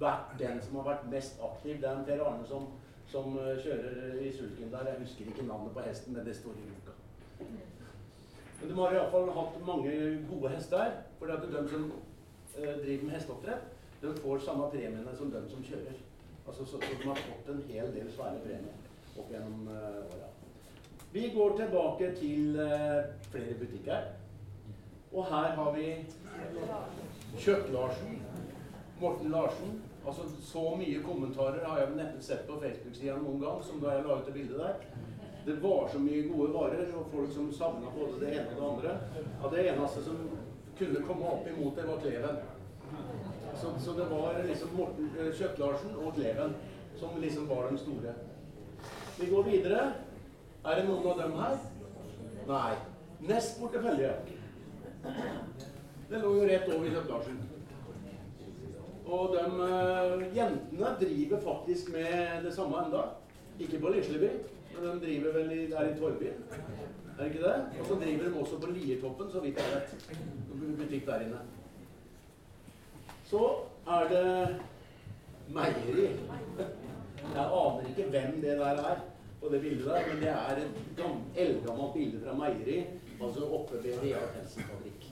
vært 0.00 0.32
den 0.38 0.58
som 0.62 0.80
har 0.80 0.88
vært 0.88 1.10
mest 1.10 1.38
aktiv. 1.42 1.78
Det 1.80 1.88
er 1.88 1.98
en 1.98 2.08
Per 2.08 2.24
Arne 2.24 2.46
som, 2.48 2.66
som 3.10 3.36
eh, 3.38 3.54
kjører 3.62 4.18
i 4.22 4.32
sulken 4.34 4.72
der. 4.72 4.88
Jeg 4.90 5.04
husker 5.04 5.30
ikke 5.30 5.46
navnet 5.46 5.74
på 5.76 5.84
hesten, 5.86 6.16
men 6.16 6.26
det 6.26 6.36
står 6.36 6.56
i 6.58 6.66
boka. 6.72 6.96
Men 8.60 8.70
de 8.70 8.80
har 8.80 8.96
iallfall 8.96 9.30
hatt 9.36 9.60
mange 9.66 9.94
gode 10.30 10.50
hester. 10.56 10.98
For 11.18 11.30
det 11.30 11.36
er 11.36 11.62
de 11.62 11.68
som 11.70 11.86
eh, 12.58 12.74
driver 12.82 13.04
med 13.04 13.16
hesteoppdrett, 13.18 13.73
de 14.04 14.14
får 14.20 14.42
samme 14.44 14.70
premiene 14.72 15.16
som 15.18 15.30
de 15.32 15.42
som 15.50 15.64
kjører. 15.64 16.00
Altså, 16.46 16.64
så, 16.64 16.80
så 16.80 16.98
de 17.02 17.08
har 17.08 17.22
fått 17.26 17.48
en 17.54 17.62
hel 17.68 17.92
del 17.94 18.10
svære 18.12 18.42
premier 18.44 18.82
opp 19.14 19.30
gjennom 19.32 19.68
uh, 19.70 20.02
åra. 20.10 20.28
Vi 21.14 21.28
går 21.34 21.56
tilbake 21.56 22.10
til 22.18 22.58
uh, 22.58 23.06
flere 23.30 23.56
butikker. 23.60 24.12
Og 25.14 25.26
her 25.30 25.54
har 25.56 25.72
vi 25.76 25.88
Kjøtt-Larsen. 27.38 28.22
Morten 29.00 29.30
Larsen. 29.30 29.82
Altså, 30.06 30.22
Så 30.40 30.76
mye 30.76 31.02
kommentarer 31.02 31.64
har 31.64 31.78
jeg 31.78 31.90
vel 31.90 32.00
neppe 32.02 32.22
sett 32.22 32.46
på 32.48 32.58
Facebook-sida 32.60 33.16
noen 33.22 33.40
gang 33.40 33.62
som 33.64 33.80
da 33.80 33.94
jeg 33.94 34.04
la 34.04 34.18
ut 34.18 34.26
det 34.26 34.34
bildet 34.34 34.58
der. 34.58 34.74
Det 35.46 35.54
var 35.62 35.88
så 35.92 36.00
mye 36.00 36.26
gode 36.28 36.52
varer, 36.54 36.90
og 36.96 37.08
folk 37.12 37.32
som 37.32 37.52
savna 37.52 37.92
både 37.94 38.20
det 38.20 38.32
ene 38.32 38.56
og 38.56 38.60
det 38.60 38.68
andre. 38.68 39.22
At 39.44 39.50
det 39.52 39.64
eneste 39.70 40.04
som 40.04 40.20
kunne 40.78 41.06
komme 41.06 41.30
opp 41.30 41.48
imot 41.48 41.76
det, 41.76 41.86
var 41.88 42.00
Kleven. 42.02 42.38
Så, 43.60 43.72
så 43.84 43.92
det 43.92 44.06
var 44.10 44.38
liksom 44.46 44.68
Morten 44.76 45.10
eh, 45.18 45.30
Kjøtt-Larsen 45.34 45.94
og 46.02 46.14
Kleven 46.16 46.54
som 46.98 47.20
liksom 47.20 47.48
var 47.48 47.68
den 47.68 47.78
store. 47.78 48.14
Vi 49.20 49.26
går 49.30 49.42
videre. 49.42 49.92
Er 50.64 50.80
det 50.80 50.84
noen 50.88 51.06
av 51.06 51.18
dem 51.20 51.34
her? 51.38 51.56
Nei. 52.48 52.74
Nest 53.28 53.58
portefølje. 53.60 54.12
Det 56.10 56.20
lå 56.22 56.32
jo 56.38 56.46
rett 56.48 56.70
over 56.72 56.88
Kjøtt-Larsen. 56.88 57.42
Og 59.04 59.34
de 59.36 59.44
eh, 59.68 60.24
jentene 60.36 60.94
driver 61.00 61.42
faktisk 61.44 61.92
med 61.92 62.44
det 62.46 62.54
samme 62.56 62.84
enda. 62.86 63.04
Ikke 63.60 63.78
på 63.78 63.92
Lisleby, 63.94 64.30
men 64.74 64.86
de 64.86 64.94
driver 65.04 65.36
vel 65.38 65.52
i, 65.54 65.66
der 65.70 65.90
i 65.90 65.98
Torby. 65.98 66.32
Er 67.14 67.20
det 67.20 67.26
ikke 67.30 67.44
det? 67.44 67.58
Og 67.80 67.86
så 67.86 67.98
driver 68.00 68.24
de 68.24 68.40
også 68.40 68.56
på 68.58 68.70
Liertoppen, 68.72 69.28
så 69.30 69.40
vidt 69.44 69.60
jeg 69.60 69.74
vet. 69.74 70.08
Butikk 70.78 71.06
der 71.06 71.28
inne. 71.28 71.42
Så 73.24 73.56
er 73.86 74.08
det 74.08 74.56
meieri. 75.48 76.08
Jeg 77.34 77.44
aner 77.44 77.88
ikke 77.88 78.10
hvem 78.10 78.40
det 78.42 78.58
der 78.58 78.82
er 78.90 79.00
på 79.40 79.48
det 79.52 79.60
bildet 79.60 79.86
der, 79.86 80.06
men 80.08 80.22
det 80.22 80.28
er 80.28 80.56
et 80.56 80.70
eldgammelt 81.36 81.92
bilde 81.94 82.20
fra 82.24 82.36
meieri, 82.36 82.84
altså 83.22 83.48
oppe 83.58 83.80
ved 83.84 83.98
Rea 84.02 84.20
Pelsenfabrikk. 84.34 85.08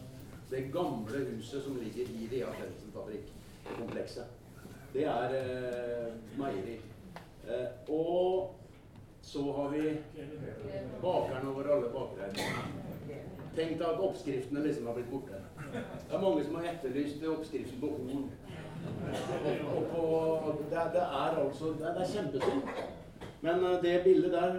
Det 0.51 0.73
gamle 0.73 1.25
huset 1.37 1.63
som 1.65 1.77
ligger 1.77 2.05
i 2.05 2.29
Rea 2.33 2.53
Pensen 2.53 2.93
fabrikk-komplekset. 2.93 4.25
Det 4.93 5.05
er 5.05 5.37
eh, 5.39 6.13
meieri. 6.39 6.81
Eh, 7.49 7.67
og 7.89 8.55
så 9.23 9.53
har 9.53 9.69
vi 9.69 9.97
bakerne 11.03 11.51
over 11.51 11.73
alle 11.75 11.89
bakere. 11.89 12.29
Tenk 13.57 13.77
deg 13.77 13.85
at 13.85 14.01
oppskriftene 14.01 14.65
liksom 14.65 14.87
har 14.89 14.97
blitt 14.97 15.11
borte. 15.13 15.41
Det 15.73 16.17
er 16.17 16.23
mange 16.23 16.45
som 16.47 16.55
har 16.57 16.71
etterlyst 16.71 17.25
oppskriften 17.29 17.81
på 17.83 17.91
horn. 17.93 18.27
Og 19.77 19.83
på, 19.93 20.55
det, 20.71 20.85
det 20.95 21.03
er 21.03 21.39
altså 21.45 21.73
Det 21.79 21.93
det 21.97 22.05
er 22.05 22.13
kjempesynd. 22.15 22.63
Men 23.43 23.65
eh, 23.65 23.83
det 23.83 24.05
bildet 24.05 24.33
der 24.33 24.59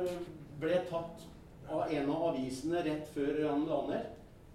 ble 0.62 0.80
tatt 0.90 1.26
av 1.72 1.90
en 1.90 2.10
av 2.12 2.26
avisene 2.30 2.84
rett 2.86 3.10
før 3.16 3.42
han 3.48 3.66
la 3.68 3.82
ned. 3.90 4.10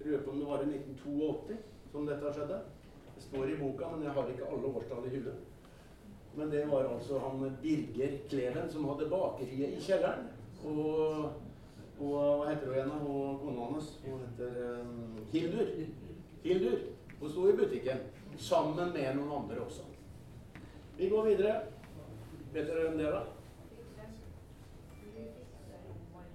Lurer 0.04 0.22
på 0.24 0.30
om 0.30 0.40
det 0.40 0.48
var 0.48 0.62
i 0.62 0.70
1982 0.78 1.58
som 1.92 2.06
dette 2.06 2.32
skjedde. 2.36 2.60
Det 3.16 3.24
står 3.26 3.50
i 3.50 3.58
boka, 3.58 3.90
men 3.90 4.04
jeg 4.06 4.14
har 4.14 4.30
ikke 4.30 4.50
alle 4.52 4.74
årstall 4.78 5.08
i 5.08 5.14
hullet. 5.16 5.46
Men 6.38 6.50
det 6.52 6.64
var 6.70 6.86
altså 6.86 7.18
han 7.18 7.56
Birger 7.62 8.18
Kleven 8.30 8.70
som 8.70 8.86
hadde 8.86 9.10
bakeriet 9.10 9.74
i 9.74 9.82
kjelleren. 9.82 10.28
Og, 10.64 11.32
og 11.98 12.38
hva 12.38 12.50
heter 12.50 12.66
hun 12.66 12.74
igjen, 12.74 12.90
Hun 13.02 13.38
kona 13.42 13.72
hans? 13.72 13.88
Hun 14.04 14.20
heter 14.26 14.50
um, 14.80 15.16
Hildur. 15.32 15.68
Hildur. 16.44 16.78
Hun 17.20 17.30
sto 17.30 17.48
i 17.48 17.56
butikken 17.58 17.98
sammen 18.38 18.92
med 18.94 19.16
noen 19.16 19.32
andre 19.42 19.60
også. 19.64 19.82
Vi 20.98 21.08
går 21.10 21.26
videre. 21.32 21.54
Vet 22.52 22.66
dere 22.66 22.84
hvem 22.86 22.98
det 22.98 23.06
er, 23.06 23.12
da? 23.12 23.22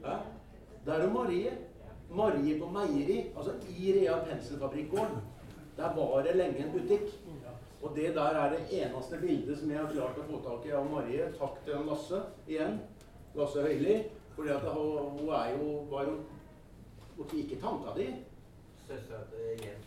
Hæ? 0.04 0.16
Det 0.86 0.94
er 0.94 1.04
jo 1.04 1.14
Marie. 1.14 1.54
Marie 2.12 2.60
på 2.60 2.70
meieri. 2.72 3.20
Altså 3.38 3.56
i 3.70 3.94
Rea 4.00 4.20
Penselfabrikkgården. 4.28 5.22
Der 5.78 5.96
var 5.96 6.24
det 6.24 6.36
lenge 6.36 6.66
en 6.66 6.72
butikk. 6.76 7.08
Og 7.84 7.96
det 7.96 8.16
der 8.16 8.36
er 8.40 8.50
det 8.50 8.68
eneste 8.72 9.18
bildet 9.22 9.60
som 9.60 9.72
jeg 9.72 9.80
har 9.80 9.92
klart 9.92 10.20
å 10.20 10.28
få 10.28 10.42
tak 10.44 10.68
i 10.68 10.76
av 10.76 10.92
Marie. 10.92 11.32
Takk 11.40 11.64
til 11.66 11.88
Lasse 11.88 12.22
igjen. 12.48 12.80
Lasse 13.36 13.64
Høili. 13.64 14.04
Fordi 14.36 14.50
at 14.50 14.62
hun, 14.62 15.10
hun 15.20 15.30
er 15.30 15.50
jo, 15.58 15.66
var 15.92 16.04
jo 16.04 16.16
borti 17.18 17.42
ikke 17.44 17.62
tanta 17.62 17.94
di. 17.98 18.08
Søstera 18.88 19.20
til 19.30 19.66
Jens. 19.66 19.86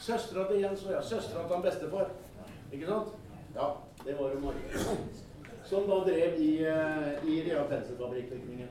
Søstera 0.00 0.52
til 0.52 0.60
Jens 0.60 0.86
ja, 0.90 1.02
søstera 1.02 1.46
til 1.46 1.54
han 1.54 1.62
bestefar. 1.62 2.10
Ikke 2.72 2.86
sant? 2.86 3.08
Ja, 3.54 3.66
det 4.04 4.18
var 4.18 4.30
jo 4.30 4.40
Marie. 4.40 4.84
Som 5.64 5.82
da 5.88 5.94
drev 5.94 6.40
i, 6.40 6.64
eh, 6.64 7.28
i 7.28 7.42
Rea 7.46 7.66
Penselfabrikkbygningen. 7.68 8.68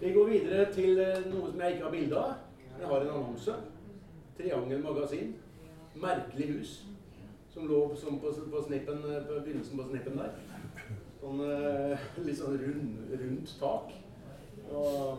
Vi 0.00 0.12
går 0.12 0.24
videre 0.24 0.72
til 0.72 0.98
eh, 0.98 1.26
noe 1.32 1.50
som 1.50 1.60
jeg 1.60 1.72
ikke 1.72 1.84
har 1.84 1.90
bilde 1.90 2.18
av. 2.18 2.32
Jeg 2.80 2.86
har 2.86 3.00
en 3.00 3.10
annonse. 3.10 3.54
Triangel 4.38 4.82
magasin. 4.82 5.34
Merkelig 5.94 6.52
hus. 6.52 6.84
Som 7.50 7.66
lå 7.66 7.96
som 7.96 8.20
på, 8.20 8.32
på 8.50 8.64
snippen, 8.66 9.02
eh, 9.04 9.22
på 9.26 9.40
begynnelsen 9.44 9.78
på 9.78 9.88
snippen 9.90 10.18
der. 10.18 10.38
Sånn 11.18 11.42
litt 12.26 12.38
sånn 12.38 12.60
rund, 12.62 13.16
rundt 13.18 13.56
tak. 13.60 13.96
Og 14.72 15.18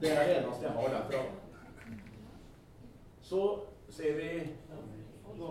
det 0.00 0.12
er 0.12 0.26
det 0.26 0.36
eneste 0.38 0.64
jeg 0.64 0.72
har 0.72 0.88
derfra. 0.88 1.22
Så 3.22 3.58
ser 3.88 4.16
vi 4.16 4.30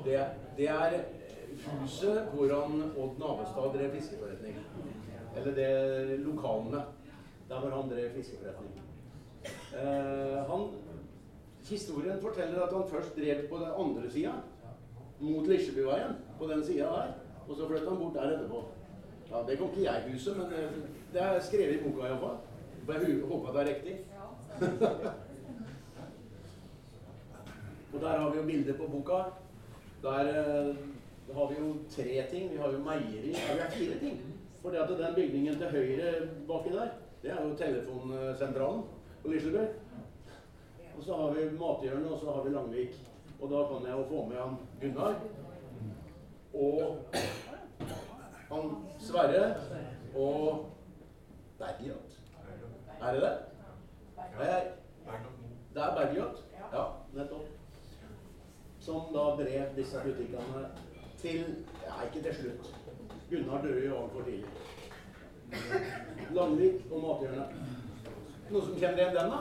Det, 0.05 0.25
det 0.57 0.67
er 0.69 0.93
huset 1.81 2.27
hvordan 2.33 2.91
Odd 2.97 3.19
Navestad 3.19 3.73
drev 3.73 3.91
fiskeforretning. 3.91 4.57
Eller 5.35 5.55
det 5.55 6.19
lokalene 6.19 6.81
der 7.49 7.59
hvor 7.59 7.81
han 7.81 7.89
drev 7.89 8.09
fiskeforretning. 8.15 8.81
Eh, 9.73 10.51
han, 10.51 10.67
historien 11.69 12.21
forteller 12.21 12.61
at 12.61 12.73
han 12.73 12.89
først 12.89 13.15
drev 13.15 13.47
på 13.49 13.55
den 13.57 13.71
andre 13.79 14.11
sida, 14.11 14.31
mot 15.19 15.47
Lisjebyveien 15.47 16.17
på 16.39 16.47
den 16.47 16.65
sida 16.65 16.83
der. 16.83 17.13
Og 17.47 17.55
så 17.55 17.67
flytta 17.67 17.89
han 17.89 17.97
bort 17.97 18.13
der 18.13 18.21
etterpå. 18.21 18.65
Ja, 19.31 19.43
Det 19.47 19.57
kom 19.59 19.69
ikke 19.69 19.91
jeg 19.91 20.11
huset, 20.11 20.37
men 20.37 20.45
eh, 20.45 20.71
det 21.13 21.21
er 21.21 21.39
skrevet 21.39 21.75
i 21.75 21.83
boka 21.83 22.07
iallfall. 22.07 22.37
Jeg 22.87 22.95
hu- 23.05 23.27
håper 23.31 23.51
det 23.53 23.61
er 23.61 23.67
riktig. 23.75 23.95
og 27.93 28.01
der 28.01 28.17
har 28.19 28.29
vi 28.31 28.37
jo 28.37 28.43
bilder 28.45 28.73
på 28.77 28.87
boka. 28.91 29.17
Der 30.01 30.19
eh, 30.19 30.75
har 31.35 31.47
vi 31.49 31.55
jo 31.59 31.75
tre 31.89 32.25
ting. 32.31 32.51
Vi 32.51 32.57
har 32.57 32.71
jo 32.71 32.77
meieri. 32.79 33.31
Ja, 33.31 33.53
vi 33.53 33.59
har 33.59 33.69
fire 33.69 33.99
ting. 33.99 34.21
For 34.61 34.69
det 34.69 34.77
at 34.77 34.89
den 34.89 35.15
bygningen 35.15 35.55
til 35.57 35.67
høyre 35.69 36.27
baki 36.47 36.69
der, 36.73 36.87
det 37.21 37.31
er 37.31 37.47
jo 37.47 37.55
telefonsentralen 37.55 38.81
på 39.23 39.27
Liselberg. 39.31 39.67
Og 40.97 41.03
så 41.03 41.15
har 41.15 41.31
vi 41.33 41.39
Mathjørnet, 41.59 42.11
og 42.11 42.19
så 42.19 42.31
har 42.31 42.43
vi 42.43 42.49
Langvik. 42.49 42.95
Og 43.41 43.49
da 43.51 43.55
kan 43.69 43.85
jeg 43.87 43.97
jo 43.97 44.03
få 44.09 44.25
med 44.29 44.37
han 44.37 44.55
Gunnar. 44.81 45.15
Og 46.53 46.97
han 48.49 48.75
Sverre 48.99 49.55
og 50.15 50.65
Bergljot. 51.59 52.06
Er 53.01 53.13
det 53.13 53.21
det? 53.21 53.37
Det 55.73 55.83
er 55.83 55.95
Bergljot? 55.95 56.43
Ja, 56.73 56.83
nettopp. 57.13 57.47
Som 58.79 59.01
da 59.13 59.19
drev 59.19 59.75
disse 59.75 60.01
butikkene 60.05 60.67
til 61.21 61.65
Ja, 61.85 62.03
ikke 62.05 62.23
til 62.27 62.35
slutt. 62.35 62.75
Gunnar 63.29 63.61
døde 63.61 63.85
jo 63.85 64.03
altfor 64.03 64.21
tidlig. 64.21 64.45
Langvik 66.31 66.91
og 66.91 67.01
Mathjørnet. 67.01 67.55
Noen 68.49 68.65
som 68.65 68.75
kjenner 68.79 68.97
igjen 68.97 69.15
den, 69.15 69.31
da? 69.31 69.39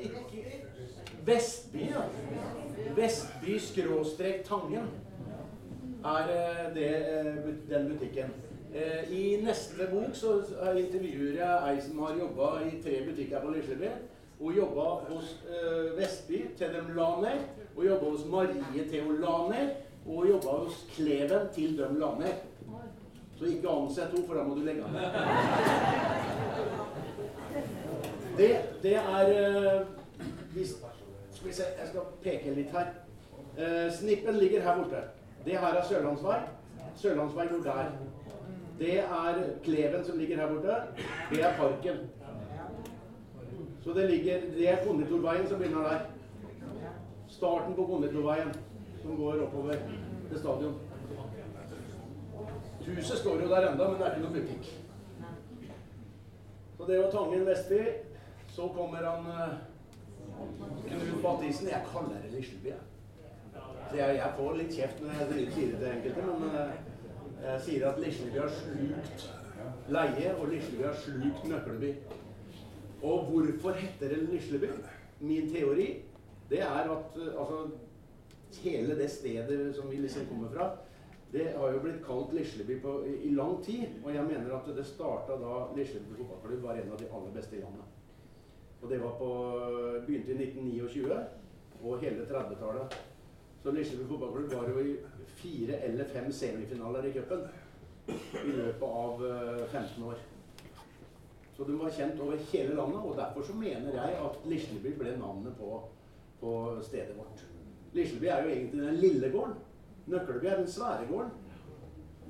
Ikke 0.00 0.60
Vestby, 1.24 1.78
ja. 1.90 2.02
Vestby 2.96 3.58
skråstrek 3.60 4.44
Tangen 4.44 4.88
er 6.04 6.30
eh, 6.32 6.74
det, 6.74 6.90
eh, 7.18 7.34
den 7.68 7.88
butikken. 7.92 8.32
Eh, 8.74 9.12
I 9.12 9.42
neste 9.42 9.86
bok 9.90 10.14
så 10.14 10.36
intervjuer 10.78 11.40
jeg 11.40 11.70
ei 11.70 11.80
som 11.82 11.98
har 12.04 12.18
jobba 12.18 12.50
i 12.68 12.76
tre 12.82 13.00
butikker 13.06 13.42
på 13.42 13.50
Lisleby. 13.50 13.88
Hun 14.38 14.54
jobba 14.54 14.84
hos 15.08 15.32
eh, 15.50 15.96
Vestby 15.96 16.44
til 16.58 16.76
de 16.76 16.94
la 16.94 17.08
ned. 17.24 17.40
Hun 17.74 17.86
jobba 17.86 18.10
hos 18.10 18.26
Marie 18.30 18.84
til 18.90 19.02
hun 19.08 19.18
la 19.20 19.34
ned. 19.50 19.72
Og 20.06 20.20
hun 20.20 20.28
jobba 20.28 20.54
hos 20.62 20.86
Kleven 20.94 21.48
til 21.54 21.74
de 21.78 21.88
la 21.98 22.12
ned. 22.20 22.46
Så 23.38 23.44
ikke 23.44 23.68
ansett 23.68 24.14
henne, 24.14 24.26
for 24.28 24.34
da 24.38 24.44
må 24.44 24.54
du 24.54 24.62
legge 24.62 24.84
av. 24.84 24.90
Det, 28.38 28.50
det 28.82 28.94
er 28.94 29.32
eh, 29.34 29.82
hvis, 30.54 30.76
Skal 31.32 31.48
vi 31.48 31.54
se, 31.54 31.66
jeg 31.80 31.88
skal 31.88 32.06
peke 32.22 32.54
litt 32.54 32.70
her. 32.70 32.94
Snippen 33.90 34.38
ligger 34.38 34.62
her 34.62 34.76
borte. 34.78 35.02
Det 35.44 35.58
her 35.58 35.74
er 35.74 35.84
Sørlandsvei. 35.88 36.38
Sørlandsvei 36.96 37.46
går 37.50 37.62
der. 37.64 37.92
Det 38.80 38.98
er 38.98 39.34
Kleven 39.62 40.04
som 40.04 40.18
ligger 40.18 40.36
her 40.36 40.48
borte. 40.48 40.76
Det 41.30 41.42
er 41.44 41.56
Parken. 41.56 41.96
Så 43.84 43.92
det 43.92 44.10
ligger 44.10 44.40
Det 44.56 44.68
er 44.68 44.84
Konditorveien 44.86 45.48
som 45.48 45.58
begynner 45.58 45.82
der. 45.82 45.98
Starten 47.28 47.74
på 47.74 47.86
Konditorveien 47.86 48.54
som 49.02 49.16
går 49.16 49.42
oppover 49.42 49.74
til 50.30 50.38
stadion. 50.38 50.78
Huset 52.86 53.18
står 53.18 53.42
jo 53.42 53.48
der 53.48 53.68
enda, 53.72 53.88
men 53.88 54.00
det 54.00 54.06
er 54.06 54.16
ikke 54.16 54.28
noe 54.28 54.40
butikk. 54.40 54.70
Så 56.76 56.86
det 56.88 57.02
var 57.02 57.10
Tangen 57.10 57.46
Vestby. 57.46 57.80
Så 58.48 58.68
kommer 58.76 59.04
han 59.10 59.26
eh, 59.26 59.58
Knut 60.88 61.22
Mathisen. 61.22 61.68
Jeg 61.68 61.84
kaller 61.92 62.22
det 62.22 62.32
Lisleby, 62.32 62.68
jeg. 62.68 62.78
Så 63.90 63.96
jeg 63.96 64.32
får 64.36 64.56
litt 64.56 64.72
kjeft 64.74 65.04
når 65.04 65.20
jeg 65.20 65.52
sier 65.52 65.74
det 65.74 65.78
til 65.82 65.92
enkelte, 65.92 66.24
men 66.40 66.56
eh, 66.62 66.89
jeg 67.44 67.60
sier 67.64 67.86
at 67.88 68.00
Lisleby 68.00 68.38
har 68.38 68.50
slukt 68.54 69.28
leie, 69.90 70.34
og 70.36 70.48
Lisleby 70.48 70.84
har 70.86 70.98
slukt 70.98 71.48
Nøkleby. 71.48 71.94
Og 73.02 73.24
hvorfor 73.30 73.70
heter 73.80 74.14
det 74.14 74.28
Lisleby? 74.28 74.70
Min 75.20 75.50
teori, 75.54 76.02
det 76.50 76.60
er 76.60 76.90
at 76.90 77.16
eh, 77.16 77.40
altså, 77.40 77.70
hele 78.62 78.96
det 78.98 79.10
stedet 79.10 79.74
som 79.76 79.90
vi 79.90 79.96
liksom 79.96 80.26
kommer 80.26 80.48
fra, 80.54 80.70
det 81.32 81.52
har 81.56 81.72
jo 81.72 81.80
blitt 81.80 82.02
kalt 82.06 82.32
Lisleby 82.34 82.80
på, 82.82 83.04
i, 83.06 83.14
i 83.30 83.34
lang 83.34 83.64
tid. 83.64 83.86
Og 84.04 84.14
jeg 84.14 84.24
mener 84.24 84.54
at 84.56 84.76
det 84.76 84.86
starta 84.86 85.38
da 85.40 85.62
Lisleby 85.76 86.16
fotballklubb 86.18 86.62
var 86.62 86.80
en 86.80 86.92
av 86.92 86.98
de 86.98 87.10
aller 87.12 87.34
beste 87.34 87.56
i 87.56 87.60
landet. 87.60 87.84
Og 88.82 88.90
det 88.90 89.02
var 89.02 89.14
på, 89.18 89.30
begynte 90.06 90.32
i 90.32 90.42
1929 90.44 91.20
og 91.84 92.00
hele 92.00 92.24
30-tallet. 92.24 92.96
Så 93.62 93.70
Lisleby 93.70 94.08
fotballklubb 94.08 94.52
var 94.52 94.68
jo 94.68 94.80
i 94.80 94.96
fire 95.36 95.76
eller 95.84 96.04
fem 96.04 96.32
semifinaler 96.32 97.04
i 97.04 97.12
cupen 97.12 97.42
i 98.44 98.52
løpet 98.56 98.82
av 98.82 99.24
eh, 99.26 99.64
15 99.72 100.04
år. 100.04 100.22
Så 101.56 101.64
de 101.64 101.76
var 101.76 101.92
kjent 101.92 102.20
over 102.24 102.40
hele 102.52 102.74
landet, 102.74 103.02
og 103.04 103.16
derfor 103.18 103.44
så 103.44 103.56
mener 103.56 103.92
jeg 103.92 104.16
at 104.24 104.46
Lisleby 104.48 104.94
ble 104.96 105.12
navnet 105.20 105.58
på, 105.58 105.82
på 106.40 106.52
stedet 106.86 107.12
vårt. 107.18 107.44
Lisleby 107.92 108.30
er 108.32 108.42
jo 108.42 108.54
egentlig 108.54 108.86
den 108.86 109.00
lille 109.02 109.30
gården. 109.30 109.54
Nøkleby 110.06 110.46
er 110.46 110.56
den 110.56 110.70
svære 110.70 111.06
gården. 111.10 111.30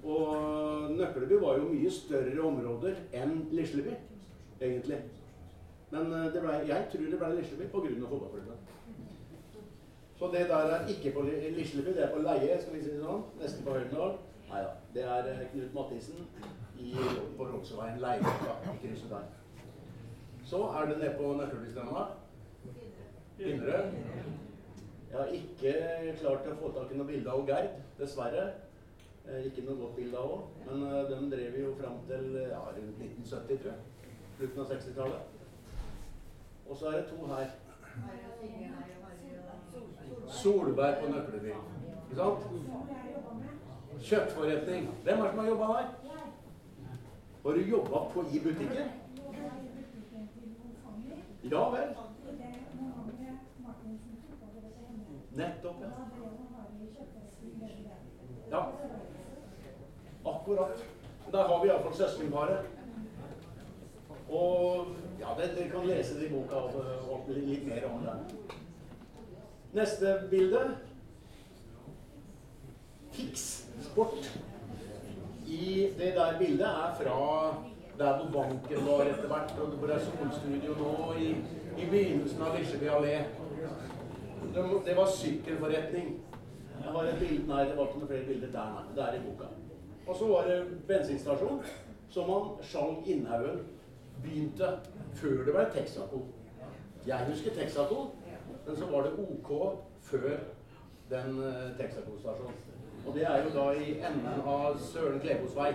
Og 0.03 0.91
Nøkleby 0.97 1.39
var 1.41 1.61
jo 1.61 1.71
mye 1.71 1.91
større 1.95 2.43
områder 2.43 2.99
enn 3.15 3.45
Lisleby, 3.55 3.95
egentlig. 4.61 4.99
Men 5.95 6.11
eh, 6.11 6.35
ble, 6.35 6.59
jeg 6.67 6.91
tror 6.91 7.07
det 7.15 7.23
ble 7.23 7.33
Lisleby 7.39 7.71
pga. 7.71 8.11
fotballklubben. 8.11 8.67
Så 10.21 10.29
det 10.33 10.43
der 10.51 10.71
er 10.77 10.87
ikke 10.93 11.13
på 11.17 11.23
Li- 11.25 11.51
Lisleby, 11.57 11.95
det 11.97 12.03
er 12.05 12.11
på 12.13 12.21
leie, 12.21 12.57
skal 12.61 12.75
vi 12.77 12.83
si 12.85 12.91
det 12.93 13.01
sånn. 13.01 13.23
Nesten 13.41 13.65
på 13.65 13.73
Høydendal. 13.73 14.19
Nei 14.51 14.63
da. 14.67 14.73
Det 14.95 15.05
er 15.09 15.29
eh, 15.33 15.45
Knut 15.53 15.75
Mathisen 15.79 16.27
i, 16.81 16.91
på 17.39 17.47
Råksveien 17.49 18.01
leie 18.03 18.21
da, 18.45 18.57
i 18.69 18.75
krysset 18.83 19.15
der. 19.15 19.31
Så 20.51 20.61
er 20.77 20.91
det 20.91 20.99
nede 21.01 21.15
på 21.17 21.31
Nøkkelbystranda. 21.39 22.03
Pinnerød. 23.39 23.95
Jeg 25.11 25.19
har 25.19 25.33
ikke 25.39 25.73
klart 26.21 26.51
å 26.53 26.59
få 26.61 26.69
tak 26.77 26.93
i 26.93 26.99
noe 27.01 27.09
bilde 27.09 27.33
av 27.33 27.47
Gerd, 27.49 27.73
dessverre. 27.99 28.45
Eh, 29.25 29.47
ikke 29.49 29.65
noe 29.71 29.81
godt 29.81 29.97
bilde 30.03 30.21
av 30.21 30.35
henne. 30.35 30.45
Men 30.69 31.09
den 31.15 31.31
de 31.31 31.37
drev 31.39 31.59
jo 31.63 31.73
fram 31.81 31.97
til 32.11 32.37
ja, 32.43 32.61
rundt 32.77 33.01
1970, 33.09 33.65
tror 33.65 33.73
jeg. 33.73 34.13
Slutten 34.37 34.63
av 34.67 34.71
60-tallet. 34.77 35.23
Og 36.69 36.77
så 36.77 36.93
er 36.93 37.01
det 37.01 37.09
to 37.09 37.25
her. 37.33 37.57
Solberg 40.31 40.95
på 41.01 41.13
Nøkleby. 41.13 41.53
Ikke 42.11 42.17
sant? 42.17 42.39
Kjøttforretning. 44.01 44.89
Hvem 45.05 45.19
er 45.19 45.23
det 45.23 45.31
som 45.31 45.39
har 45.39 45.47
jobba 45.47 45.67
der? 45.67 45.87
Har 47.43 47.51
du 47.51 47.61
jobba 47.61 48.05
på 48.15 48.25
i 48.33 48.39
butikken? 48.39 48.91
Ja 51.43 51.71
vel. 51.71 51.97
Nettopp, 55.37 55.77
ja. 55.81 55.89
Ja. 58.51 58.67
Akkurat. 60.27 60.85
Der 61.33 61.49
har 61.49 61.63
vi 61.63 61.69
iallfall 61.69 61.95
søskenparet. 61.95 62.59
Og 64.31 64.87
ja, 65.21 65.27
dere 65.39 65.69
kan 65.71 65.87
lese 65.87 66.19
det 66.19 66.27
i 66.27 66.35
boka 66.35 66.55
og 66.55 67.29
litt 67.29 67.67
mer 67.67 67.87
om 67.91 68.03
det. 68.05 68.60
Neste 69.73 70.23
bilde. 70.31 70.61
Tix 73.13 73.65
Sport. 73.83 74.41
I 75.47 75.89
det 75.99 76.15
der 76.15 76.39
bildet 76.39 76.67
er 76.67 76.95
fra 76.99 77.55
der 77.99 78.19
hvor 78.19 78.31
banken 78.33 78.87
var 78.87 79.01
etter 79.01 79.27
hvert, 79.27 79.55
og 79.61 79.67
hvor 79.67 79.87
det 79.87 79.97
er 79.97 80.01
solstudio 80.01 80.75
nå, 80.75 81.13
i, 81.19 81.31
i 81.79 81.87
begynnelsen 81.91 82.43
av 82.43 82.57
Lisleby 82.59 82.89
allé. 82.89 83.17
Det, 84.55 84.65
det 84.87 84.97
var 84.97 85.11
sykkelforretning. 85.17 86.15
Jeg 86.85 86.93
har 86.93 87.03
et 87.03 87.19
bilde, 87.19 87.47
nei, 87.47 87.65
det 87.69 87.77
var 87.77 87.91
ikke 87.91 88.01
noen 88.01 88.09
flere 88.09 88.27
bilder 88.27 88.53
der, 88.55 88.71
nei. 88.77 88.85
Det 88.97 89.05
er 89.05 89.19
i 89.19 89.25
boka. 89.27 89.51
Og 90.07 90.17
så 90.17 90.31
var 90.31 90.49
det 90.49 90.61
bensinstasjon, 90.89 91.61
som 92.11 92.31
han 92.33 92.49
Skjalg 92.71 93.07
Innhaugen 93.07 93.61
begynte 94.23 94.73
før 95.21 95.45
det 95.45 95.55
ble 95.55 95.67
Texaco. 95.75 96.23
Jeg 97.07 97.29
husker 97.29 97.55
Texaco, 97.59 98.07
men 98.67 98.77
så 98.77 98.89
var 98.91 99.07
det 99.07 99.13
OK 99.19 99.51
før 100.01 100.37
den 101.11 101.39
uh, 101.39 101.79
Texaco-stasjonen. 101.79 102.59
Og 103.07 103.15
det 103.15 103.25
er 103.27 103.45
jo 103.45 103.51
da 103.55 103.71
i 103.73 103.97
enden 103.97 104.43
av 104.47 104.79
Søren 104.79 105.21
Klebos 105.21 105.57
vei. 105.57 105.73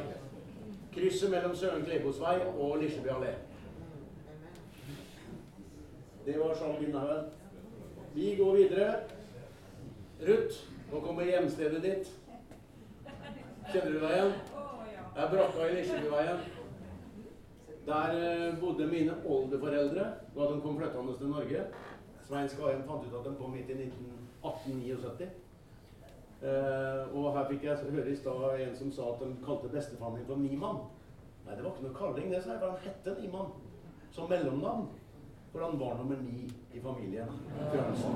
Krysset 0.93 1.31
mellom 1.31 1.55
Søren 1.55 1.85
Klebos 1.85 2.21
vei 2.21 2.37
og 2.53 2.77
Lisleby 2.81 3.11
allé. 3.15 3.33
Det 6.25 6.37
var 6.39 6.55
sånn 6.57 6.77
min 6.81 6.93
navn. 6.95 7.25
Vi 8.15 8.35
går 8.39 8.55
videre. 8.55 8.91
Ruth, 10.25 10.61
nå 10.91 11.01
kommer 11.03 11.27
hjemstedet 11.27 11.81
ditt. 11.83 12.13
Kjenner 13.71 13.91
du 13.91 13.99
deg 13.99 14.13
igjen? 14.13 14.31
Det 15.15 15.23
er 15.23 15.31
brakka 15.33 15.67
i 15.67 15.75
Lisjebyveien. 15.75 16.45
Der 17.85 18.15
eh, 18.17 18.55
bodde 18.59 18.87
mine 18.89 19.17
oldeforeldre 19.25 20.05
da 20.35 20.47
de 20.49 20.61
kom 20.63 20.79
flyttende 20.79 21.17
til 21.17 21.29
Norge. 21.33 21.65
Svein 22.27 22.49
Skaien 22.49 22.83
fant 22.87 23.05
ut 23.05 23.13
at 23.19 23.25
den 23.27 23.35
kom 23.37 23.53
hit 23.53 23.69
i 23.69 23.89
1879. 24.43 25.27
Uh, 26.41 27.15
og 27.15 27.31
her 27.37 27.45
fikk 27.49 27.63
jeg 27.63 27.91
høre 27.93 28.11
i 28.11 28.17
stad 28.17 28.59
en 28.65 28.75
som 28.77 28.91
sa 28.93 29.07
at 29.13 29.21
de 29.23 29.45
kalte 29.45 29.69
bestefaren 29.71 30.17
min 30.17 30.25
for 30.27 30.41
Niman. 30.41 30.81
Nei, 31.45 31.55
det 31.55 31.63
var 31.63 31.71
ikke 31.71 31.85
noe 31.85 31.97
kalling, 31.99 32.27
det, 32.33 32.41
sa 32.43 32.55
jeg, 32.55 32.61
han 32.65 32.83
hette 32.83 33.15
Niman. 33.21 33.53
Som 34.11 34.29
mellomnavn. 34.29 34.87
For 35.53 35.63
han 35.63 35.79
var 35.79 35.93
nummer 36.01 36.17
ni 36.19 36.49
i 36.75 36.81
familien. 36.83 37.29
Fransen. 37.71 38.15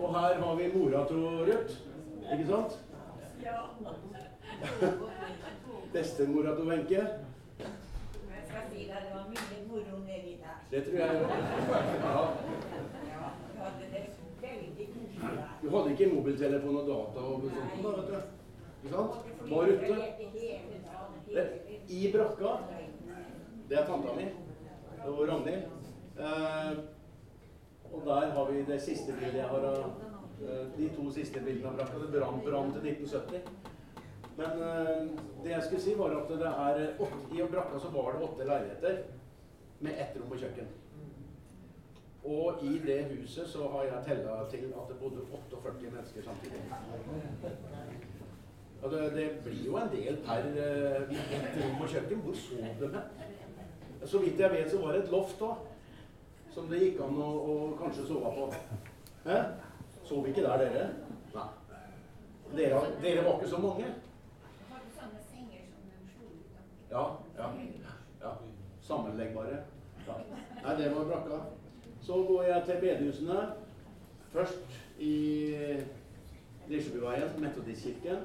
Og 0.00 0.14
her 0.16 0.40
har 0.42 0.54
vi 0.56 0.72
mora 0.74 1.06
til 1.06 1.20
Ruth. 1.50 1.74
Ikke 2.32 2.46
sant? 2.48 2.72
Bestemora 5.92 6.56
til 6.56 6.68
Wenche. 6.68 7.02
Jeg 7.60 8.42
skal 8.48 8.62
si 8.72 8.78
deg, 8.88 8.96
det 9.06 9.12
var 9.14 9.26
mye. 9.30 9.39
Det 10.70 10.84
tror 10.84 10.96
jeg 10.98 11.08
der. 11.08 11.20
Du 15.62 15.68
hadde 15.68 15.90
ikke 15.92 16.14
mobiltelefon 16.14 16.76
og 16.80 16.86
data 16.88 17.24
og 17.26 17.42
sånt 17.44 17.82
da, 17.84 17.90
vet 17.96 18.06
du. 18.08 18.14
Ikke 18.80 18.92
sant? 18.94 19.12
Var 19.50 19.64
ute. 19.72 19.86
I 21.88 22.12
brakka. 22.14 22.54
Det 23.68 23.76
er 23.78 23.84
tanta 23.86 24.14
mi. 24.16 24.26
Det 25.00 25.10
var 25.18 25.26
Ragnhild. 25.32 25.62
Eh, 26.20 26.72
og 27.92 28.00
der 28.06 28.30
har 28.36 28.50
vi 28.50 28.62
det 28.68 28.80
siste 28.82 29.12
bildet 29.18 29.40
jeg 29.42 29.50
har 29.50 29.66
av 29.68 29.84
eh, 29.84 30.64
De 30.78 30.88
to 30.96 31.10
siste 31.12 31.40
bildene 31.44 31.68
av 31.68 31.76
brakka. 31.76 32.00
Det 32.00 32.12
brant 32.16 32.44
brann 32.46 32.72
til 32.74 32.88
1970. 32.94 33.40
Men 34.40 34.50
eh, 34.70 34.98
det 35.44 35.54
jeg 35.54 35.62
skulle 35.66 35.84
si, 35.84 35.94
var 35.98 36.16
at 36.16 36.28
det 36.32 36.50
er 36.50 36.76
i 37.36 37.48
brakka 37.52 37.78
så 37.78 37.92
var 37.94 38.14
det 38.16 38.28
åtte 38.28 38.48
leiligheter 38.48 39.02
med 39.80 40.00
ett 40.00 40.16
rom 40.20 40.32
og 40.32 40.38
kjøkken. 40.38 40.70
Og 42.24 42.58
i 42.62 42.78
det 42.86 43.04
huset 43.04 43.48
så 43.48 43.68
har 43.72 43.82
jeg 43.82 44.02
tella 44.06 44.34
til 44.50 44.66
at 44.76 44.88
det 44.88 44.96
bodde 45.00 45.22
48 45.32 45.90
mennesker 45.90 46.22
samtidig. 46.22 46.60
Og 48.82 48.90
det, 48.90 49.00
det 49.12 49.30
blir 49.44 49.64
jo 49.66 49.76
en 49.76 49.92
del 49.92 50.16
per 50.26 50.44
uh, 50.56 51.16
ett 51.16 51.64
rom 51.64 51.80
og 51.80 51.88
kjøkken. 51.88 52.20
Hvor 52.24 52.34
sov 52.34 52.58
de 52.80 52.92
hen? 52.92 54.06
Så 54.06 54.18
vidt 54.18 54.40
jeg 54.40 54.50
vet, 54.50 54.70
så 54.70 54.78
var 54.80 54.92
det 54.92 55.02
et 55.04 55.10
loft 55.10 55.42
òg. 55.42 55.66
Som 56.50 56.68
det 56.68 56.80
gikk 56.82 57.00
an 57.04 57.18
å, 57.22 57.30
å 57.46 57.56
kanskje 57.78 58.06
sove 58.08 58.30
på. 58.36 58.46
Hæ? 59.24 59.40
Sov 60.04 60.28
ikke 60.28 60.42
der, 60.42 60.64
dere? 60.64 60.86
Nei. 61.34 61.48
Dere, 62.56 62.80
dere 63.02 63.24
var 63.24 63.36
ikke 63.38 63.52
så 63.52 63.60
mange? 63.62 63.92
Har 64.70 64.80
du 64.82 64.96
sånne 64.96 65.20
senger 65.28 65.68
som 65.70 65.92
de 65.92 66.00
slo 66.10 66.32
ut 66.32 66.56
av. 66.58 66.64
Ja, 66.90 67.04
ja. 67.38 67.99
Sammenleggbare. 68.90 69.62
Nei, 70.64 70.76
det 70.78 70.90
var 70.96 71.04
brakka. 71.06 71.40
Så 72.02 72.24
går 72.28 72.42
jeg 72.42 72.62
til 72.66 72.80
bedehusene. 72.82 73.40
Først 74.32 74.78
i 74.98 75.14
Lisjebyveien, 76.68 77.36
Metodistkirken. 77.38 78.24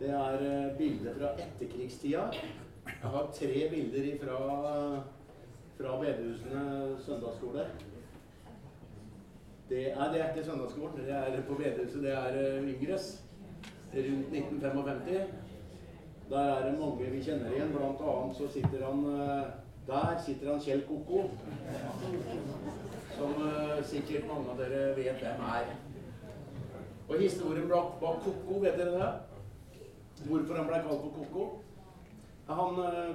Det 0.00 0.10
er 0.10 0.44
eh, 0.44 0.76
bilder 0.78 1.14
fra 1.18 1.32
etterkrigstida. 1.44 2.22
Jeg 2.86 3.10
har 3.10 3.28
tre 3.34 3.68
bilder 3.70 4.08
fra, 4.22 4.38
fra 5.78 6.00
bedehusene 6.00 6.96
søndagsskole. 7.04 7.68
Det 9.68 9.92
er, 9.92 10.12
det 10.12 10.20
er 10.20 10.34
ikke 10.34 10.44
søndagsskolen, 10.44 10.96
det 10.96 11.14
er 11.14 11.42
på 11.48 11.54
bedehuset. 11.54 12.02
Det 12.02 12.12
er 12.12 12.40
eh, 12.40 12.74
Yngres. 12.74 13.24
Rundt 13.94 14.34
1955. 14.34 15.43
Der 16.30 16.38
er 16.38 16.70
det 16.70 16.78
mange 16.80 17.10
vi 17.10 17.22
kjenner 17.22 17.52
igjen. 17.52 17.72
Blant 17.72 18.00
annet 18.00 18.36
så 18.36 18.48
sitter 18.48 18.86
han 18.86 19.04
eh, 19.12 19.44
Der 19.86 20.22
sitter 20.26 20.50
han 20.52 20.60
Kjell 20.60 20.82
Koko. 20.88 21.24
Som 23.16 23.34
eh, 23.48 23.84
sikkert 23.84 24.28
mange 24.28 24.50
av 24.50 24.62
dere 24.62 24.94
vet 24.96 25.20
hvem 25.20 25.44
er. 25.50 25.74
Og 27.08 27.20
historien 27.20 27.68
bak, 27.68 28.00
Koko, 28.00 28.60
vet 28.64 28.80
dere 28.80 28.96
det? 28.96 29.12
Hvorfor 30.24 30.56
han 30.56 30.70
ble 30.70 30.80
kalt 30.86 31.04
for 31.04 31.12
Koko? 31.18 31.46
Han, 32.48 32.80
eh, 32.88 33.14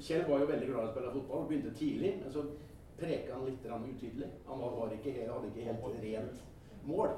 Kjell 0.00 0.24
var 0.28 0.40
jo 0.40 0.50
veldig 0.52 0.72
glad 0.72 0.82
i 0.82 0.88
å 0.88 0.94
spille 0.94 1.14
fotball. 1.18 1.46
Begynte 1.50 1.76
tidlig. 1.76 2.16
Men 2.22 2.32
så 2.32 2.48
preka 2.96 3.36
han 3.36 3.44
litt 3.44 3.64
utydelig. 3.66 4.32
Han 4.48 4.64
ikke, 4.96 5.28
hadde 5.28 5.52
ikke 5.52 5.68
helt 5.68 6.02
rent 6.02 6.44
mål. 6.88 7.16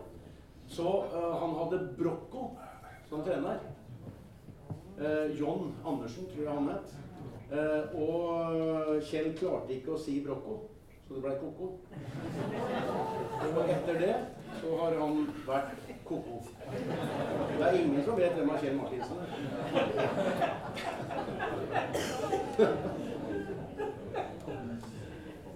Så 0.68 0.84
uh, 1.14 1.34
han 1.40 1.54
hadde 1.56 1.94
Brocco 1.96 2.50
som 3.08 3.22
trener. 3.24 3.60
Eh, 5.00 5.40
John 5.40 5.74
Andersen, 5.86 6.26
tror 6.26 6.44
jeg 6.44 6.52
han 6.52 6.68
het. 6.68 6.96
Eh, 7.52 8.00
og 8.00 9.02
Kjell 9.02 9.30
klarte 9.38 9.72
ikke 9.76 9.92
å 9.94 9.98
si 10.02 10.16
Brokko, 10.24 10.56
så 11.06 11.14
det 11.14 11.22
ble 11.22 11.34
Koko. 11.38 11.68
Og 13.46 13.70
etter 13.70 14.00
det 14.02 14.16
så 14.58 14.68
har 14.80 14.92
han 14.98 15.22
vært 15.46 15.86
Koko. 16.08 16.40
Det 16.72 17.62
er 17.68 17.78
ingen 17.78 18.02
som 18.04 18.18
vet 18.18 18.34
hvem 18.34 18.50
er 18.50 18.58
Kjell 18.64 18.76
Martinsen 18.80 19.18
er. 19.22 19.28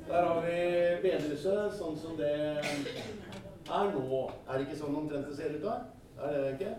Der 0.06 0.22
har 0.28 0.40
vi 0.46 0.56
bedehuset, 1.02 1.76
sånn 1.80 1.98
som 1.98 2.14
det 2.20 2.32
er 2.62 3.92
nå. 3.98 4.22
Er 4.46 4.54
det 4.54 4.64
ikke 4.68 4.80
sånn 4.84 5.02
omtrent 5.02 5.26
det 5.32 5.36
ser 5.40 5.58
ut 5.58 5.66
da? 5.66 5.74
Er 6.22 6.38
det 6.38 6.54
ikke? 6.54 6.72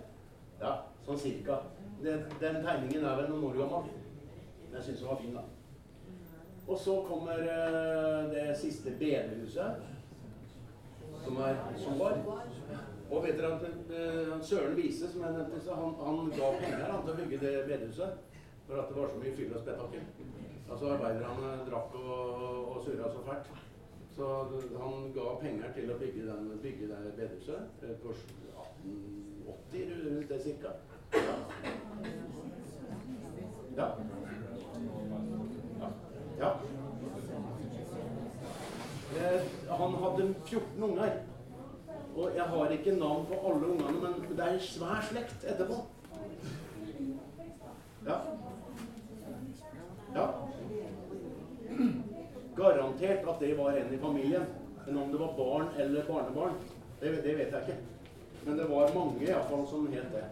Ja, 0.64 0.74
sånn 1.06 1.20
cirka. 1.20 1.60
Den, 2.04 2.24
den 2.42 2.62
tegningen 2.64 3.06
er 3.06 3.20
vel 3.20 3.30
noen 3.32 3.50
år 3.50 3.60
gammel. 3.62 3.92
Men 4.64 4.80
jeg 4.80 4.88
syns 4.88 5.04
den 5.04 5.12
var 5.12 5.22
fin, 5.22 5.36
da. 5.38 5.44
Og 6.64 6.80
så 6.80 6.96
kommer 7.08 7.44
eh, 7.44 8.20
det 8.32 8.46
siste 8.58 8.94
bedehuset, 9.00 9.82
som 11.24 11.40
er 11.44 11.60
Soar. 11.80 12.22
Og 13.14 13.26
vet 13.26 13.38
dere 13.38 13.58
at 13.58 13.92
eh, 13.94 14.32
Søren 14.42 14.78
Vise, 14.80 15.10
som 15.12 15.26
jeg 15.26 15.36
nevnte, 15.36 15.76
han, 15.76 15.98
han 16.00 16.32
ga 16.34 16.54
penger 16.62 16.88
han, 16.88 17.04
til 17.04 17.14
å 17.14 17.18
bygge 17.20 17.42
det 17.44 17.52
bedehuset. 17.68 18.24
For 18.64 18.80
at 18.80 18.90
det 18.90 18.98
var 18.98 19.12
så 19.12 19.20
mye 19.20 19.36
fyll 19.36 19.52
og 19.52 19.62
spetakkel. 19.62 20.08
Altså 20.72 20.94
Arbeiderne 20.94 21.52
drakk 21.68 21.98
og, 22.00 22.72
og 22.72 22.80
surra 22.86 23.12
så 23.12 23.26
fælt. 23.28 23.52
Så 24.16 24.30
han 24.80 25.08
ga 25.14 25.36
penger 25.42 25.72
til 25.76 25.92
å 25.92 25.98
bygge, 26.00 26.26
den, 26.30 26.50
bygge 26.64 26.90
det 26.92 27.02
bedehuset 27.10 27.84
eh, 27.84 27.96
1880, 28.84 30.16
rundt 30.16 30.30
det 30.30 30.44
cirka. 30.44 30.68
Ja. 33.78 33.88
Ja. 36.40 36.52
Eh, 39.18 39.42
han 39.70 39.94
hadde 39.94 40.34
14 40.46 40.84
unger. 40.84 41.12
Og 42.16 42.32
jeg 42.36 42.44
har 42.44 42.70
ikke 42.70 42.96
navn 42.96 43.26
på 43.26 43.34
alle 43.48 43.68
ungene, 43.68 44.02
men 44.02 44.38
det 44.38 44.46
er 44.46 44.60
svær 44.62 45.02
slekt 45.10 45.46
etterpå. 45.50 45.80
Ja. 48.06 48.18
Ja. 50.16 50.28
Garantert 52.56 53.30
at 53.30 53.40
det 53.40 53.58
var 53.58 53.72
en 53.72 53.94
i 53.94 53.98
familien. 53.98 54.46
Men 54.86 54.98
om 54.98 55.12
det 55.12 55.20
var 55.20 55.34
barn 55.38 55.68
eller 55.80 56.06
barnebarn, 56.06 56.54
det, 57.02 57.16
det 57.24 57.38
vet 57.38 57.54
jeg 57.54 57.62
ikke. 57.62 57.93
Men 58.46 58.58
det 58.58 58.66
var 58.70 58.96
mange 58.96 59.24
i 59.24 59.34
fall 59.50 59.68
som 59.68 59.88
het 59.88 60.12
det. 60.12 60.24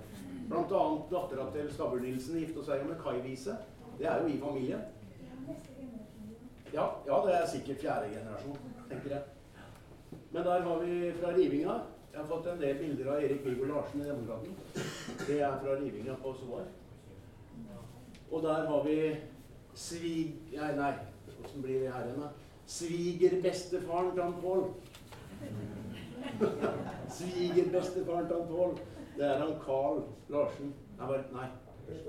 Annet 0.52 1.12
dattera 1.12 1.46
til 1.54 1.70
Stabbur 1.72 2.02
Nilsen 2.04 2.40
gifta 2.40 2.64
seg 2.66 2.84
med 2.88 3.00
Kai 3.04 3.22
Wiese. 3.24 3.56
Det 4.00 4.08
er 4.10 4.22
jo 4.22 4.28
i 4.28 4.40
familien. 4.40 4.82
Ja, 6.74 6.86
ja, 7.08 7.22
det 7.26 7.36
er 7.36 7.48
sikkert 7.52 7.82
fjerde 7.84 8.12
generasjon, 8.12 8.58
tenker 8.90 9.16
jeg. 9.16 9.22
Men 10.32 10.44
der 10.44 10.62
har 10.68 10.80
vi 10.84 11.12
fra 11.20 11.34
rivinga. 11.36 11.80
Jeg 12.12 12.20
har 12.20 12.28
fått 12.28 12.48
en 12.52 12.60
del 12.60 12.78
bilder 12.80 13.12
av 13.14 13.24
Erik 13.24 13.46
Viggo 13.46 13.68
Larsen 13.70 14.02
i 14.02 14.08
Demokraten. 14.08 14.56
Det 15.28 15.40
er 15.40 15.60
fra 15.64 15.76
rivinga 15.80 16.16
på 16.24 16.34
Soar. 16.40 16.68
Og 18.32 18.44
der 18.44 18.68
har 18.68 18.84
vi 18.84 18.98
svig... 19.76 20.36
Nei, 20.52 20.72
nei, 20.76 20.94
åssen 21.44 21.64
blir 21.64 21.86
det 21.86 21.94
her 21.94 22.08
igjen, 22.08 22.24
da? 22.24 22.32
Svigerbestefaren 22.72 24.12
til 24.16 24.36
Pål. 24.44 24.68
Svigerbestefaren 27.10 28.28
til 28.28 28.46
Pål. 28.50 28.78
Det 29.18 29.26
er 29.28 29.38
han 29.38 29.54
Carl 29.66 30.04
Larsen. 30.30 30.74
Nei, 30.98 31.08
bare, 31.08 31.24
nei. 31.34 31.48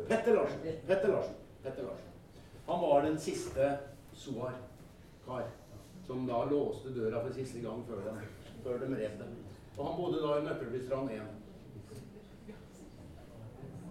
Petter 0.09 0.35
Larsen. 0.35 0.61
Petter 0.87 1.09
Larsen. 1.09 1.35
Petter 1.63 1.83
Larsen. 1.83 2.13
Han 2.67 2.81
var 2.81 3.03
den 3.03 3.19
siste 3.19 3.79
Soar-kar 4.15 5.49
som 6.07 6.27
da 6.27 6.45
låste 6.51 6.89
døra 6.95 7.23
for 7.25 7.35
siste 7.35 7.61
gang 7.63 7.85
før 7.89 8.01
de, 8.07 8.27
før 8.65 8.79
de 8.83 8.91
rev 8.95 9.19
dem. 9.19 9.37
Og 9.77 9.87
han 9.87 9.97
bodde 9.97 10.23
da 10.23 10.39
i 10.39 10.45
Nøkkelbystrand 10.47 11.11
1. 11.11 11.21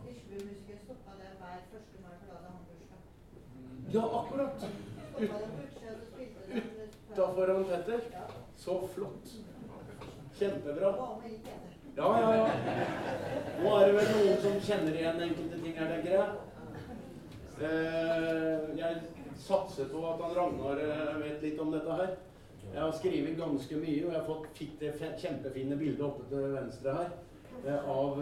Lisjebymusikere 0.06 0.80
stoppa 0.84 1.12
der 1.20 1.32
hver 1.40 1.56
1. 1.60 1.96
mai, 2.04 2.16
for 2.20 2.28
da 2.32 2.38
han 2.46 2.60
bursdag. 2.68 3.00
Ja, 3.94 4.04
akkurat. 4.20 4.58
Utafor 7.12 7.54
han 7.54 7.66
Petter. 7.72 8.00
Så 8.58 8.88
flott. 8.96 9.34
Kjempebra. 10.42 10.92
Ja, 11.96 12.08
ja, 12.22 12.30
ja. 12.36 12.46
Nå 13.62 13.72
er 13.78 13.86
det 13.86 13.96
vel 13.98 14.08
noen 14.16 14.38
som 14.42 14.56
kjenner 14.66 14.96
igjen 14.98 15.20
enkelte 15.22 15.58
ting 15.62 15.76
her, 15.78 15.90
tenker 15.92 16.14
jeg. 16.16 16.30
Eh, 17.62 18.70
jeg 18.80 19.02
satser 19.38 19.90
på 19.92 20.02
at 20.10 20.22
han 20.24 20.34
Ragnar 20.38 20.82
eh, 20.82 21.12
vet 21.22 21.44
litt 21.46 21.60
om 21.62 21.74
dette 21.76 21.98
her. 22.00 22.14
Jeg 22.72 22.80
har 22.82 22.94
skrevet 22.98 23.38
ganske 23.38 23.82
mye, 23.84 24.00
og 24.06 24.14
jeg 24.16 24.18
har 24.18 24.30
fått 24.30 24.62
det 24.82 24.94
kjempefine 25.22 25.78
bildet 25.78 26.06
oppe 26.08 26.26
til 26.32 26.48
venstre 26.56 26.96
her. 26.98 27.12
eh, 27.66 27.90
Av 27.98 28.18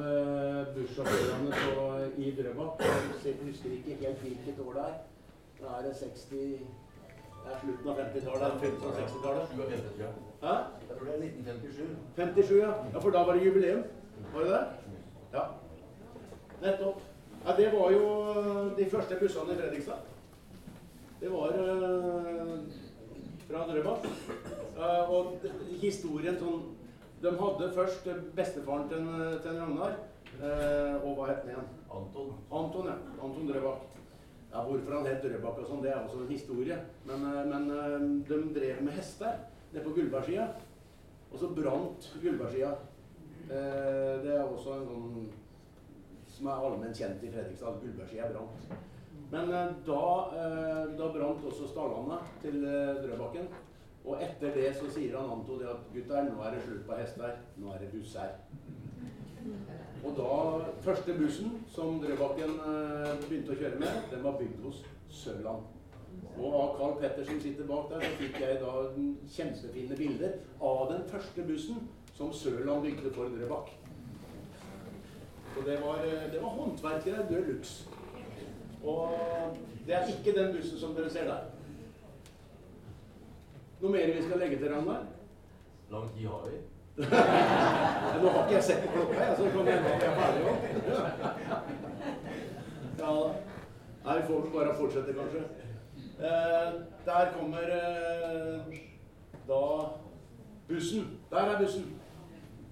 bussjåførene 0.75 2.15
i 2.17 2.33
Drøbak. 2.35 2.83
Jeg 3.23 3.37
husker 3.45 3.77
ikke 3.77 3.99
helt 4.01 4.25
hvilket 4.25 4.59
år 4.65 4.73
det 4.79 4.87
er. 4.89 4.97
Da 5.61 5.77
er 5.77 5.87
det 5.87 5.95
60 6.01 6.35
Det 7.39 7.53
er 7.53 7.61
slutten 7.63 7.89
av 7.93 8.03
50-tallet. 8.03 8.59
50- 8.65 8.89
og 8.89 8.99
60-tallet. 8.99 10.28
57, 10.39 10.41
tror 10.41 10.47
jeg. 10.47 10.55
Hæ? 10.55 10.55
Jeg 10.89 10.97
tror 10.97 11.05
det 11.05 11.13
er 11.13 11.23
1957. 11.23 11.97
57, 12.15 12.57
ja. 12.57 12.71
ja. 12.93 12.99
For 12.99 13.09
da 13.09 13.17
var 13.17 13.33
det 13.33 13.45
jubileum? 13.45 13.83
Var 14.33 14.41
det 14.41 14.49
det? 14.49 14.63
Ja. 15.33 15.43
Nettopp. 16.61 17.01
Ja, 17.45 17.51
det 17.57 17.79
var 17.79 17.91
jo 17.91 18.05
eh, 18.29 18.77
de 18.77 18.89
første 18.89 19.15
bussene 19.19 19.53
i 19.53 19.57
Fredrikstad. 19.57 19.99
Det 21.21 21.31
var 21.31 21.47
eh, 21.47 22.59
fra 23.49 23.65
Drøbak. 23.67 24.05
Uh, 24.79 25.09
og 25.11 25.47
historien 25.81 26.37
sånn 26.39 26.61
De 27.19 27.31
hadde 27.35 27.65
først 27.75 28.05
bestefaren 28.35 28.85
til, 28.87 29.07
til 29.43 29.57
Ragnar. 29.59 29.97
Uh, 30.39 31.03
og 31.03 31.17
hva 31.17 31.25
het 31.31 31.41
han 31.41 31.49
igjen? 31.51 31.65
Anton. 31.91 32.29
Anton, 32.51 32.87
ja. 32.87 32.95
Anton 33.19 33.49
Drøbak. 33.49 33.87
Ja, 34.53 34.61
Hvorfor 34.63 34.95
han 34.95 35.09
het 35.09 35.23
Drøbak 35.25 35.59
og 35.59 35.67
sånn, 35.67 35.81
det 35.83 35.91
er 35.91 35.99
også 36.03 36.21
en 36.21 36.31
historie. 36.31 36.77
Men, 37.09 37.25
men 37.51 38.23
de 38.29 38.39
drev 38.55 38.79
med 38.85 38.95
hester 38.95 39.41
nede 39.73 39.85
på 39.85 39.93
Gullbergsida. 39.95 40.47
Og 41.31 41.39
så 41.39 41.47
brant 41.55 42.19
Gullbergsida. 42.21 42.71
Eh, 43.49 44.15
det 44.23 44.33
er 44.35 44.43
også 44.43 44.75
en 44.77 44.85
sånn 44.89 45.29
som 46.29 46.49
er 46.49 46.65
allment 46.65 46.97
kjent 46.97 47.23
i 47.25 47.31
Fredrikstad. 47.33 47.75
at 47.75 47.81
Gullbergsida 47.83 48.29
brant. 48.33 48.67
Men 49.31 49.53
eh, 49.53 49.71
da, 49.85 50.03
eh, 50.41 50.83
da 50.97 51.09
brant 51.13 51.45
også 51.45 51.69
stallene 51.69 52.19
til 52.43 52.61
Drøbaken. 53.03 53.49
Og 54.05 54.21
etter 54.23 54.53
det 54.55 54.69
så 54.77 54.89
sier 54.89 55.17
han 55.17 55.29
Anto 55.29 55.57
det 55.59 55.67
at 55.69 55.89
gutter, 55.93 56.29
nå 56.29 56.41
er 56.41 56.55
det 56.55 56.61
slutt 56.65 56.85
på 56.87 56.97
hester. 56.97 57.41
Nå 57.57 57.73
er 57.73 57.83
det 57.83 57.91
buss 57.93 58.15
her. 58.17 58.37
Og 59.99 60.15
da, 60.15 60.29
første 60.81 61.13
bussen 61.17 61.59
som 61.69 61.99
Drøbaken 62.01 62.55
begynte 63.27 63.53
å 63.53 63.59
kjøre 63.59 63.81
med, 63.81 64.07
den 64.13 64.23
var 64.23 64.39
bygd 64.39 64.63
hos 64.63 64.81
Sørland. 65.11 65.67
Og 66.39 66.53
av 66.55 66.75
Carl 66.77 66.95
Petter 67.01 67.25
som 67.27 67.39
sitter 67.43 67.67
bak 67.67 67.89
der, 67.91 68.03
så 68.05 68.17
fikk 68.19 68.39
jeg 68.39 68.59
da 68.61 68.73
kjempefine 69.35 69.97
bilder 69.99 70.37
av 70.61 70.85
den 70.93 71.03
første 71.11 71.43
bussen 71.47 71.81
som 72.15 72.33
Sørland 72.33 72.83
bygde 72.85 73.11
for 73.15 73.31
Drøbak. 73.33 73.73
Så 75.55 75.65
det 75.65 75.77
var, 75.83 75.99
eh, 76.05 76.31
det 76.31 76.41
var 76.41 76.49
håndverkere 76.49 77.27
de 77.29 77.41
luxe. 77.51 77.87
Og 78.83 79.09
det 79.87 79.95
er 79.95 80.07
ikke 80.07 80.39
den 80.39 80.55
bussen 80.55 80.79
som 80.79 80.95
dere 80.95 81.09
ser 81.09 81.27
der. 81.27 81.47
Noe 83.81 83.91
mer 83.91 84.13
vi 84.15 84.23
skal 84.23 84.39
legge 84.39 84.57
til, 84.59 84.73
Ragnar? 84.73 85.05
Lang 85.91 86.09
tid 86.15 86.27
har 86.27 86.47
vi. 86.47 86.57
Nå 88.21 88.29
har 88.29 88.41
ikke 88.43 88.55
jeg 88.55 88.63
sett 88.63 88.81
på 88.83 88.91
klokka, 88.91 89.19
jeg, 89.23 89.37
så 89.37 89.43
det 89.43 89.51
kan 89.51 89.67
hende 89.67 89.93
at 89.93 90.01
jeg 90.03 90.09
er 90.09 90.17
ferdig 90.19 90.41
òg. 90.49 90.57
Ja 92.99 93.13
da. 93.15 93.29
Nei, 94.03 94.17
vi 94.17 94.27
får 94.27 94.41
vel 94.41 94.51
bare 94.53 94.75
fortsette, 94.75 95.15
kanskje. 95.15 95.43
Eh, 96.19 96.73
der 97.05 97.31
kommer 97.39 97.61
eh, 97.61 98.59
da 99.47 99.89
bussen. 100.67 101.19
Der 101.31 101.37
er 101.37 101.59
bussen. 101.59 102.01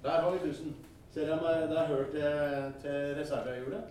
Der 0.04 0.10
har 0.10 0.32
vi 0.32 0.48
bussen. 0.48 0.76
Ser 1.12 1.28
jeg 1.28 1.40
meg, 1.42 1.70
det 1.70 1.78
er 1.78 1.88
hørt 1.88 2.10
til, 2.12 2.74
til 2.82 3.16
reservehjulet 3.20 3.84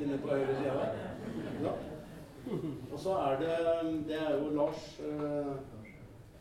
inne 0.00 0.18
på 0.18 0.28
høyre 0.28 0.56
side 0.56 0.70
her. 0.70 0.94
Ja. 1.62 1.72
Og 2.92 2.98
så 2.98 3.12
er 3.12 3.38
det 3.40 3.56
Det 4.08 4.16
er 4.16 4.36
jo 4.36 4.50
Lars 4.56 5.00
eh, 5.00 5.54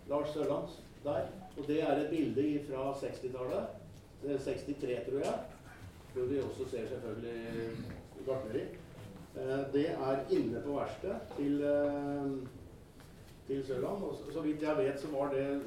Lars 0.10 0.30
Sørlands 0.34 0.84
der. 1.04 1.22
Og 1.58 1.68
det 1.68 1.84
er 1.84 1.96
et 1.98 2.10
bilde 2.10 2.60
fra 2.70 2.92
60-tallet. 2.92 3.64
Er 4.28 4.38
63, 4.38 4.80
tror 4.80 5.20
jeg. 5.20 5.40
Hvor 6.14 6.26
vi 6.26 6.40
også 6.40 6.70
ser 6.70 6.88
selvfølgelig 6.88 7.70
gartneri. 8.26 8.66
Eh, 9.36 9.74
Det 9.74 9.90
er 9.92 10.24
inne 10.30 10.62
på 10.66 10.72
verkstedet 10.78 11.20
til, 11.38 11.62
eh, 11.62 12.32
til 13.48 13.66
Sørland. 13.66 14.04
Og 14.04 14.16
så, 14.16 14.34
så 14.34 14.42
vidt 14.42 14.62
jeg 14.62 14.78
vet, 14.78 15.00
så 15.00 15.08
var 15.18 15.34
det 15.34 15.62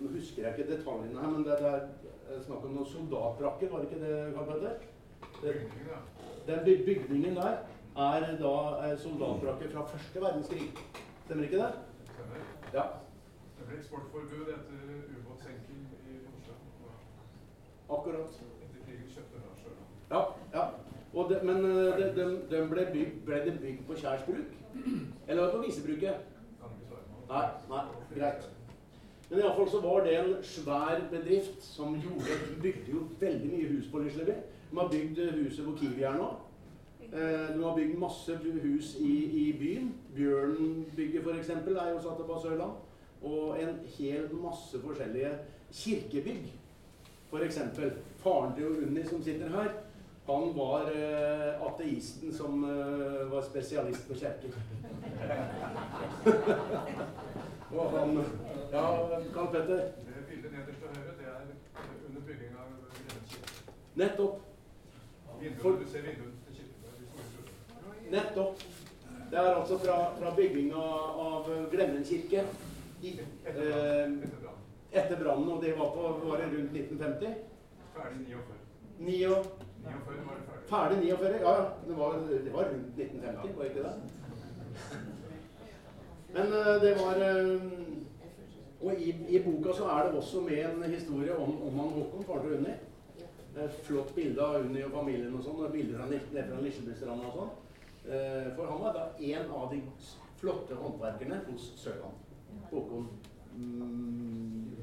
Nå 0.00 0.08
husker 0.14 0.42
jeg 0.42 0.58
ikke 0.58 0.70
detaljene 0.76 1.20
her, 1.20 1.30
men 1.30 1.44
det, 1.44 1.56
det 1.58 2.36
er 2.36 2.42
snakk 2.44 2.64
om 2.64 2.74
noen 2.76 2.86
soldatbrakker, 2.86 3.70
var 3.72 3.80
det 3.82 3.88
ikke 3.90 4.04
det, 4.04 4.34
Karl 4.34 4.46
Petter? 4.46 4.76
Den 6.46 6.60
bygningen 6.86 7.34
der 7.36 7.56
er 7.98 8.26
da 8.38 8.52
eh, 8.86 8.94
soldatbrakker 8.98 9.72
fra 9.72 9.82
første 9.90 10.22
verdenskrig. 10.22 10.68
Stemmer 11.24 11.44
ikke 11.48 11.58
det? 11.58 11.72
Stemmer. 12.12 12.44
Ja. 12.74 12.84
Det 13.58 13.66
ble 13.66 13.80
eksportforbud 13.80 14.52
etter 14.54 14.94
ubåtsenking 15.16 15.82
i 16.06 16.20
Oslo. 16.38 16.54
Akkurat. 17.98 18.38
Etter 18.62 18.86
krigen 18.86 19.10
kjøpte 19.16 19.42
Sørland. 19.64 19.90
Ja, 20.14 20.22
ja. 20.54 20.64
Det, 21.12 21.40
men 21.42 21.64
den 21.64 22.14
de, 22.16 22.24
de 22.50 22.60
ble, 22.70 22.86
bygd, 22.92 23.14
ble 23.26 23.40
det 23.44 23.56
bygd 23.60 23.86
på 23.86 23.94
Kjærs 23.98 24.22
bruk? 24.28 24.52
Eller 25.28 25.42
var 25.42 25.50
det 25.50 25.56
på 25.56 25.64
Visebruket? 25.66 26.14
Nei, 27.30 27.46
nei, 27.70 27.82
greit. 28.14 28.46
Men 29.30 29.38
iallfall 29.38 29.68
så 29.70 29.80
var 29.82 30.04
det 30.06 30.14
en 30.18 30.30
svær 30.42 31.02
bedrift 31.10 31.62
som 31.62 31.94
gjorde 32.02 32.38
bygde 32.62 32.94
jo 32.94 33.02
veldig 33.20 33.50
mye 33.52 33.68
hus 33.72 33.90
på 33.90 34.02
Lisleby. 34.02 34.36
De 34.70 34.78
har 34.78 34.88
bygd 34.90 35.20
huset 35.36 35.64
hvor 35.66 35.76
Kiwi 35.78 36.02
er 36.06 36.16
nå. 36.18 36.30
Eh, 37.10 37.54
De 37.56 37.62
har 37.62 37.76
bygd 37.76 37.98
masse 37.98 38.38
hus 38.62 38.96
i, 39.00 39.12
i 39.42 39.44
byen. 39.58 39.92
Bjørnbygget 40.14 41.26
f.eks. 41.26 41.50
er 41.50 41.90
jo 41.90 42.00
satt 42.02 42.22
opp 42.22 42.34
av 42.36 42.42
Sørland. 42.42 42.72
Og 43.22 43.58
en 43.62 43.78
hel 43.98 44.30
masse 44.42 44.78
forskjellige 44.82 45.30
kirkebygg. 45.74 46.50
F.eks. 47.30 47.60
faren 48.22 48.54
til 48.56 48.82
Unni 48.86 49.06
som 49.06 49.22
sitter 49.22 49.50
her. 49.54 49.70
Han 50.30 50.56
var 50.56 50.80
eh, 50.80 51.62
ateisten 51.62 52.34
som 52.34 52.64
eh, 52.64 53.26
var 53.32 53.42
spesialist 53.42 54.08
på 54.08 54.14
kirker. 54.14 54.50
Og 57.72 57.90
han 57.98 58.24
Ja, 58.72 59.08
Karl 59.34 59.46
Petter. 59.52 59.76
Det 60.06 60.26
bildet 60.28 60.52
nederst 60.52 60.78
til 60.78 60.88
høyre, 60.94 61.14
det 61.18 61.26
er 61.26 61.40
under 62.08 62.20
bygging 62.26 62.52
av 62.62 62.68
Grenskirken. 63.08 63.74
Nettopp. 63.94 64.36
Vinduene, 65.40 65.78
du 65.80 65.88
ser 65.90 66.02
vinduet 66.06 66.34
til 66.46 66.54
kirken. 66.60 66.78
Nettopp. 68.14 68.62
Det 69.30 69.38
er 69.38 69.54
altså 69.54 69.78
fra, 69.78 69.96
fra 70.20 70.34
bygginga 70.36 70.84
av 71.24 71.50
Glemmen 71.70 72.04
kirke 72.04 72.44
i, 73.02 73.16
Etter 73.46 73.66
eh, 73.66 74.14
brannen. 74.44 74.62
Etter 74.92 75.18
brannen. 75.24 75.50
og 75.56 75.62
det 75.62 75.74
var, 75.78 75.90
på, 75.94 76.00
var 76.28 76.46
rundt 76.46 76.78
1950. 76.78 77.34
Ferdig 77.96 78.38
49. 79.00 79.69
49, 79.84 79.92
49 80.06 80.26
var 80.26 80.34
det 80.34 80.44
ferdig. 80.46 80.66
ferdig 80.68 80.96
49. 80.98 81.40
Ja, 81.40 81.52
ja. 81.60 81.70
Det 81.88 81.94
var, 81.98 82.12
det 82.44 82.52
var 82.52 82.64
rundt 82.72 82.98
1950, 82.98 83.56
var 83.56 83.64
ikke 83.64 83.82
det? 83.82 83.94
Men 86.34 86.46
eh, 86.46 86.74
det 86.84 86.92
var 87.00 87.16
eh, 87.28 87.60
Og 88.80 88.94
i, 89.00 89.10
i 89.28 89.42
boka 89.44 89.72
så 89.76 89.84
er 89.84 90.06
det 90.06 90.18
også 90.18 90.40
med 90.40 90.64
en 90.64 90.92
historie 90.92 91.36
om, 91.36 91.62
om 91.62 91.78
han 91.78 91.88
Håkon, 91.88 92.24
faren 92.24 92.46
til 92.46 92.56
Unni. 92.56 92.76
Flott 93.82 94.14
bilde 94.14 94.40
av 94.44 94.62
Unni 94.64 94.84
og 94.86 94.94
familien 94.94 95.34
og 95.36 95.42
sånn, 95.44 95.58
og 95.60 95.72
bilder 95.74 96.06
nede 96.08 96.46
fra 96.48 96.60
Lisjebystranda 96.62 97.28
og 97.28 97.34
sånn. 97.36 97.50
Eh, 98.08 98.46
For 98.56 98.70
han 98.70 98.80
var 98.80 98.96
da 98.96 99.04
en 99.20 99.50
av 99.52 99.74
de 99.74 99.82
flotte 100.40 100.78
håndverkerne 100.80 101.42
hos 101.50 101.72
Sørland. 101.76 102.16
Håkon 102.70 103.08
mm, 103.56 104.76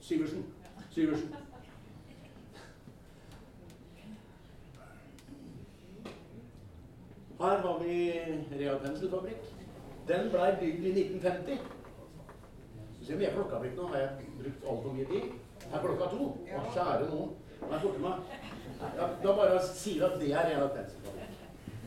Syversen. 0.00 0.46
Syversen. 0.94 1.36
Her 7.44 7.58
har 7.58 7.78
vi 7.78 8.22
Real 8.58 8.78
Penselfabrikk. 8.80 9.48
Den 10.08 10.30
blei 10.32 10.52
bygd 10.60 10.86
i 10.86 10.92
1950. 10.92 11.58
Så 12.98 13.04
ser 13.04 13.18
vi 13.20 13.26
er 13.28 13.34
klokka 13.36 13.58
blitt 13.60 13.76
nå. 13.76 13.88
Har 13.92 14.00
jeg 14.00 14.28
brukt 14.38 14.64
altfor 14.70 14.94
mye 14.96 15.08
tid? 15.10 15.26
Det 15.64 15.68
er 15.76 15.82
klokka 15.82 16.08
to. 16.14 16.28
Å, 16.40 16.62
kjære 16.76 17.10
noen. 17.10 17.34
Nei, 17.64 17.82
forte 17.82 18.00
meg. 18.00 18.32
Da 19.26 19.36
bare 19.42 19.60
sier 19.68 20.06
at 20.08 20.16
det 20.22 20.32
er 20.32 20.48
Real 20.54 20.72
Penselfabrikk. 20.72 21.36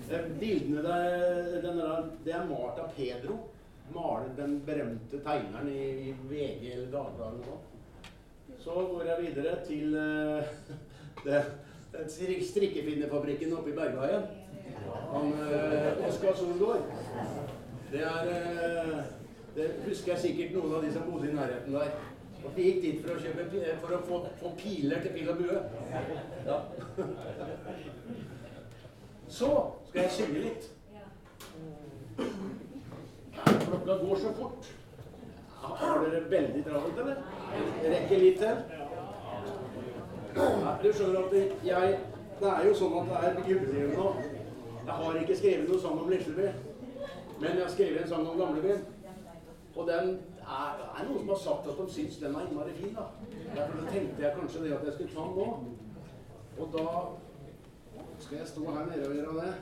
Eh, 0.08 0.30
Bildene 0.44 0.84
der, 0.86 1.58
der, 1.66 2.08
det 2.28 2.38
er 2.38 2.50
malt 2.52 2.84
av 2.84 2.94
Pedro. 3.00 3.42
Maler 3.96 4.30
den 4.38 4.60
berømte 4.68 5.26
tegneren 5.26 5.74
i, 5.74 5.84
i 6.12 6.16
VG 6.30 6.74
eller 6.76 6.92
Dagbladet 6.94 7.48
nå. 7.48 7.62
Så 8.62 8.76
går 8.92 9.10
jeg 9.10 9.26
videre 9.26 9.58
til 9.66 9.98
uh, 9.98 10.54
det, 11.26 11.42
den 11.98 12.12
oppe 13.58 13.74
i 13.74 13.80
Bergveien. 13.80 14.30
Han 15.14 15.34
eh, 15.34 16.08
Oskar 16.08 16.36
Solgaard. 16.36 16.82
Det 17.92 18.04
er 18.04 18.32
eh, 18.34 19.04
Det 19.56 19.68
husker 19.88 20.12
jeg 20.12 20.22
sikkert 20.22 20.54
noen 20.54 20.76
av 20.78 20.84
de 20.86 20.94
som 20.94 21.06
bodde 21.12 21.32
i 21.32 21.36
nærheten 21.36 21.74
der. 21.74 21.94
Og 22.46 22.52
de 22.56 22.66
gikk 22.68 22.82
dit 22.84 23.00
for 23.04 23.16
å, 23.16 23.22
kjøpe, 23.22 23.46
for 23.82 23.96
å 23.96 24.02
få, 24.06 24.20
få 24.42 24.52
piler 24.60 25.02
til 25.02 25.16
pil 25.16 25.32
og 25.32 25.40
bue. 25.42 25.58
Ja. 26.46 26.60
Så 29.28 29.50
skal 29.90 30.02
jeg 30.02 30.12
synge 30.12 30.44
litt. 30.46 30.70
Klokka 33.38 33.98
går 34.04 34.22
så 34.22 34.34
fort. 34.38 34.70
Har 35.62 36.06
dere 36.06 36.22
veldig 36.32 36.64
travelt, 36.64 37.00
eller? 37.00 37.16
Rekker 37.84 38.18
litt 38.22 38.40
til? 38.40 38.56
Du 40.84 40.90
skjønner 40.94 41.20
at 41.26 41.34
jeg 41.66 42.00
Det 42.40 42.50
er 42.54 42.66
jo 42.68 42.74
sånn 42.78 42.98
at 43.02 43.08
det 43.10 43.22
er 43.26 43.48
jubileum 43.50 43.94
nå. 43.98 44.10
Jeg 44.88 44.96
har 44.96 45.16
ikke 45.20 45.36
skrevet 45.36 45.70
noen 45.70 45.82
sang 45.84 45.98
om 46.00 46.10
Lisleby, 46.10 46.46
men 47.42 47.50
jeg 47.50 47.64
har 47.64 47.72
skrevet 47.74 48.02
en 48.02 48.08
sang 48.10 48.28
om 48.28 48.38
Gamlebyen. 48.40 48.86
Og 49.76 49.88
den 49.90 50.14
er, 50.40 50.78
er 50.96 51.04
noen 51.10 51.20
som 51.20 51.32
har 51.34 51.42
sagt 51.42 51.68
at 51.68 51.82
de 51.82 51.88
syns 51.94 52.20
den 52.22 52.36
er 52.36 52.46
innmari 52.48 52.76
fin. 52.78 52.96
da. 52.96 53.10
Derfor 53.58 53.84
tenkte 53.92 54.24
jeg 54.24 54.32
kanskje 54.40 54.64
det 54.64 54.72
at 54.78 54.88
jeg 54.88 54.94
skulle 54.94 55.12
ta 55.12 55.26
den 55.28 55.36
nå. 55.36 55.48
Og 56.58 56.72
da 56.78 56.86
skal 58.20 58.38
jeg 58.38 58.48
stå 58.48 58.64
her 58.72 58.86
nede 58.86 59.10
og 59.10 59.16
gjøre 59.20 59.36
det. 59.42 59.54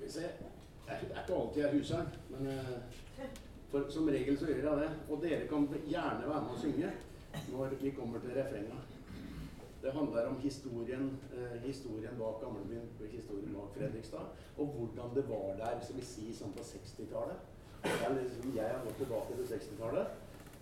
Vi 0.00 0.10
se. 0.18 0.30
Det 0.86 0.94
er 0.94 1.02
ikke 1.02 1.40
alltid 1.40 1.62
jeg 1.62 1.68
er 1.68 1.78
huseren, 1.78 2.08
men 2.30 2.48
eh, 2.54 3.24
for, 3.70 3.90
som 3.90 4.08
regel 4.08 4.38
så 4.38 4.46
gjør 4.46 4.68
jeg 4.70 4.84
det. 4.84 4.90
Og 5.10 5.22
dere 5.22 5.46
kan 5.50 5.66
gjerne 5.88 6.28
være 6.28 6.44
med 6.46 6.54
og 6.54 6.62
synge 6.62 6.92
når 7.50 7.80
vi 7.80 7.90
kommer 7.90 8.22
til 8.22 8.38
refrenget. 8.38 8.95
Det 9.86 9.92
handler 9.94 10.26
om 10.26 10.36
historien, 10.42 11.18
eh, 11.36 11.60
historien 11.62 12.14
bak 12.18 12.40
Gamlebyen, 12.42 12.88
historien 13.10 13.54
bak 13.54 13.70
Fredrikstad, 13.76 14.24
og 14.58 14.66
hvordan 14.66 15.14
det 15.14 15.24
var 15.28 15.54
der, 15.60 15.80
skal 15.84 15.96
vi 15.96 16.02
si, 16.04 16.24
sånn 16.34 16.54
på 16.56 16.64
60-tallet. 16.66 17.36
Det 17.84 17.92
er 18.08 18.16
liksom, 18.16 18.50
jeg 18.56 18.66
har 18.72 18.80
gått 18.86 18.96
tilbake 18.98 19.36
til 19.38 19.46
60-tallet 19.52 20.06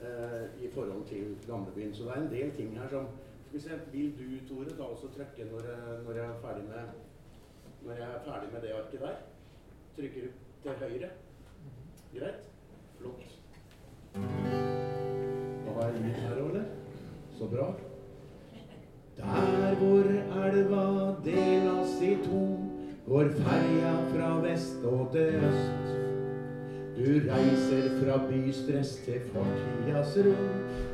eh, 0.08 0.44
i 0.66 0.68
forhold 0.74 1.06
til 1.08 1.30
Gamlebyen. 1.46 1.94
Så 1.96 2.04
det 2.04 2.10
er 2.12 2.20
en 2.26 2.28
del 2.34 2.52
ting 2.58 2.76
her 2.76 2.88
som 2.92 3.06
skal 3.46 3.56
vi 3.56 3.62
se, 3.64 3.78
Vil 3.94 4.12
du, 4.18 4.26
Tore, 4.50 4.76
da 4.76 4.90
også 4.92 5.08
trykke 5.16 5.48
når, 5.52 5.60
jeg- 5.70 6.04
når 6.04 6.12
jeg 6.20 6.26
er 6.26 6.38
ferdig 6.44 6.64
med 6.68 6.84
når 7.86 7.92
jeg 8.02 8.08
er 8.10 8.20
ferdig 8.28 8.52
med 8.52 8.60
det 8.62 8.72
arket 8.82 9.00
der? 9.00 9.16
Trykker 9.96 10.20
du 10.20 10.28
til 10.62 10.72
høyre? 10.84 11.10
Greit? 12.14 12.44
Flott. 12.98 13.24
Da 15.64 15.70
var 15.72 15.88
jeg 15.88 16.00
litt 16.04 16.22
her 16.28 16.36
eller? 16.44 16.64
Så 17.38 17.48
bra. 17.56 17.72
Der 19.16 19.74
hvor 19.78 20.04
elva 20.44 21.14
delas 21.24 22.02
i 22.02 22.16
to, 22.24 22.44
går 23.08 23.28
ferja 23.38 23.92
fra 24.10 24.30
vest 24.42 24.84
og 24.84 25.08
til 25.12 25.34
øst. 25.48 25.94
Du 26.96 27.10
reiser 27.28 27.88
fra 28.00 28.20
bystress 28.30 28.96
til 29.04 29.20
fortidas 29.32 30.16
ro. 30.26 30.34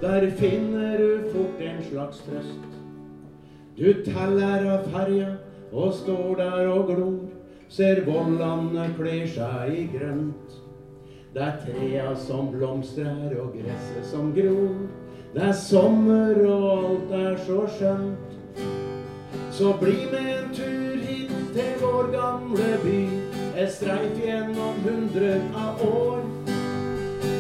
Der 0.03 0.31
finner 0.31 0.97
du 0.99 1.31
fort 1.33 1.61
en 1.61 1.83
slags 1.91 2.19
trøst. 2.19 2.71
Du 3.79 3.93
teller 4.05 4.65
av 4.73 4.89
ferja 4.93 5.35
og 5.73 5.93
står 5.95 6.35
der 6.37 6.69
og 6.69 6.87
glor. 6.87 7.21
Ser 7.69 8.01
vollene 8.05 8.89
kler 8.97 9.29
seg 9.31 9.77
i 9.77 9.85
grønt. 9.93 10.57
Det 11.35 11.45
er 11.47 11.61
trea 11.63 12.09
som 12.19 12.49
blomstrer 12.51 13.37
og 13.39 13.53
gresset 13.55 14.09
som 14.11 14.33
gror. 14.35 14.75
Det 15.35 15.43
er 15.47 15.53
sommer 15.55 16.39
og 16.43 16.63
alt 16.69 17.13
er 17.15 17.37
så 17.47 17.61
skjønt. 17.77 18.63
Så 19.55 19.75
bli 19.79 19.93
med 20.11 20.25
en 20.27 20.49
tur 20.57 20.97
hit 21.05 21.31
til 21.55 21.77
vår 21.79 22.09
gamle 22.11 22.71
by. 22.83 23.03
Et 23.55 23.71
streif 23.71 24.19
gjennom 24.19 24.81
hundre 24.83 25.37
av 25.55 25.85
år. 25.87 26.25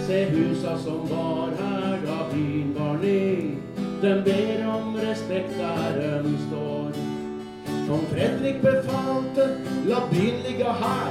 Se 0.07 0.21
husa 0.31 0.77
som 0.85 1.03
var 1.11 1.51
her 1.59 1.99
da 2.05 2.19
byen 2.31 2.71
var 2.79 3.03
ny. 3.03 3.59
Den 4.05 4.23
ber 4.25 4.63
om 4.71 4.95
respekt 5.03 5.59
der 5.59 5.99
den 5.99 6.37
står. 6.47 6.95
Kong 7.89 8.07
Fredrik 8.13 8.63
befalte, 8.63 9.49
la 9.91 10.05
byen 10.13 10.39
ligge 10.47 10.79
her. 10.85 11.11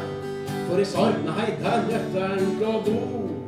For 0.70 0.80
i 0.80 0.88
Sarnheid 0.88 1.60
er 1.60 1.84
nøkkelen 1.92 2.56
til 2.56 2.72
å 2.72 2.80
bo. 2.88 3.39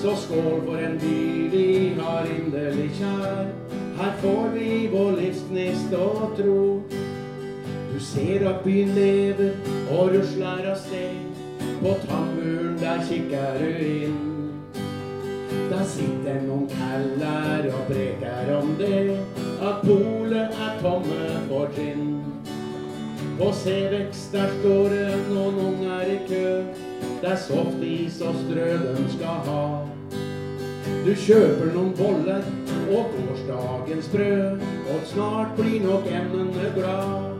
Så 0.00 0.16
skål 0.16 0.62
for 0.64 0.76
en 0.80 0.94
by 0.98 1.48
vi 1.52 1.92
har 1.98 2.24
inderlig 2.32 2.86
kjær. 2.96 3.50
Her 3.98 4.14
får 4.22 4.46
vi 4.54 4.86
vår 4.92 5.10
livsgnist 5.18 5.92
og 5.92 6.32
tro. 6.38 6.62
Du 7.90 7.98
ser 8.00 8.46
at 8.48 8.64
byen 8.64 8.94
lever 8.96 9.52
og 9.92 10.14
rusler 10.14 10.70
av 10.72 10.80
sted. 10.80 11.20
På 11.82 11.92
tannmuren 12.06 12.80
der 12.80 13.04
kikker 13.10 13.60
du 13.60 13.68
inn. 13.90 14.18
Der 15.68 15.84
sitter 15.92 16.40
noen 16.48 16.64
kæller 16.72 17.68
og 17.68 17.86
preker 17.92 18.54
om 18.56 18.76
det, 18.80 19.18
at 19.60 19.84
polet 19.84 20.62
er 20.68 20.78
tomme 20.80 21.32
for 21.50 21.76
trinn. 21.76 22.22
På 23.36 23.52
vekst 23.52 24.32
der 24.32 24.48
står 24.60 24.94
det 24.96 25.26
noen 25.28 25.66
unger 25.68 26.08
i 26.08 26.22
kø. 26.24 26.89
Det 27.20 27.28
er 27.28 27.36
softis 27.36 28.20
og 28.24 28.34
strø 28.34 28.66
den 28.80 29.08
skal 29.12 29.40
ha. 29.44 29.64
Du 31.04 31.10
kjøper 31.12 31.68
noen 31.74 31.90
boller 31.98 32.46
og 32.96 33.10
gårsdagens 33.12 34.08
brød, 34.12 34.64
og 34.94 35.02
snart 35.10 35.52
blir 35.58 35.84
nok 35.84 36.08
emnene 36.08 36.72
glad. 36.78 37.36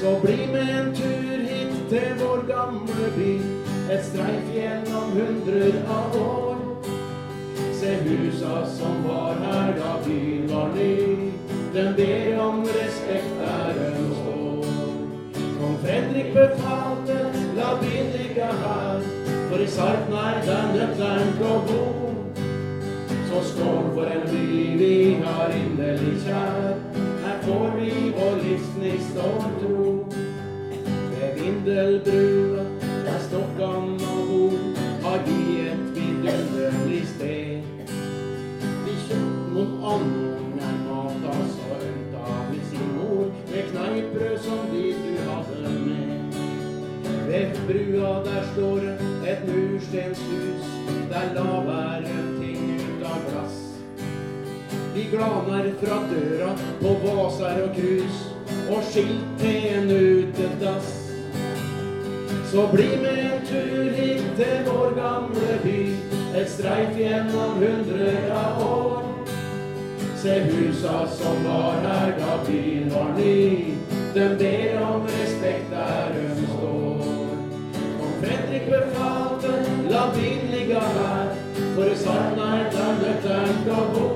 Så 0.00 0.14
bli 0.24 0.38
med 0.54 0.72
en 0.78 0.90
tur 0.96 1.44
hit 1.50 1.76
til 1.92 2.16
vår 2.22 2.46
gamle 2.48 3.12
by, 3.18 3.30
et 3.92 4.04
streif 4.08 4.48
gjennom 4.56 5.12
hundrer 5.18 5.76
av 5.98 6.20
år. 6.24 6.66
Se 7.76 7.92
husa 8.08 8.62
som 8.78 9.04
var 9.04 9.36
her 9.44 9.76
da 9.76 9.98
byen 10.08 10.48
var 10.48 10.72
ny, 10.72 10.94
den 11.76 11.92
ber 12.00 12.46
om 12.48 12.64
respekt 12.64 13.48
er 13.52 13.84
en. 13.90 13.96
Kong 13.96 14.15
Fredrik 15.86 16.34
befalte, 16.34 17.16
la 17.56 17.78
byen 17.80 18.06
her, 18.34 19.00
for 19.48 19.58
i 19.58 19.66
Sarpsborg 19.66 20.18
er 20.18 20.40
den 20.46 20.72
nøkkelen 20.74 21.28
til 21.36 21.46
å 21.46 21.58
bo. 21.68 21.84
Så 23.28 23.42
skål 23.50 23.86
for 23.94 24.10
en 24.10 24.24
by 24.26 24.64
vi 24.80 24.96
har 25.22 25.54
inderlig 25.54 26.16
kjær. 26.24 26.82
Her 27.22 27.38
får 27.44 27.78
vi 27.78 27.90
vår 28.18 28.34
livsgnist 28.42 29.20
og 29.28 29.46
tro. 29.60 29.84
Ved 31.12 31.38
Vindelbrua, 31.38 32.35
brua 47.66 48.22
der 48.24 48.42
står 48.52 48.80
et 49.30 49.40
murstenshus, 49.48 50.66
der 51.10 51.34
lavere 51.34 52.02
ting 52.40 52.80
ut 52.80 53.06
av 53.06 53.24
glass. 53.30 53.56
Vi 54.94 55.08
glaner 55.10 55.72
fra 55.80 55.98
døra 56.10 56.52
på 56.80 56.92
vaser 57.02 57.64
og 57.64 57.74
krus, 57.78 58.22
og 58.70 58.86
skilt 58.90 59.26
til 59.40 59.66
en 59.72 59.90
utedass. 59.90 60.92
Så 62.52 62.68
bli 62.72 62.86
med 63.02 63.18
en 63.24 63.46
tur 63.50 63.90
hit 63.98 64.22
til 64.38 64.56
vår 64.70 64.94
gamle 65.00 65.58
by, 65.64 65.80
et 66.38 66.50
streif 66.50 66.94
gjennom 66.98 67.58
hundrer 67.58 68.30
av 68.36 68.62
år. 68.68 69.12
Se 70.22 70.38
husa 70.52 71.02
som 71.18 71.44
var 71.44 71.82
her 71.82 72.14
da 72.20 72.40
byen 72.46 72.90
var 72.94 73.12
ny, 73.18 73.74
dem 74.14 74.38
ber 74.38 74.82
om 74.86 75.06
respekt 75.18 75.70
der. 75.74 76.16
Kong 76.16 76.35
Fredrik 78.20 78.70
befalte, 78.70 79.52
la 79.90 80.02
bilen 80.14 80.50
ligge 80.50 80.80
her, 80.80 81.34
for 81.74 81.84
i 81.84 81.96
savna 82.00 82.46
er 82.60 82.78
annet 82.84 83.26
til 83.26 83.72
å 83.74 83.82
bo. 83.92 84.06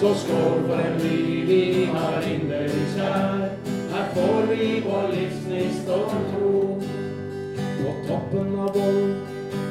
Så 0.00 0.10
skål 0.22 0.64
for 0.66 0.82
en 0.82 0.98
by 1.02 1.20
vi 1.48 1.60
har 1.92 2.26
inderlig 2.32 2.84
kjær, 2.96 3.46
her 3.92 4.10
får 4.16 4.50
vi 4.50 4.68
vår 4.88 5.08
livsgnist 5.14 5.92
og 5.94 6.18
tro. 6.32 6.64
På 7.78 7.94
toppen 8.08 8.52
av 8.58 8.74
vollen, 8.74 9.14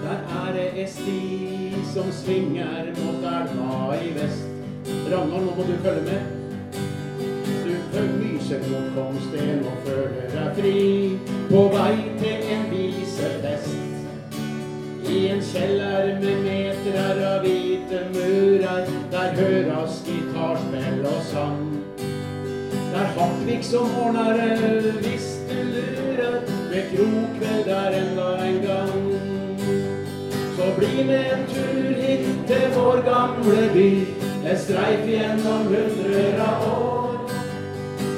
der 0.05 0.23
er 0.45 0.49
det 0.55 0.67
ei 0.79 0.87
sti 0.95 1.83
som 1.91 2.11
svinger 2.23 2.91
mot 3.01 3.29
elva 3.35 3.99
i 3.99 4.15
vest. 4.15 4.47
Ragnar, 5.11 5.43
nå 5.43 5.55
må 5.59 5.67
du 5.67 5.75
følge 5.83 6.07
med. 6.07 6.36
Du 7.97 8.03
lyser 8.03 8.59
mot 8.69 8.89
Kongsten 8.93 9.63
og 9.65 9.77
føler 9.85 10.27
deg 10.29 10.49
fri, 10.57 10.81
på 11.49 11.61
vei 11.73 11.93
til 12.19 12.43
en 12.53 12.65
visefest. 12.69 13.71
I 15.09 15.21
en 15.31 15.39
kjeller 15.41 16.11
med 16.21 16.43
meter 16.43 17.21
av 17.25 17.39
hvite 17.41 18.03
murer, 18.11 18.91
der 19.09 19.33
høres 19.39 19.97
gitarspill 20.05 21.07
og 21.09 21.23
sang. 21.31 21.63
Der 21.97 22.99
er 23.01 23.09
Hartvig 23.15 23.57
som 23.65 23.97
ordner 24.03 24.37
det, 24.37 24.93
hvis 25.01 25.25
du 25.49 25.57
lurer, 25.71 26.37
med 26.69 26.91
krokveld 26.91 27.65
der 27.71 27.97
enda 28.03 28.27
en 28.45 28.61
gang. 28.67 29.09
Så 30.59 30.69
bli 30.77 31.07
med 31.09 31.33
en 31.33 31.49
tur 31.49 31.97
hit 32.03 32.29
til 32.51 32.69
vår 32.77 33.01
gamle 33.09 33.65
by, 33.73 33.89
En 34.47 34.55
streif 34.57 35.09
gjennom 35.09 35.65
hundrer 35.73 36.39
av 36.45 36.69
år. 36.69 36.96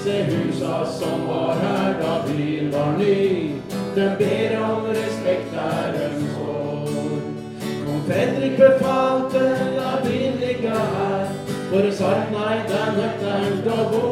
Se 0.10 0.24
husa 0.24 0.86
som 0.86 1.28
var 1.28 1.54
her 1.54 1.94
da 2.02 2.14
byen 2.28 2.72
var 2.72 2.98
ny, 2.98 3.52
Den 3.96 4.12
ber 4.18 4.62
om 4.64 4.86
respekt 4.86 5.52
der 5.54 5.92
den 5.98 6.30
står. 6.32 6.88
Fredrik 8.08 8.58
befalte 8.58 9.42
la 9.76 9.92
byen 10.06 10.40
ligge 10.42 10.70
her, 10.70 11.28
for 11.70 11.78
det 11.86 11.94
Sarpnei 11.94 12.56
nei, 12.56 12.56
det 12.70 12.80
er 12.86 12.96
nøkternt 12.98 13.68
å 13.74 13.84
bo. 13.92 14.10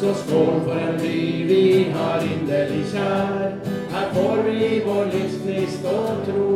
Så 0.00 0.12
skål 0.20 0.60
for 0.66 0.80
en 0.80 1.00
by 1.00 1.20
vi 1.48 1.64
har 1.94 2.26
inderlig 2.26 2.82
kjær. 2.92 3.54
Her 3.94 4.10
får 4.18 4.42
vi 4.50 4.68
vår 4.88 5.08
livsgnist 5.14 5.86
og 5.94 6.20
tro. 6.26 6.50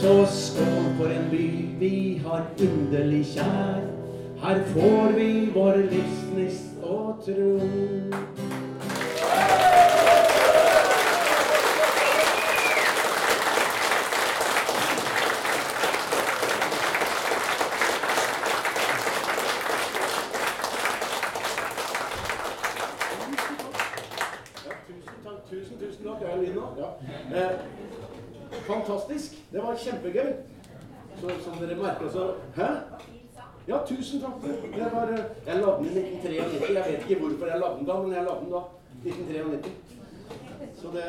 Så 0.00 0.14
skål 0.38 0.88
for 0.96 1.12
en 1.12 1.28
by 1.34 1.50
vi 1.82 1.92
har 2.24 2.48
inderlig 2.70 3.26
kjær. 3.34 3.84
Her 4.46 4.64
får 4.72 5.12
vi 5.20 5.30
vår 5.58 5.82
livsgnist 5.92 6.75
og 6.88 7.24
tro. 7.24 7.60
Tusen. 25.50 25.78
Tusen, 25.78 26.04
takk. 26.04 26.22
Er 26.22 26.28
jeg 26.28 26.38
lyd 26.38 26.54
nå? 26.54 26.62
Ja. 26.78 26.88
Eh, 27.38 27.58
fantastisk. 28.66 29.36
Det 29.52 29.62
var 29.62 29.76
kjempegøy. 29.78 30.32
Så, 31.20 31.30
som 31.44 31.54
dere 31.60 31.76
merka, 31.78 32.10
så 32.12 32.32
Hæ? 32.56 32.70
Ja, 33.68 33.78
tusen 33.86 34.20
takk. 34.20 34.42
Det 34.42 34.88
var, 34.92 35.08
eh, 35.12 35.24
jeg 35.46 35.60
lagde 35.60 35.78
den 35.78 35.86
i 35.86 36.02
1993. 36.02 36.74
Jeg 36.74 36.84
vet 36.92 37.10
ikke 37.10 37.20
hvorfor 37.22 37.46
jeg 37.46 37.60
lagde 37.60 37.78
den 37.78 37.86
da, 37.86 37.96
men 38.02 38.12
jeg 38.12 38.24
lagde 38.24 38.40
den 38.44 38.52
da. 38.52 38.60
1993. 39.04 39.72
Så 40.80 40.86
det, 40.94 41.06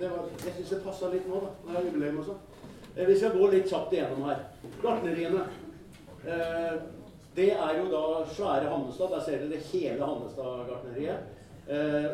det 0.00 0.10
var, 0.10 0.24
jeg 0.44 0.54
syns 0.56 0.72
det 0.74 0.80
passa 0.82 1.10
litt 1.12 1.28
nå, 1.28 1.42
da. 1.44 1.50
Det 1.68 1.76
er 1.78 1.86
jubileum 1.86 2.18
også. 2.24 2.34
Eh, 2.96 3.06
vi 3.06 3.18
skal 3.18 3.36
gå 3.36 3.50
litt 3.52 3.70
kjapt 3.70 3.94
igjennom 3.94 4.26
her. 4.26 4.42
Gartneriene. 4.82 5.44
Eh, 6.26 6.74
det 7.38 7.48
er 7.54 7.78
jo 7.78 7.86
da 7.94 8.02
svære 8.34 8.72
Hannestad. 8.74 9.14
Der 9.14 9.22
ser 9.28 9.46
dere 9.46 9.62
hele 9.70 10.10
Hannestad-gartneriet. 10.10 11.34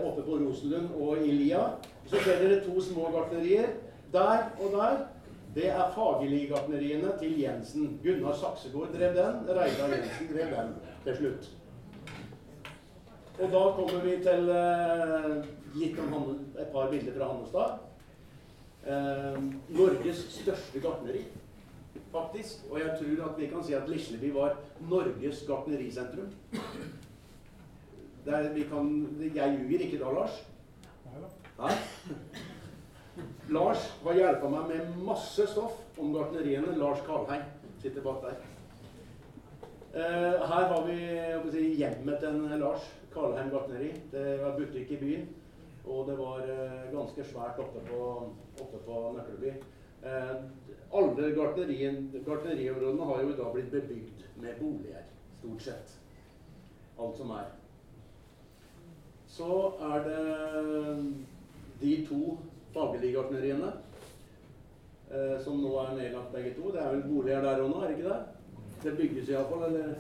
Oppe 0.05 0.23
på 0.27 0.37
Rosenlund 0.43 0.89
og 0.99 1.25
i 1.25 1.31
Lia. 1.31 1.63
Så 2.11 2.21
ser 2.21 2.43
dere 2.43 2.61
to 2.67 2.81
små 2.83 3.09
gartnerier. 3.15 3.71
Der 4.13 4.51
og 4.61 4.77
der. 4.77 5.05
Det 5.55 5.69
er 5.71 5.91
Fagerli-gartneriene 5.95 7.13
til 7.19 7.37
Jensen. 7.39 8.01
Gunnar 8.03 8.35
Saksegård 8.35 8.89
drev 8.95 9.15
den. 9.15 9.37
Reidar 9.49 9.93
Jensen 9.93 10.31
drev 10.33 10.51
den 10.51 10.73
til 11.05 11.17
slutt. 11.17 11.51
Og 13.39 13.53
da 13.53 13.61
kommer 13.77 14.01
vi 14.03 14.17
til 14.23 14.51
eh, 14.51 15.29
litt 15.79 15.99
om 16.03 16.13
Hanne, 16.15 16.35
et 16.59 16.73
par 16.75 16.91
bilder 16.91 17.15
fra 17.19 17.29
Hannestad. 17.31 17.77
Eh, 18.87 19.39
Norges 19.79 20.25
største 20.35 20.83
gartneri, 20.83 21.23
faktisk. 22.13 22.67
Og 22.71 22.81
jeg 22.83 22.97
tror 22.99 23.29
at 23.29 23.39
vi 23.39 23.51
kan 23.53 23.65
si 23.67 23.77
at 23.79 23.89
Lisleby 23.91 24.33
var 24.35 24.59
Norges 24.91 25.45
gartnerisentrum. 25.47 26.35
Det 28.25 28.35
er, 28.35 28.51
vi 28.55 28.67
kan, 28.71 28.91
jeg 29.35 29.59
ljuger 29.61 29.87
ikke 29.87 30.03
da, 30.03 30.11
Lars? 30.19 30.43
Nei? 31.59 31.75
Lars 33.53 33.93
har 34.03 34.17
hjulpet 34.17 34.51
meg 34.51 34.69
med 34.71 34.99
masse 35.05 35.45
stoff 35.51 35.77
om 36.01 36.13
gartneriene. 36.15 36.77
Lars 36.81 37.03
Kalheim 37.05 37.45
sitter 37.83 38.05
bak 38.05 38.23
der. 38.25 38.39
Eh, 39.95 40.45
her 40.49 40.69
har 40.71 40.87
vi 40.87 41.75
hjemmet 41.77 42.21
til 42.23 42.39
Lars 42.61 42.87
Kalheim 43.13 43.51
gartneri. 43.53 43.91
Det 44.13 44.39
var 44.41 44.57
butikk 44.57 44.95
i 44.97 45.01
byen. 45.01 45.27
Og 45.85 46.09
det 46.09 46.17
var 46.19 46.41
eh, 46.49 46.87
ganske 46.95 47.25
svært 47.29 47.61
oppe 47.61 47.83
på, 47.91 48.07
oppe 48.65 48.81
på 48.87 49.03
Nøkkelby. 49.19 49.53
Eh, 50.05 50.33
alle 50.95 51.29
gartneriområdene 51.37 53.11
har 53.11 53.21
jo 53.23 53.37
da 53.37 53.51
blitt 53.53 53.71
bebygd 53.75 54.25
med 54.41 54.57
boliger, 54.61 55.05
stort 55.43 55.63
sett. 55.63 55.95
Alt 56.97 57.21
som 57.21 57.31
er. 57.37 57.53
Så 59.29 59.53
er 59.83 60.05
det 60.09 60.25
de 61.81 61.95
to 62.09 62.37
Fagerli-gartneriene, 62.75 63.73
eh, 65.11 65.37
som 65.45 65.61
nå 65.63 65.75
er 65.83 65.95
nedlagt 65.99 66.33
begge 66.35 66.55
to. 66.57 66.73
Det 66.75 66.83
er 66.83 66.91
vel 66.97 67.07
boliger 67.09 67.45
der 67.45 67.63
òg 67.63 67.71
nå, 67.71 67.83
er 67.83 67.93
det 67.93 67.99
ikke 67.99 68.11
det? 68.11 68.23
Det 68.85 68.97
bygges 68.99 69.29
iallfall, 69.33 69.65
eller? 69.69 69.95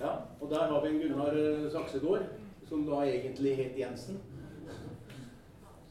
Ja. 0.00 0.12
Og 0.40 0.50
der 0.50 0.66
har 0.66 0.80
vi 0.80 0.88
en 0.88 1.00
Gunnar 1.00 1.34
eh, 1.36 1.70
Saksegård, 1.72 2.22
som 2.68 2.86
da 2.86 3.02
egentlig 3.04 3.56
het 3.56 3.78
Jensen. 3.78 4.20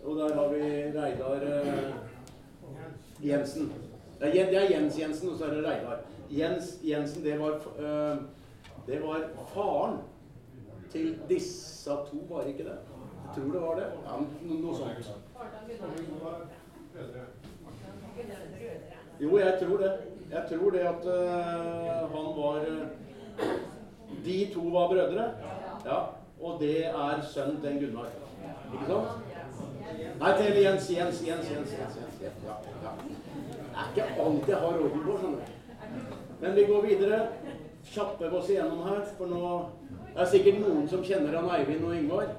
Og 0.03 0.15
der 0.18 0.34
har 0.36 0.48
vi 0.49 0.61
Reidar 0.95 1.41
eh, 1.41 1.94
Jensen. 3.23 3.72
Det 4.19 4.56
er, 4.56 4.72
Jens 4.72 4.99
Jensen, 4.99 5.30
og 5.30 5.38
så 5.38 5.45
er 5.45 5.53
det 5.53 5.65
Reidar. 5.65 5.99
Jens 6.31 6.80
Jensen, 6.84 7.23
det 7.23 7.40
var, 7.40 7.52
eh, 7.80 8.18
det 8.88 9.02
var 9.02 9.30
faren 9.53 9.98
til 10.91 11.19
disse 11.30 11.90
to, 11.90 12.18
var 12.30 12.44
ikke 12.44 12.64
det? 12.64 12.77
Jeg 13.26 13.44
tror 13.44 13.52
det 13.52 13.61
var 13.61 13.76
det. 13.76 13.88
Ja, 14.06 14.18
noe 14.41 14.76
sånt. 14.76 15.29
Jo, 19.22 19.38
jeg 19.38 19.57
tror 19.61 19.78
det. 19.78 19.91
Jeg 20.32 20.44
tror 20.49 20.70
det 20.70 20.80
at 20.80 21.06
uh, 21.06 22.16
han 22.16 22.28
var 22.38 22.57
eh, 22.57 23.45
De 24.26 24.49
to 24.53 24.60
var 24.60 24.88
brødre. 24.88 25.32
Ja. 25.86 25.99
Og 26.41 26.60
det 26.60 26.86
er 26.86 27.22
sønnen 27.34 27.61
til 27.61 27.80
Gunnar. 27.80 28.06
Ikke 28.74 28.86
sant? 28.88 29.07
Nei, 30.20 30.32
til 30.38 30.61
Jens, 30.61 30.91
Jens, 30.91 31.24
Jens, 31.28 31.52
Jens, 31.52 31.72
Jens, 31.80 31.95
Jens. 31.99 32.22
Ja, 32.22 32.53
ja. 32.84 32.91
Det 32.99 33.76
er 33.76 33.90
ikke 33.95 34.22
alt 34.24 34.48
jeg 34.48 34.57
har 34.57 34.68
orden 34.68 35.03
på, 35.06 35.18
skjønner 35.18 35.38
du. 35.38 35.44
Men 36.41 36.56
vi 36.56 36.64
går 36.64 36.82
videre. 36.82 37.20
Kjappe 37.90 38.30
oss 38.38 38.49
igjennom 38.49 38.84
her, 38.86 39.02
for 39.18 39.26
nå 39.26 39.52
det 40.14 40.22
er 40.26 40.30
sikkert 40.30 40.57
noen 40.61 40.88
som 40.91 41.03
kjenner 41.06 41.36
han 41.38 41.52
Eivind 41.56 41.86
og 41.88 41.95
Ingvar. 41.95 42.32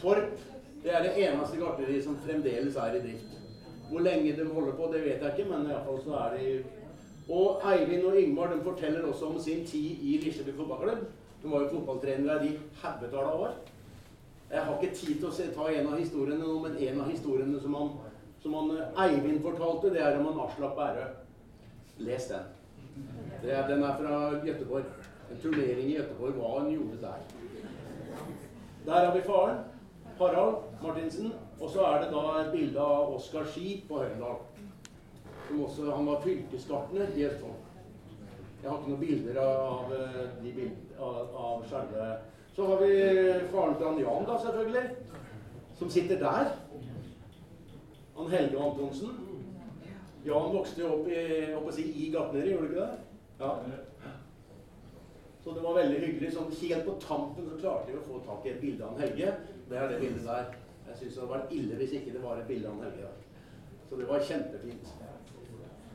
Torp 0.00 0.40
det 0.82 0.94
er 0.94 1.02
det 1.04 1.16
eneste 1.18 1.58
gartneriet 1.60 2.04
som 2.04 2.18
fremdeles 2.24 2.76
er 2.76 2.96
i 2.96 3.00
drift. 3.04 3.38
Hvor 3.90 4.00
lenge 4.00 4.36
de 4.36 4.44
holder 4.54 4.72
på, 4.72 4.90
det 4.92 5.00
vet 5.04 5.22
jeg 5.22 5.32
ikke, 5.38 5.50
men 5.50 5.66
iallfall 5.66 5.98
så 6.04 6.14
er 6.24 6.36
de 6.36 6.62
Og 7.30 7.62
Eivind 7.72 8.04
og 8.04 8.20
Ingvar 8.20 8.52
de 8.52 8.62
forteller 8.64 9.04
også 9.06 9.26
om 9.26 9.40
sin 9.40 9.66
tid 9.66 9.98
i 10.02 10.20
Lisleby 10.22 10.56
fotballklubb. 10.56 11.04
De 11.42 11.50
var 11.50 11.60
jo 11.60 11.68
fotballtrenere 11.68 12.46
i 12.46 12.56
haugetall 12.82 13.24
av 13.24 13.40
år. 13.40 13.52
Jeg 14.50 14.62
har 14.62 14.78
ikke 14.80 14.94
tid 14.94 15.18
til 15.20 15.28
å 15.28 15.34
se, 15.34 15.46
ta 15.54 15.68
en 15.70 15.92
av 15.92 15.98
historiene 16.00 16.42
nå, 16.42 16.56
men 16.64 16.78
en 16.88 17.00
av 17.04 17.10
historiene 17.10 17.60
som 17.62 17.76
han, 17.78 17.92
som 18.42 18.56
han 18.58 18.72
eh, 18.74 19.04
Eivind 19.04 19.44
fortalte, 19.44 19.92
det 19.94 20.02
er 20.02 20.18
om 20.18 20.26
han 20.26 20.40
Aslak 20.46 20.74
Bærø. 20.78 21.04
Les 22.02 22.26
den. 22.32 22.48
Det 23.44 23.60
den 23.68 23.84
er 23.86 24.00
fra 24.00 24.16
Gøteborg. 24.42 24.90
En 25.30 25.42
turnering 25.44 25.86
i 25.86 25.98
Gøteborg, 26.00 26.34
hva 26.40 26.56
han 26.58 26.72
gjorde 26.72 26.98
der. 27.04 27.22
Der 28.88 29.06
har 29.06 29.14
vi 29.14 29.22
faren. 29.28 29.62
Harald 30.20 30.82
Martinsen. 30.82 31.32
Og 31.60 31.70
så 31.70 31.84
er 31.84 32.04
det 32.04 32.12
da 32.12 32.22
et 32.40 32.52
bilde 32.52 32.80
av 32.80 33.14
Oskar 33.16 33.48
Ski 33.48 33.80
på 33.88 34.02
Høyendal. 34.02 34.38
Som 35.48 35.64
også, 35.64 35.90
han 35.90 36.06
var 36.06 36.22
fylkesgartner 36.24 37.16
i 37.16 37.26
Østfold. 37.28 37.66
Jeg 38.62 38.70
har 38.70 38.78
ikke 38.78 38.92
noen 38.92 39.00
bilder 39.00 39.40
av, 39.40 39.92
eh, 39.96 40.24
de 40.42 40.52
bild, 40.52 40.76
av, 41.00 41.20
av 41.44 41.62
selve 41.68 42.08
Så 42.56 42.66
har 42.66 42.80
vi 42.82 42.94
faren 43.52 43.76
til 43.76 43.86
han 43.86 44.00
Jan, 44.00 44.26
da, 44.28 44.38
selvfølgelig. 44.38 44.82
Som 45.78 45.90
sitter 45.90 46.18
der. 46.20 46.50
Han 48.16 48.30
Helge 48.30 48.58
Antonsen. 48.60 49.14
Jan 50.24 50.52
vokste 50.52 50.82
jo 50.82 50.90
opp 50.98 51.06
i, 51.08 51.22
opp 51.56 51.70
si, 51.72 51.86
i 52.04 52.10
gartneri, 52.12 52.50
gjorde 52.52 52.68
du 52.68 52.74
ikke 52.74 52.82
det? 52.82 52.98
Ja. 53.40 53.54
Så 55.44 55.54
det 55.56 55.62
var 55.64 55.78
veldig 55.78 56.00
hyggelig. 56.02 56.34
Sånn 56.34 56.52
helt 56.52 56.84
på 56.84 56.98
tampen 57.00 57.48
så 57.48 57.56
klarte 57.62 57.94
vi 57.94 57.96
å 57.96 58.04
få 58.04 58.20
tak 58.26 58.44
i 58.44 58.52
et 58.52 58.60
bilde 58.60 58.84
av 58.84 59.00
Helge. 59.00 59.32
Det 59.70 59.78
er 59.78 59.88
det 59.88 60.00
bildet 60.00 60.24
der. 60.26 60.44
Jeg 60.88 60.96
syns 60.98 61.14
det 61.14 61.22
hadde 61.22 61.34
vært 61.34 61.52
ille 61.54 61.76
hvis 61.78 61.92
ikke 61.92 62.12
det 62.16 62.22
var 62.22 62.40
et 62.40 62.48
bilde 62.48 62.68
av 62.68 62.74
en 62.74 62.84
Helge 62.88 63.04
der. 63.06 63.18
Så 63.88 63.98
det 64.00 64.08
var 64.08 64.24
kjempefint. 64.26 64.88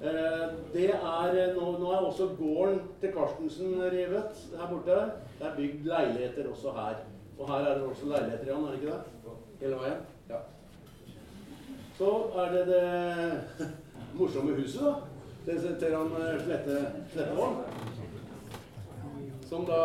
Eh, 0.01 0.45
det 0.73 0.85
er, 0.93 1.35
eh, 1.41 1.55
nå, 1.55 1.71
nå 1.79 1.91
er 1.91 2.05
også 2.07 2.29
gården 2.39 2.79
til 3.01 3.11
Karstensen 3.15 3.75
revet 3.81 4.45
her 4.59 4.69
borte. 4.71 4.99
Det 5.39 5.47
er 5.47 5.57
bygd 5.57 5.89
leiligheter 5.91 6.49
også 6.51 6.71
her. 6.75 7.03
Og 7.39 7.49
her 7.51 7.67
er 7.67 7.77
det 7.77 7.83
også 7.89 8.05
leiligheter, 8.05 8.45
Jan, 8.47 8.63
er 8.63 8.71
det 8.71 8.81
ikke 8.81 8.93
det? 8.93 9.35
Hele 9.59 9.75
veien? 9.75 10.01
Ja. 10.29 10.39
Så 11.97 12.09
er 12.43 12.55
det 12.55 12.67
det 12.67 13.67
morsomme 14.19 14.55
huset, 14.55 14.81
da. 14.81 14.95
Det 15.45 15.77
til 15.79 15.95
han 15.97 16.15
eh, 16.21 16.39
Slette, 16.43 16.79
Slettevold. 17.11 17.55
Som 19.45 19.65
da 19.65 19.81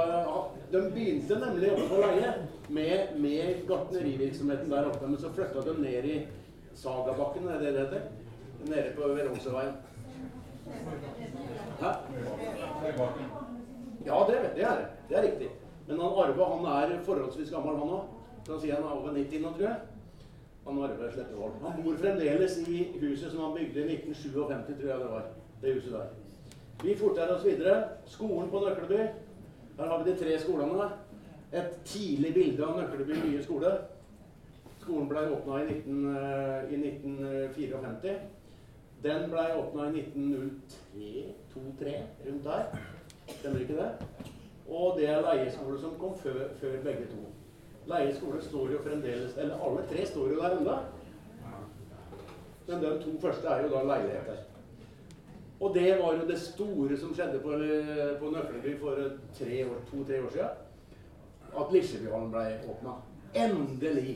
De 0.73 0.81
begynte 0.95 1.39
nemlig 1.39 1.73
oppe 1.73 1.87
på 1.91 2.01
leie 2.05 2.33
med, 2.69 3.15
med 3.19 3.63
gartnerivirksomheten 3.69 4.71
der 4.71 4.91
oppe. 4.91 5.07
Men 5.07 5.19
så 5.19 5.31
flytta 5.35 5.65
de 5.67 5.75
ned 5.83 6.05
i 6.05 6.19
Sagabakken, 6.79 7.49
er 7.49 7.59
det 7.59 7.73
det 7.75 7.81
heter? 7.81 8.03
Nede 8.69 8.93
på 8.97 9.09
Veronseveien. 9.09 9.73
Hæ? 11.81 11.91
Ja, 14.07 14.19
det, 14.29 14.37
det 14.55 14.65
er 14.65 14.77
det. 14.77 15.17
Er 15.17 15.23
riktig. 15.23 15.49
Men 15.89 16.01
han 16.01 16.19
Arve 16.25 16.45
han 16.45 16.93
er 16.93 17.03
forholdsvis 17.05 17.51
gammel, 17.51 17.79
han 17.79 17.95
òg. 17.97 18.05
Kan 18.47 18.61
si 18.61 18.71
han 18.71 18.85
er 18.85 18.93
over 18.95 19.13
90 19.17 19.43
nå, 19.43 19.51
tror 19.57 19.67
jeg. 19.67 19.77
Han 20.67 20.79
Arve 20.85 21.11
Slettevold. 21.13 21.57
Han 21.65 21.83
bor 21.83 21.99
fremdeles 21.99 22.59
i 22.69 22.85
huset 23.01 23.33
som 23.33 23.43
han 23.45 23.57
bygde 23.57 23.81
i 23.81 23.97
1957, 23.97 24.79
tror 24.81 24.91
jeg 24.93 25.01
det 25.01 25.11
var. 25.11 25.27
Det 25.63 25.75
huset 25.75 25.93
der. 25.93 26.07
Vi 26.85 26.95
forter 26.97 27.35
oss 27.35 27.45
videre. 27.45 27.83
Skolen 28.07 28.51
på 28.51 28.63
Nøkleby. 28.63 29.03
Her 29.81 29.87
har 29.89 30.05
vi 30.05 30.11
de 30.11 30.17
tre 30.17 30.39
skolene. 30.39 30.89
Et 31.53 31.77
tidlig 31.85 32.35
bilde 32.35 32.67
av 32.67 32.77
Nøkkelby 32.77 33.15
nye 33.17 33.43
skole. 33.43 33.71
Skolen 34.83 35.09
ble 35.09 35.23
åpna 35.33 35.63
i, 35.63 35.65
19, 35.71 36.17
eh, 36.17 36.75
i 36.75 36.77
1954. 36.77 38.19
Den 39.03 39.25
ble 39.33 39.47
åpna 39.57 39.87
i 39.89 40.03
1903-2-3, 40.03 41.95
rundt 42.27 42.45
der. 42.45 42.63
Stemmer 43.39 43.61
ikke 43.65 43.79
det? 43.81 43.89
Og 44.69 44.99
det 44.99 45.09
er 45.09 45.25
leieskole 45.25 45.81
som 45.81 45.97
kom 45.99 46.13
før, 46.19 46.43
før 46.61 46.77
begge 46.85 47.09
to. 47.15 47.25
Leieskole 47.89 48.43
står 48.45 48.71
jo 48.75 48.83
fremdeles 48.85 49.37
Eller 49.39 49.65
alle 49.65 49.87
tre 49.89 50.07
står 50.07 50.29
jo 50.35 50.43
der 50.43 50.59
ennå. 50.59 50.77
Men 52.69 52.85
de 52.85 52.93
to 53.01 53.17
første 53.21 53.49
er 53.49 53.63
jo 53.65 53.73
da 53.73 53.83
leiligheter. 53.95 54.50
Og 55.61 55.75
det 55.75 55.91
var 56.01 56.15
jo 56.17 56.27
det 56.29 56.39
store 56.41 56.97
som 56.97 57.13
skjedde 57.15 57.41
på, 57.45 57.53
på 58.21 58.31
Nøkleby 58.33 58.77
for 58.81 58.97
to-tre 59.37 59.65
år, 59.69 59.81
to, 59.91 60.01
år 60.01 60.31
siden. 60.33 60.67
At 61.61 61.73
Lisjebyhallen 61.75 62.31
ble 62.33 62.45
åpna. 62.71 62.95
Endelig. 63.35 64.15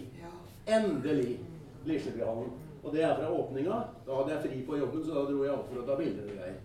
Endelig 0.67 1.41
Lisjebyhallen. 1.85 2.53
Og 2.85 2.93
det 2.93 3.03
er 3.05 3.17
fra 3.19 3.33
åpninga. 3.33 3.81
Da 4.07 4.17
hadde 4.21 4.33
jeg 4.33 4.45
fri 4.47 4.63
på 4.69 4.79
jobben, 4.79 5.05
så 5.05 5.19
da 5.19 5.27
dro 5.29 5.45
jeg 5.45 5.53
opp 5.57 5.69
for 5.69 5.83
å 5.83 5.85
ta 5.89 5.99
bilder 6.01 6.31
og 6.31 6.39
greier. 6.39 6.57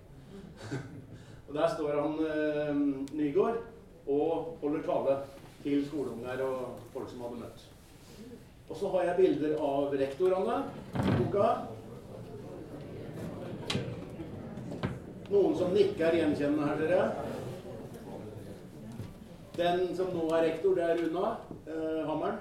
og 1.48 1.52
der 1.58 1.76
står 1.76 2.00
han 2.00 2.16
eh, 2.30 2.82
Nygård 3.20 3.60
og 4.10 4.56
holder 4.62 4.86
tale 4.88 5.18
til 5.64 5.84
skoleunger 5.88 6.44
og 6.46 6.80
folk 6.94 7.12
som 7.12 7.26
hadde 7.26 7.42
møtt. 7.44 7.68
Og 8.70 8.78
så 8.78 8.92
har 8.96 9.08
jeg 9.10 9.20
bilder 9.20 9.60
av 9.66 9.96
rektorene 10.00 10.58
boka. 11.18 11.52
Noen 15.30 15.56
som 15.58 15.74
nikker 15.74 16.16
gjenkjennende 16.18 16.68
her, 16.68 16.80
dere. 16.82 17.04
Den 19.60 19.96
som 19.96 20.08
nå 20.16 20.24
er 20.34 20.46
rektor, 20.48 20.74
det 20.78 20.86
er 20.88 20.98
Runa 20.98 21.36
eh, 21.68 22.00
Hammeren, 22.08 22.40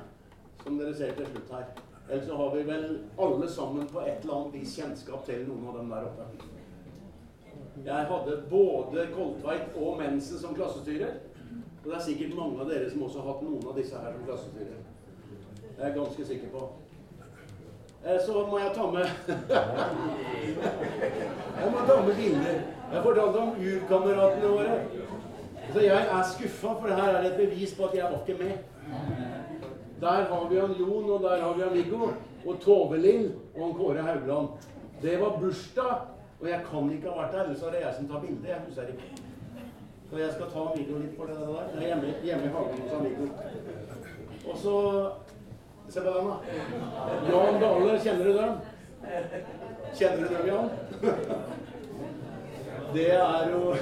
som 0.63 0.79
dere 0.79 0.95
ser 0.97 1.13
til 1.19 1.27
slutt 1.33 1.51
her. 1.53 1.67
Ellers 2.09 2.27
så 2.31 2.37
har 2.39 2.55
vi 2.55 2.63
vel 2.65 2.87
alle 3.19 3.49
sammen 3.53 3.89
på 3.91 4.01
et 4.01 4.23
eller 4.23 4.35
annet 4.39 4.55
vis 4.55 4.77
kjennskap 4.79 5.27
til 5.27 5.43
noen 5.49 5.67
av 5.69 5.77
dem 5.81 5.91
der 5.93 6.07
oppe. 6.09 6.25
Jeg 7.85 8.07
hadde 8.13 8.37
både 8.51 9.07
Koldtveit 9.13 9.77
og 9.77 9.99
Mensen 10.01 10.41
som 10.41 10.55
klassestyrer. 10.57 11.13
Og 11.85 11.91
det 11.91 11.97
er 11.99 12.07
sikkert 12.07 12.39
mange 12.39 12.63
av 12.63 12.71
dere 12.73 12.89
som 12.91 13.03
også 13.05 13.21
har 13.21 13.29
hatt 13.33 13.45
noen 13.45 13.69
av 13.69 13.77
disse 13.77 14.01
her 14.01 14.17
som 14.17 14.25
klassestyrer. 14.31 14.81
Det 15.69 15.77
er 15.77 15.87
jeg 15.91 15.99
ganske 15.99 16.31
sikker 16.33 16.49
på. 16.57 16.65
Eh, 18.07 18.19
så 18.25 18.47
må 18.49 18.59
jeg 18.63 18.73
ta 18.75 18.91
med 18.95 19.07
Jeg 21.61 21.71
må 21.75 21.87
ta 21.87 22.01
med 22.07 22.15
bilder. 22.17 22.78
Jeg 22.93 23.03
fortalte 23.05 23.39
om 23.39 23.49
urkameratene 23.61 24.49
våre. 24.49 24.77
Så 25.73 25.81
jeg 25.85 26.07
er 26.17 26.23
skuffa, 26.33 26.73
for 26.81 26.89
her 26.89 27.17
er 27.17 27.23
det 27.23 27.31
et 27.33 27.41
bevis 27.43 27.75
på 27.77 27.85
at 27.85 27.95
jeg 27.95 28.05
var 28.05 28.21
ikke 28.27 28.45
med. 28.45 28.53
Der 30.01 30.25
har 30.31 30.49
vi 30.51 30.61
han 30.61 30.73
Jon, 30.81 31.11
og 31.11 31.23
der 31.23 31.43
har 31.43 31.53
vi 31.55 31.63
han 31.63 31.75
Viggo. 31.75 32.09
Og 32.47 32.61
Tove 32.61 32.99
Lill 32.99 33.33
og 33.57 33.65
han 33.67 33.75
Kåre 33.75 34.03
Haugland. 34.03 34.49
Det 35.03 35.21
var 35.21 35.39
bursdag, 35.41 35.95
og 36.41 36.49
jeg 36.49 36.61
kan 36.71 36.93
ikke 36.93 37.11
ha 37.11 37.23
vært 37.23 37.33
der. 37.33 37.43
Ellers 37.43 37.63
er 37.63 37.71
det 37.71 37.81
jeg 37.85 37.95
som 37.99 38.09
tar 38.09 38.21
bilde. 38.21 38.49
Jeg 38.49 38.89
ikke. 38.89 39.11
Så 40.11 40.19
jeg 40.19 40.33
skal 40.33 40.53
ta 40.53 40.69
Viggo 40.77 40.99
litt 40.99 41.17
for 41.17 41.25
det 41.25 41.37
der. 41.37 41.73
Jeg 41.75 41.83
er 41.83 41.87
hjemme, 41.87 42.15
hjemme 42.25 42.45
i 42.45 42.55
hagen 42.57 42.81
hos 42.83 43.05
Viggo. 43.05 43.27
Og 44.51 44.59
så 44.59 44.77
Se 45.89 46.01
på 46.01 46.11
den, 46.11 46.27
da. 46.27 46.37
Jan 47.31 47.61
Dale, 47.61 48.01
kjenner 48.01 48.25
du 48.25 48.33
dem? 48.33 48.53
Kjenner 49.97 50.29
du 50.29 50.35
dem, 50.35 50.47
Jan? 50.47 50.71
Det 52.95 53.13
er 53.13 53.51
jo 53.51 53.75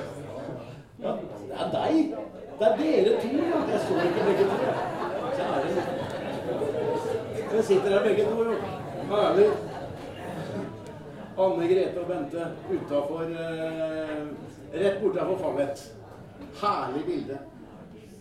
Ja, 1.03 1.13
det 1.13 1.57
er 1.61 1.71
deg. 1.73 2.15
Det 2.59 2.67
er 2.67 2.77
dere 2.77 3.21
to. 3.21 3.29
Ja. 3.29 3.59
Jeg 3.73 3.81
så 3.81 3.95
ikke 4.07 4.23
begge 4.27 4.45
to. 4.45 4.57
Kjære 5.37 6.07
dere 7.51 7.63
sitter 7.63 7.91
her 7.91 8.03
begge 8.05 8.25
to, 8.25 8.45
jo. 8.45 8.53
Herlig. 9.11 9.51
Anne 11.39 11.69
Grete 11.69 12.01
og 12.01 12.07
Bente 12.07 12.47
utafor 12.73 13.23
eh, 13.23 14.27
Rett 14.75 15.03
bortafor 15.03 15.39
Fallet. 15.39 15.95
Herlig 16.63 17.05
bilde. 17.07 17.39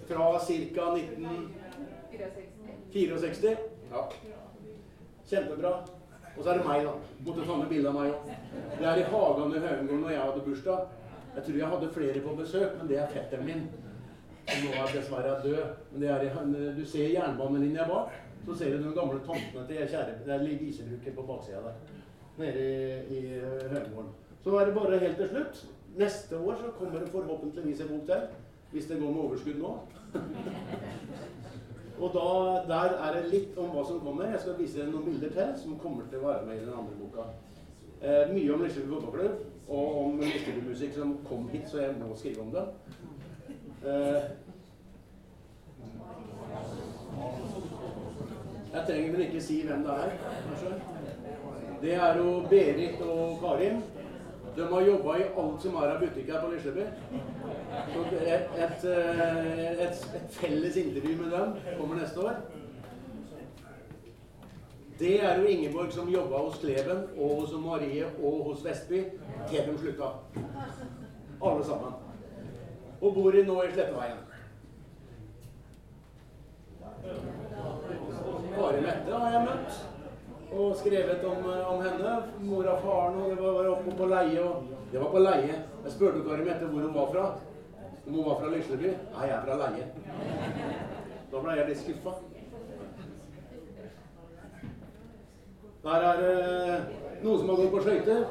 Fra 0.07 0.39
ca. 0.39 0.53
1964. 2.11 3.57
Ja. 3.91 4.01
Kjempebra. 5.29 5.73
Og 6.37 6.43
så 6.43 6.49
er 6.51 6.59
det 6.59 6.67
meg, 6.67 6.83
da. 6.85 6.93
Måtte 7.25 7.47
ta 7.47 7.57
med 7.57 7.69
bilde 7.71 7.89
av 7.89 7.95
meg 7.95 8.11
òg. 8.11 8.29
Det 8.75 8.87
er 8.91 9.01
i 9.01 9.07
hagen 9.11 9.55
i 9.55 9.63
Høyengården 9.63 10.01
når 10.03 10.13
jeg 10.13 10.21
hadde 10.21 10.45
bursdag. 10.45 10.79
Jeg 11.35 11.43
tror 11.45 11.59
jeg 11.59 11.71
hadde 11.73 11.91
flere 11.95 12.23
på 12.25 12.35
besøk, 12.39 12.77
men 12.79 12.89
det 12.91 12.99
er 12.99 13.13
fetteren 13.13 13.47
min. 13.47 13.63
Som 14.49 14.65
nå 14.65 14.73
er 14.77 14.93
dessverre 14.93 15.37
død. 15.43 15.63
Men 15.91 16.03
det 16.03 16.09
er 16.11 16.25
i, 16.25 16.73
du 16.79 16.83
ser 16.85 17.13
jernbanelinja 17.13 17.87
bak. 17.89 18.19
Så 18.45 18.57
ser 18.59 18.75
du 18.75 18.83
de 18.83 18.93
gamle 18.93 19.21
tomtene 19.25 19.63
til 19.67 19.87
kjære 19.89 20.19
Det 20.25 20.33
er 20.33 20.43
Visebruket 20.59 21.15
på 21.15 21.27
baksida 21.29 21.63
der. 21.65 21.79
Nede 22.37 22.65
i, 22.67 23.17
i 23.17 23.21
Høyengården. 23.71 24.11
Så 24.43 24.57
er 24.59 24.65
det 24.65 24.75
bare 24.75 24.99
helt 24.99 25.17
til 25.17 25.29
slutt. 25.29 25.65
Neste 25.97 26.37
år 26.37 26.55
så 26.59 26.71
kommer 26.79 26.99
det 26.99 27.09
forhåpentligvis 27.09 27.81
en 27.81 27.87
bok 27.87 28.05
til. 28.05 28.27
Hvis 28.71 28.85
det 28.85 28.99
går 28.99 29.11
med 29.11 29.21
overskudd 29.21 29.59
nå. 29.63 29.77
Og 31.99 32.11
da, 32.13 32.29
der 32.67 32.95
er 33.07 33.13
det 33.15 33.31
litt 33.31 33.57
om 33.57 33.69
hva 33.71 33.83
som 33.87 33.99
kommer. 34.03 34.27
Jeg 34.31 34.41
skal 34.43 34.57
vise 34.59 34.79
dere 34.79 34.91
noen 34.91 35.05
bilder 35.07 35.31
til 35.35 35.51
som 35.61 35.77
kommer 35.79 36.07
til 36.11 36.19
å 36.19 36.27
være 36.27 36.47
med 36.47 36.57
i 36.59 36.65
den 36.65 36.73
andre 36.75 36.97
boka. 36.99 37.27
Eh, 38.01 38.33
mye 38.33 38.53
om 38.53 38.63
Lisleby 38.65 38.89
fotballklubb, 38.91 39.37
og 39.69 40.01
om 40.01 40.19
Lisleby-musikk 40.19 40.97
som 40.97 41.13
kom 41.29 41.47
hit, 41.53 41.69
så 41.71 41.79
jeg 41.85 41.95
må 42.01 42.15
skrive 42.19 42.43
om 42.43 42.51
det. 42.51 42.65
Eh, 43.87 44.27
jeg 48.73 48.83
trenger 48.87 49.11
vel 49.15 49.25
ikke 49.29 49.41
si 49.47 49.61
hvem 49.63 49.87
det 49.87 49.95
er, 50.03 50.17
kanskje. 50.49 50.75
Det 51.81 51.93
er 51.93 52.17
jo 52.17 52.41
Berit 52.49 53.01
og 53.07 53.39
Karin. 53.39 53.83
De 54.55 54.73
har 54.73 54.81
jobba 54.81 55.17
i 55.17 55.23
alt 55.37 55.61
som 55.61 55.75
er 55.75 55.89
av 55.91 55.99
butikker 55.99 56.41
på 56.41 56.49
Lisleby. 56.53 56.83
Så 57.93 58.03
et, 58.19 58.53
et, 58.65 58.85
et, 58.85 60.05
et, 60.15 60.29
felles 60.31 60.77
intervju 60.79 61.15
med 61.21 61.33
dem 61.35 61.57
kommer 61.79 61.99
neste 61.99 62.23
år. 62.23 62.37
Det 64.99 65.17
er 65.19 65.41
jo 65.41 65.49
Ingeborg 65.51 65.91
som 65.91 66.07
jobba 66.09 66.45
hos 66.45 66.59
Kleven 66.61 67.01
og 67.17 67.41
hos 67.41 67.51
Marie 67.59 68.05
og 68.23 68.45
hos 68.45 68.63
Vestby 68.63 69.01
til 69.49 69.67
de 69.67 69.77
slutta. 69.77 70.13
Alle 71.43 71.65
sammen. 71.65 71.91
Og 73.01 73.13
bor 73.13 73.35
i 73.35 73.43
nå 73.43 73.57
i 73.63 73.73
Sletteveien. 73.73 74.23
Kari 78.55 78.81
Mette 78.81 79.19
har 79.19 79.35
jeg 79.35 79.43
møtt 79.49 79.94
og 80.57 80.75
skrevet 80.75 81.23
om, 81.25 81.49
eh, 81.51 81.73
om 81.73 81.81
henne. 81.83 82.13
Mora 82.39 82.75
og 82.75 82.81
faren 82.81 83.21
og 83.21 83.29
det 83.29 83.43
var, 83.43 83.51
var 83.51 83.69
oppe 83.73 83.97
på 83.97 84.05
leie. 84.05 84.43
Og 84.43 84.63
det 84.91 85.01
var 85.01 85.11
på 85.11 85.19
leie. 85.19 85.59
Jeg 85.83 85.91
spurte 85.91 86.23
Kari 86.27 86.45
Mette 86.45 86.65
hvor 86.65 86.81
hun 86.81 86.95
var 86.95 87.11
fra. 87.11 87.25
Om 88.07 88.13
hun 88.13 88.25
var 88.25 88.39
fra 88.39 88.49
Lisleby. 88.49 88.93
Nei, 89.13 89.27
jeg 89.27 89.35
er 89.35 89.45
fra 89.45 89.55
Leie. 89.61 89.85
Da 91.31 91.41
ble 91.41 91.55
jeg 91.57 91.69
litt 91.69 91.79
skuffa. 91.81 92.13
Der 95.85 96.05
er 96.09 96.21
det 96.21 96.35
eh, 96.43 96.85
noen 97.23 97.39
som 97.39 97.49
har 97.49 97.61
gått 97.61 97.73
på 97.73 97.81
skøyter. 97.85 98.25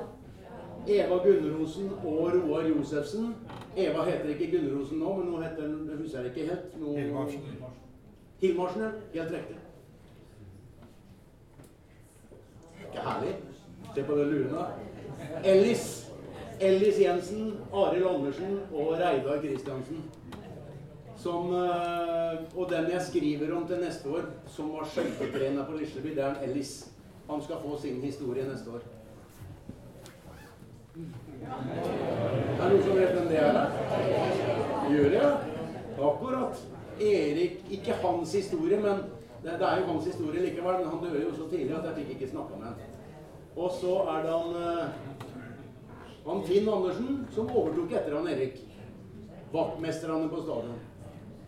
Eva 0.84 1.18
Gunnerosen 1.24 1.90
og 2.04 2.32
Roar 2.34 2.68
Josefsen. 2.68 3.34
Eva 3.76 4.04
heter 4.06 4.34
ikke 4.34 4.50
Gunnerosen 4.52 5.00
nå, 5.02 5.16
men 5.18 5.30
nå 5.32 5.42
heter 5.42 5.68
hun 5.68 6.02
husker 6.02 6.26
jeg 6.26 6.34
ikke 6.34 6.48
helt. 6.52 6.74
Hilmarsen. 6.98 7.52
Hilmarsen, 8.42 8.82
ja. 8.82 8.90
Helt 9.22 9.38
riktig. 9.38 9.63
Ikke 12.94 13.08
herlig? 13.08 13.36
Se 13.94 14.02
på 14.02 14.16
det 14.16 14.26
lune. 14.26 14.66
Ellis. 15.44 16.10
Ellis 16.60 16.98
Jensen, 17.00 17.56
Arild 17.74 18.06
Andersen 18.06 18.60
og 18.72 18.92
Reidar 18.92 19.40
Kristiansen. 19.42 20.04
Som, 21.16 21.54
eh, 21.54 22.38
og 22.56 22.70
den 22.70 22.90
jeg 22.90 23.02
skriver 23.02 23.56
om 23.56 23.66
til 23.66 23.80
neste 23.80 24.08
år, 24.08 24.28
som 24.46 24.72
var 24.72 24.84
skøytetrener 24.84 25.64
på 25.64 25.72
Lisleby, 25.72 26.08
det 26.14 26.24
er 26.24 26.34
Ellis. 26.42 26.90
Han 27.30 27.42
skal 27.42 27.56
få 27.62 27.80
sin 27.80 28.02
historie 28.02 28.44
neste 28.48 28.70
år. 28.70 28.80
Er 32.60 32.68
det 32.68 32.70
noen 32.70 32.82
som 32.84 32.96
vet 32.96 33.14
hvem 33.16 33.28
det 33.28 33.38
er? 33.42 33.70
Gjør 34.90 35.10
det? 35.10 35.36
Akkurat. 35.98 36.62
Erik 37.00 37.64
Ikke 37.70 37.92
hans 38.02 38.32
historie, 38.32 38.80
men 38.80 39.02
det, 39.44 39.58
det, 39.60 39.66
er 39.68 39.80
jo 39.80 39.86
hans 39.86 40.06
historie 40.08 40.40
likevel, 40.40 40.78
men 40.80 40.88
han 40.88 41.02
døde 41.04 41.24
jo 41.24 41.34
så 41.36 41.48
tidlig 41.50 41.74
at 41.76 41.84
jeg 41.84 41.94
fikk 41.98 42.14
ikke 42.14 42.30
snakka 42.30 42.56
med 42.56 42.66
ham. 42.66 42.78
Og 43.56 43.74
så 43.80 43.98
er 44.14 44.22
det 44.24 44.32
han, 44.32 44.56
eh, 44.62 44.86
han 46.24 46.42
Finn 46.48 46.70
Andersen 46.72 47.20
som 47.34 47.52
overtok 47.52 47.92
etter 47.92 48.16
han 48.16 48.30
Erik. 48.32 48.56
Vaktmesterne 49.52 50.30
på 50.32 50.42
stadion. 50.42 50.80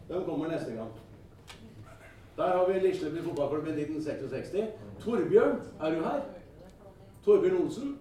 De 0.09 0.23
kommer 0.29 0.53
neste 0.53 0.77
gang. 0.77 0.93
Der 2.37 2.57
har 2.57 2.69
vi 2.69 2.79
Lisleby 2.79 3.25
fotballklubb 3.25 3.67
i 3.67 3.71
1966. 3.71 4.69
Torbjørn, 5.01 5.61
er 5.81 5.91
du 5.91 6.03
her? 6.05 6.21
Torbjørn 7.25 7.63
Olsen? 7.65 7.99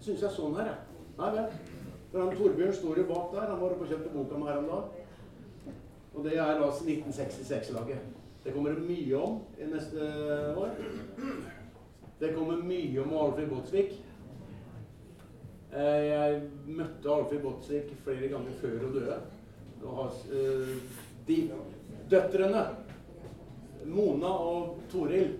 Syns 0.00 0.22
jeg 0.22 0.36
sånn 0.36 0.58
her, 0.60 0.74
jeg. 0.74 1.06
Nei 1.18 1.30
vel. 1.38 1.54
For 2.12 2.20
han 2.20 2.36
Torbjørn 2.36 2.74
står 2.76 3.00
jo 3.00 3.08
bak 3.08 3.32
der. 3.32 3.48
Han 3.48 3.62
var 3.62 3.72
oppe 3.72 3.86
og 3.86 3.94
kjøpte 3.94 4.12
boka 4.12 4.38
med 4.38 4.52
her 4.52 4.60
om 4.60 4.68
dagen. 4.74 5.78
Og 6.12 6.26
det 6.26 6.36
er 6.36 6.60
da 6.60 6.68
1966-laget. 6.68 8.20
Det 8.44 8.52
kommer 8.52 8.70
det 8.70 8.86
mye 8.86 9.18
om 9.18 9.40
i 9.58 9.66
neste 9.70 10.06
år. 10.58 10.72
Det 12.18 12.32
kommer 12.34 12.64
mye 12.66 13.02
om 13.02 13.14
Alfred 13.18 13.48
Botsvik. 13.50 13.92
Eh, 15.72 16.02
Jeg 16.08 16.42
møtte 16.66 17.10
Alfred 17.10 17.42
Botsvik 17.42 17.92
flere 18.04 18.32
ganger 18.32 18.58
før 18.60 18.82
hun 18.82 18.96
døde. 18.96 19.20
Eh, 19.82 20.74
de 21.28 21.38
døtrene, 22.10 22.66
Mona 23.86 24.26
og 24.26 24.82
Toril, 24.90 25.38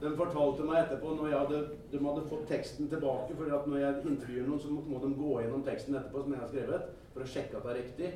de 0.00 0.12
fortalte 0.16 0.64
meg 0.68 0.82
etterpå 0.82 1.16
når 1.16 1.32
hadde, 1.32 1.64
de 1.92 1.98
hadde 2.04 2.28
fått 2.28 2.46
teksten 2.48 2.88
tilbake. 2.92 3.36
For 3.38 3.56
at 3.56 3.66
når 3.66 3.80
jeg 3.80 4.06
intervjuer 4.12 4.48
noen, 4.48 4.60
så 4.60 4.68
må, 4.68 5.00
de 5.00 5.14
gå 5.16 5.34
gjennom 5.40 5.64
teksten 5.64 5.96
etterpå 5.96 6.22
som 6.24 6.36
jeg 6.36 6.44
har 6.44 6.52
skrevet, 6.52 6.88
for 7.14 7.24
å 7.24 7.34
sjekke 7.34 7.56
at 7.56 7.64
det 7.64 7.72
er 7.72 7.80
riktig. 7.82 8.14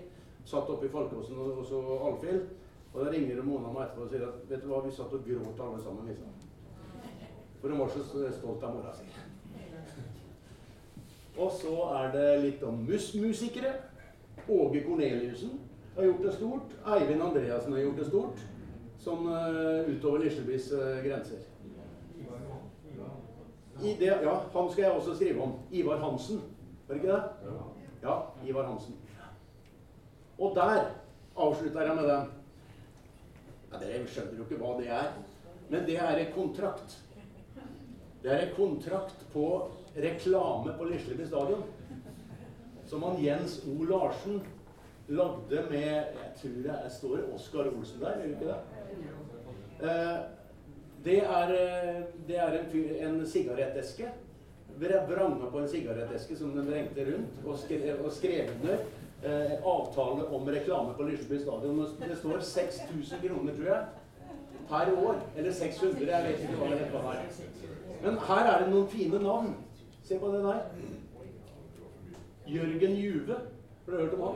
Satt 0.48 0.68
oppe 0.72 0.88
i 0.88 0.92
Falkåsen 0.92 1.40
og 1.44 1.64
så 1.68 1.80
Alfhild. 2.10 2.48
Og 2.94 3.04
da 3.04 3.10
ringer 3.12 3.42
Mona 3.44 3.72
meg 3.72 3.84
etterpå 3.84 4.06
og 4.06 4.12
sier 4.12 4.26
at 4.26 4.44
vet 4.50 4.62
du 4.64 4.68
hva, 4.70 4.82
vi 4.84 4.92
satt 4.96 5.12
og 5.14 5.26
gråt 5.26 5.60
alle 5.64 5.80
sammen. 5.84 6.08
Liksom. 6.08 6.30
For 7.60 7.68
hun 7.68 7.82
var 7.82 7.90
så 7.92 8.04
stolt 8.38 8.64
av 8.64 8.74
mora 8.74 8.94
si. 8.96 9.08
Og 11.38 11.52
så 11.54 11.74
er 12.00 12.12
det 12.14 12.28
litt 12.42 12.62
om 12.66 12.80
mus-musikere. 12.86 13.74
Åge 14.48 14.82
Korneliussen 14.86 15.58
har 15.96 16.08
gjort 16.08 16.22
det 16.24 16.32
stort. 16.34 16.72
Eivind 16.86 17.22
Andreassen 17.22 17.72
har 17.76 17.84
gjort 17.84 18.00
det 18.00 18.08
stort. 18.08 18.42
Sånn 18.98 19.28
utover 19.86 20.24
Lislebys 20.24 20.72
eh, 20.74 21.02
grenser. 21.04 21.44
Det, 23.78 24.08
ja, 24.08 24.32
han 24.54 24.70
skal 24.72 24.82
jeg 24.82 24.92
også 24.92 25.14
skrive 25.14 25.42
om. 25.42 25.52
Ivar 25.70 26.00
Hansen. 26.02 26.40
Var 26.88 26.96
det 26.96 27.02
ikke 27.02 27.12
det? 27.12 27.52
Ja, 28.02 28.16
Ivar 28.46 28.66
Hansen. 28.66 28.96
Og 30.38 30.56
der 30.56 30.90
avslutter 31.36 31.86
jeg 31.86 31.96
med 31.96 32.08
den. 32.10 32.37
Ja, 33.68 33.80
Dere 33.80 34.04
skjønner 34.08 34.38
jo 34.38 34.46
ikke 34.46 34.60
hva 34.62 34.76
det 34.78 34.88
er. 34.92 35.10
Men 35.68 35.84
det 35.88 35.98
er 36.00 36.22
en 36.22 36.32
kontrakt. 36.32 36.96
Det 38.22 38.30
er 38.32 38.46
en 38.46 38.54
kontrakt 38.56 39.26
på 39.32 39.48
reklame 39.96 40.74
på 40.78 40.88
Lisleby 40.88 41.26
stadion. 41.28 41.66
Som 42.88 43.04
han 43.04 43.20
Jens 43.22 43.60
O. 43.68 43.76
Larsen 43.84 44.40
lagde 45.08 45.62
med 45.70 46.16
Jeg 46.16 46.32
tror 46.40 46.56
det 46.64 46.78
står 46.92 47.34
Oskar 47.34 47.68
Olsen 47.68 48.00
der, 48.00 48.22
gjør 48.22 48.34
ikke 48.34 48.48
det? 48.48 48.58
Eh, 49.88 50.16
det 51.04 51.18
er, 51.24 51.52
eh, 51.54 52.00
det 52.28 52.38
er 52.38 52.56
en, 52.58 52.96
en 53.08 53.26
sigaretteske. 53.26 54.08
Vranga 54.78 55.50
på 55.50 55.58
en 55.58 55.68
sigaretteske 55.68 56.36
som 56.36 56.54
den 56.56 56.68
vrengte 56.70 57.04
rundt, 57.08 57.38
og 57.44 57.58
skrev 57.58 58.00
under 58.04 58.84
eh, 59.24 59.54
avtale 59.64 60.26
om 60.34 60.48
reklame 60.48 60.94
på 60.96 61.02
Lisleby 61.08 61.40
stadion. 61.42 61.86
Det 62.00 62.18
står 62.18 62.40
6000 62.40 63.22
kroner, 63.22 63.54
tror 63.54 63.66
jeg, 63.66 63.84
per 64.68 64.92
år. 65.06 65.20
Eller 65.36 65.52
600, 65.52 66.06
jeg 66.06 66.24
vet 66.24 66.40
ikke 66.40 66.60
hva 66.60 66.70
det 66.70 66.78
her. 66.78 67.22
Men 68.02 68.18
her 68.28 68.52
er 68.52 68.62
det 68.62 68.70
noen 68.72 68.88
fine 68.88 69.22
navn. 69.22 69.54
Se 70.04 70.18
på 70.18 70.32
den 70.32 70.46
her. 70.46 70.60
Jørgen 72.48 72.96
Juve. 72.96 73.34
Har 73.84 73.92
du 73.92 74.00
hørt 74.02 74.14
om 74.14 74.22
han? 74.22 74.34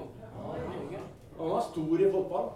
Han 1.39 1.51
var 1.51 1.65
stor 1.73 2.01
i 2.01 2.11
fotball 2.13 2.51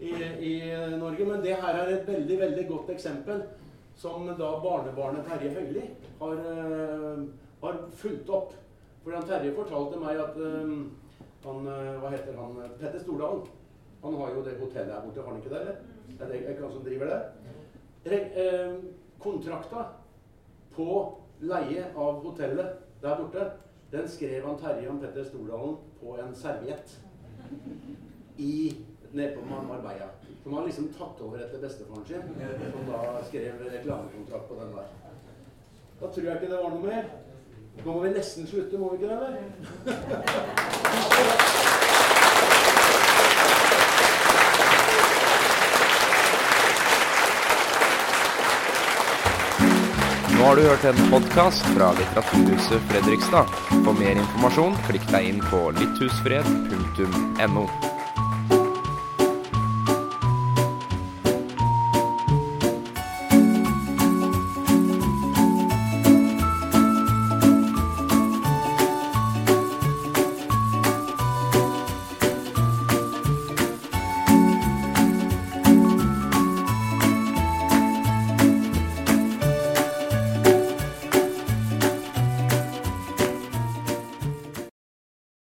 i, 0.00 0.10
i 0.50 0.52
Norge, 0.98 1.24
men 1.24 1.42
det 1.42 1.56
her 1.58 1.74
er 1.74 1.92
et 1.94 2.08
veldig 2.08 2.38
veldig 2.40 2.64
godt 2.68 2.90
eksempel 2.94 3.42
som 3.98 4.26
da 4.38 4.50
barnebarnet 4.62 5.26
Terje 5.26 5.50
Høili 5.56 5.82
har, 6.20 6.32
eh, 6.32 7.22
har 7.62 7.78
fulgt 7.98 8.30
opp. 8.30 8.52
For 9.02 9.14
han 9.16 9.26
Terje 9.26 9.54
fortalte 9.56 9.98
meg 9.98 10.20
at 10.22 10.38
eh, 10.38 10.74
han 11.48 11.70
eh, 11.72 11.94
Hva 12.02 12.12
heter 12.14 12.36
han? 12.38 12.58
Petter 12.80 13.02
Stordalen. 13.02 13.46
Han 14.02 14.14
har 14.14 14.34
jo 14.34 14.42
det 14.46 14.58
hotellet 14.60 14.94
her 14.94 15.06
borte, 15.06 15.22
har 15.22 15.32
han 15.32 15.40
ikke 15.40 15.54
det? 15.54 15.76
Det 16.08 16.20
Er 16.20 16.28
det 16.30 16.42
ikke 16.42 16.62
han 16.62 16.72
som 16.72 16.84
driver 16.86 17.06
det? 17.12 18.18
Eh, 18.18 18.76
kontrakta 19.18 19.86
på 20.76 20.90
leie 21.40 21.88
av 21.96 22.20
hotellet 22.22 22.78
der 23.02 23.18
borte, 23.18 23.50
den 23.90 24.08
skrev 24.08 24.46
han 24.46 24.58
Terje 24.60 24.90
og 24.90 25.00
Petter 25.02 25.26
Stordalen 25.26 25.76
på 26.00 26.14
en 26.22 26.34
serviett 26.36 26.94
i, 28.38 28.76
nedpå 29.12 29.44
Marbella. 29.48 30.10
Som 30.42 30.52
har 30.52 30.66
liksom 30.66 30.88
tatt 30.94 31.20
over 31.24 31.42
etter 31.42 31.62
bestefaren 31.62 32.04
sin, 32.06 32.22
som 32.72 32.90
da 32.90 33.22
skrev 33.26 33.62
reklamekontrakt 33.64 34.48
på 34.48 34.58
den 34.60 34.74
der. 34.76 34.90
Da 36.00 36.10
tror 36.12 36.28
jeg 36.28 36.36
ikke 36.36 36.52
det 36.52 36.60
var 36.62 36.74
noe 36.74 36.84
mer. 36.86 37.08
Nå 37.84 37.92
må 37.92 38.00
vi 38.02 38.10
nesten 38.10 38.46
slutte, 38.46 38.78
må 38.78 38.90
vi 38.92 38.96
ikke 38.98 39.08
det. 39.08 39.16
Nå 50.38 50.44
har 50.44 50.56
du 50.56 50.62
hørt 50.62 50.84
en 50.84 51.10
podkast 51.10 51.66
fra 51.74 51.92
Litteraturhuset 51.98 52.80
Fredrikstad. 52.90 53.46
For 53.72 53.94
mer 53.98 54.14
informasjon, 54.22 54.74
klikk 54.86 55.06
deg 55.10 55.22
inn 55.32 55.40
på 55.50 55.60
litthusfred.no. 55.78 57.64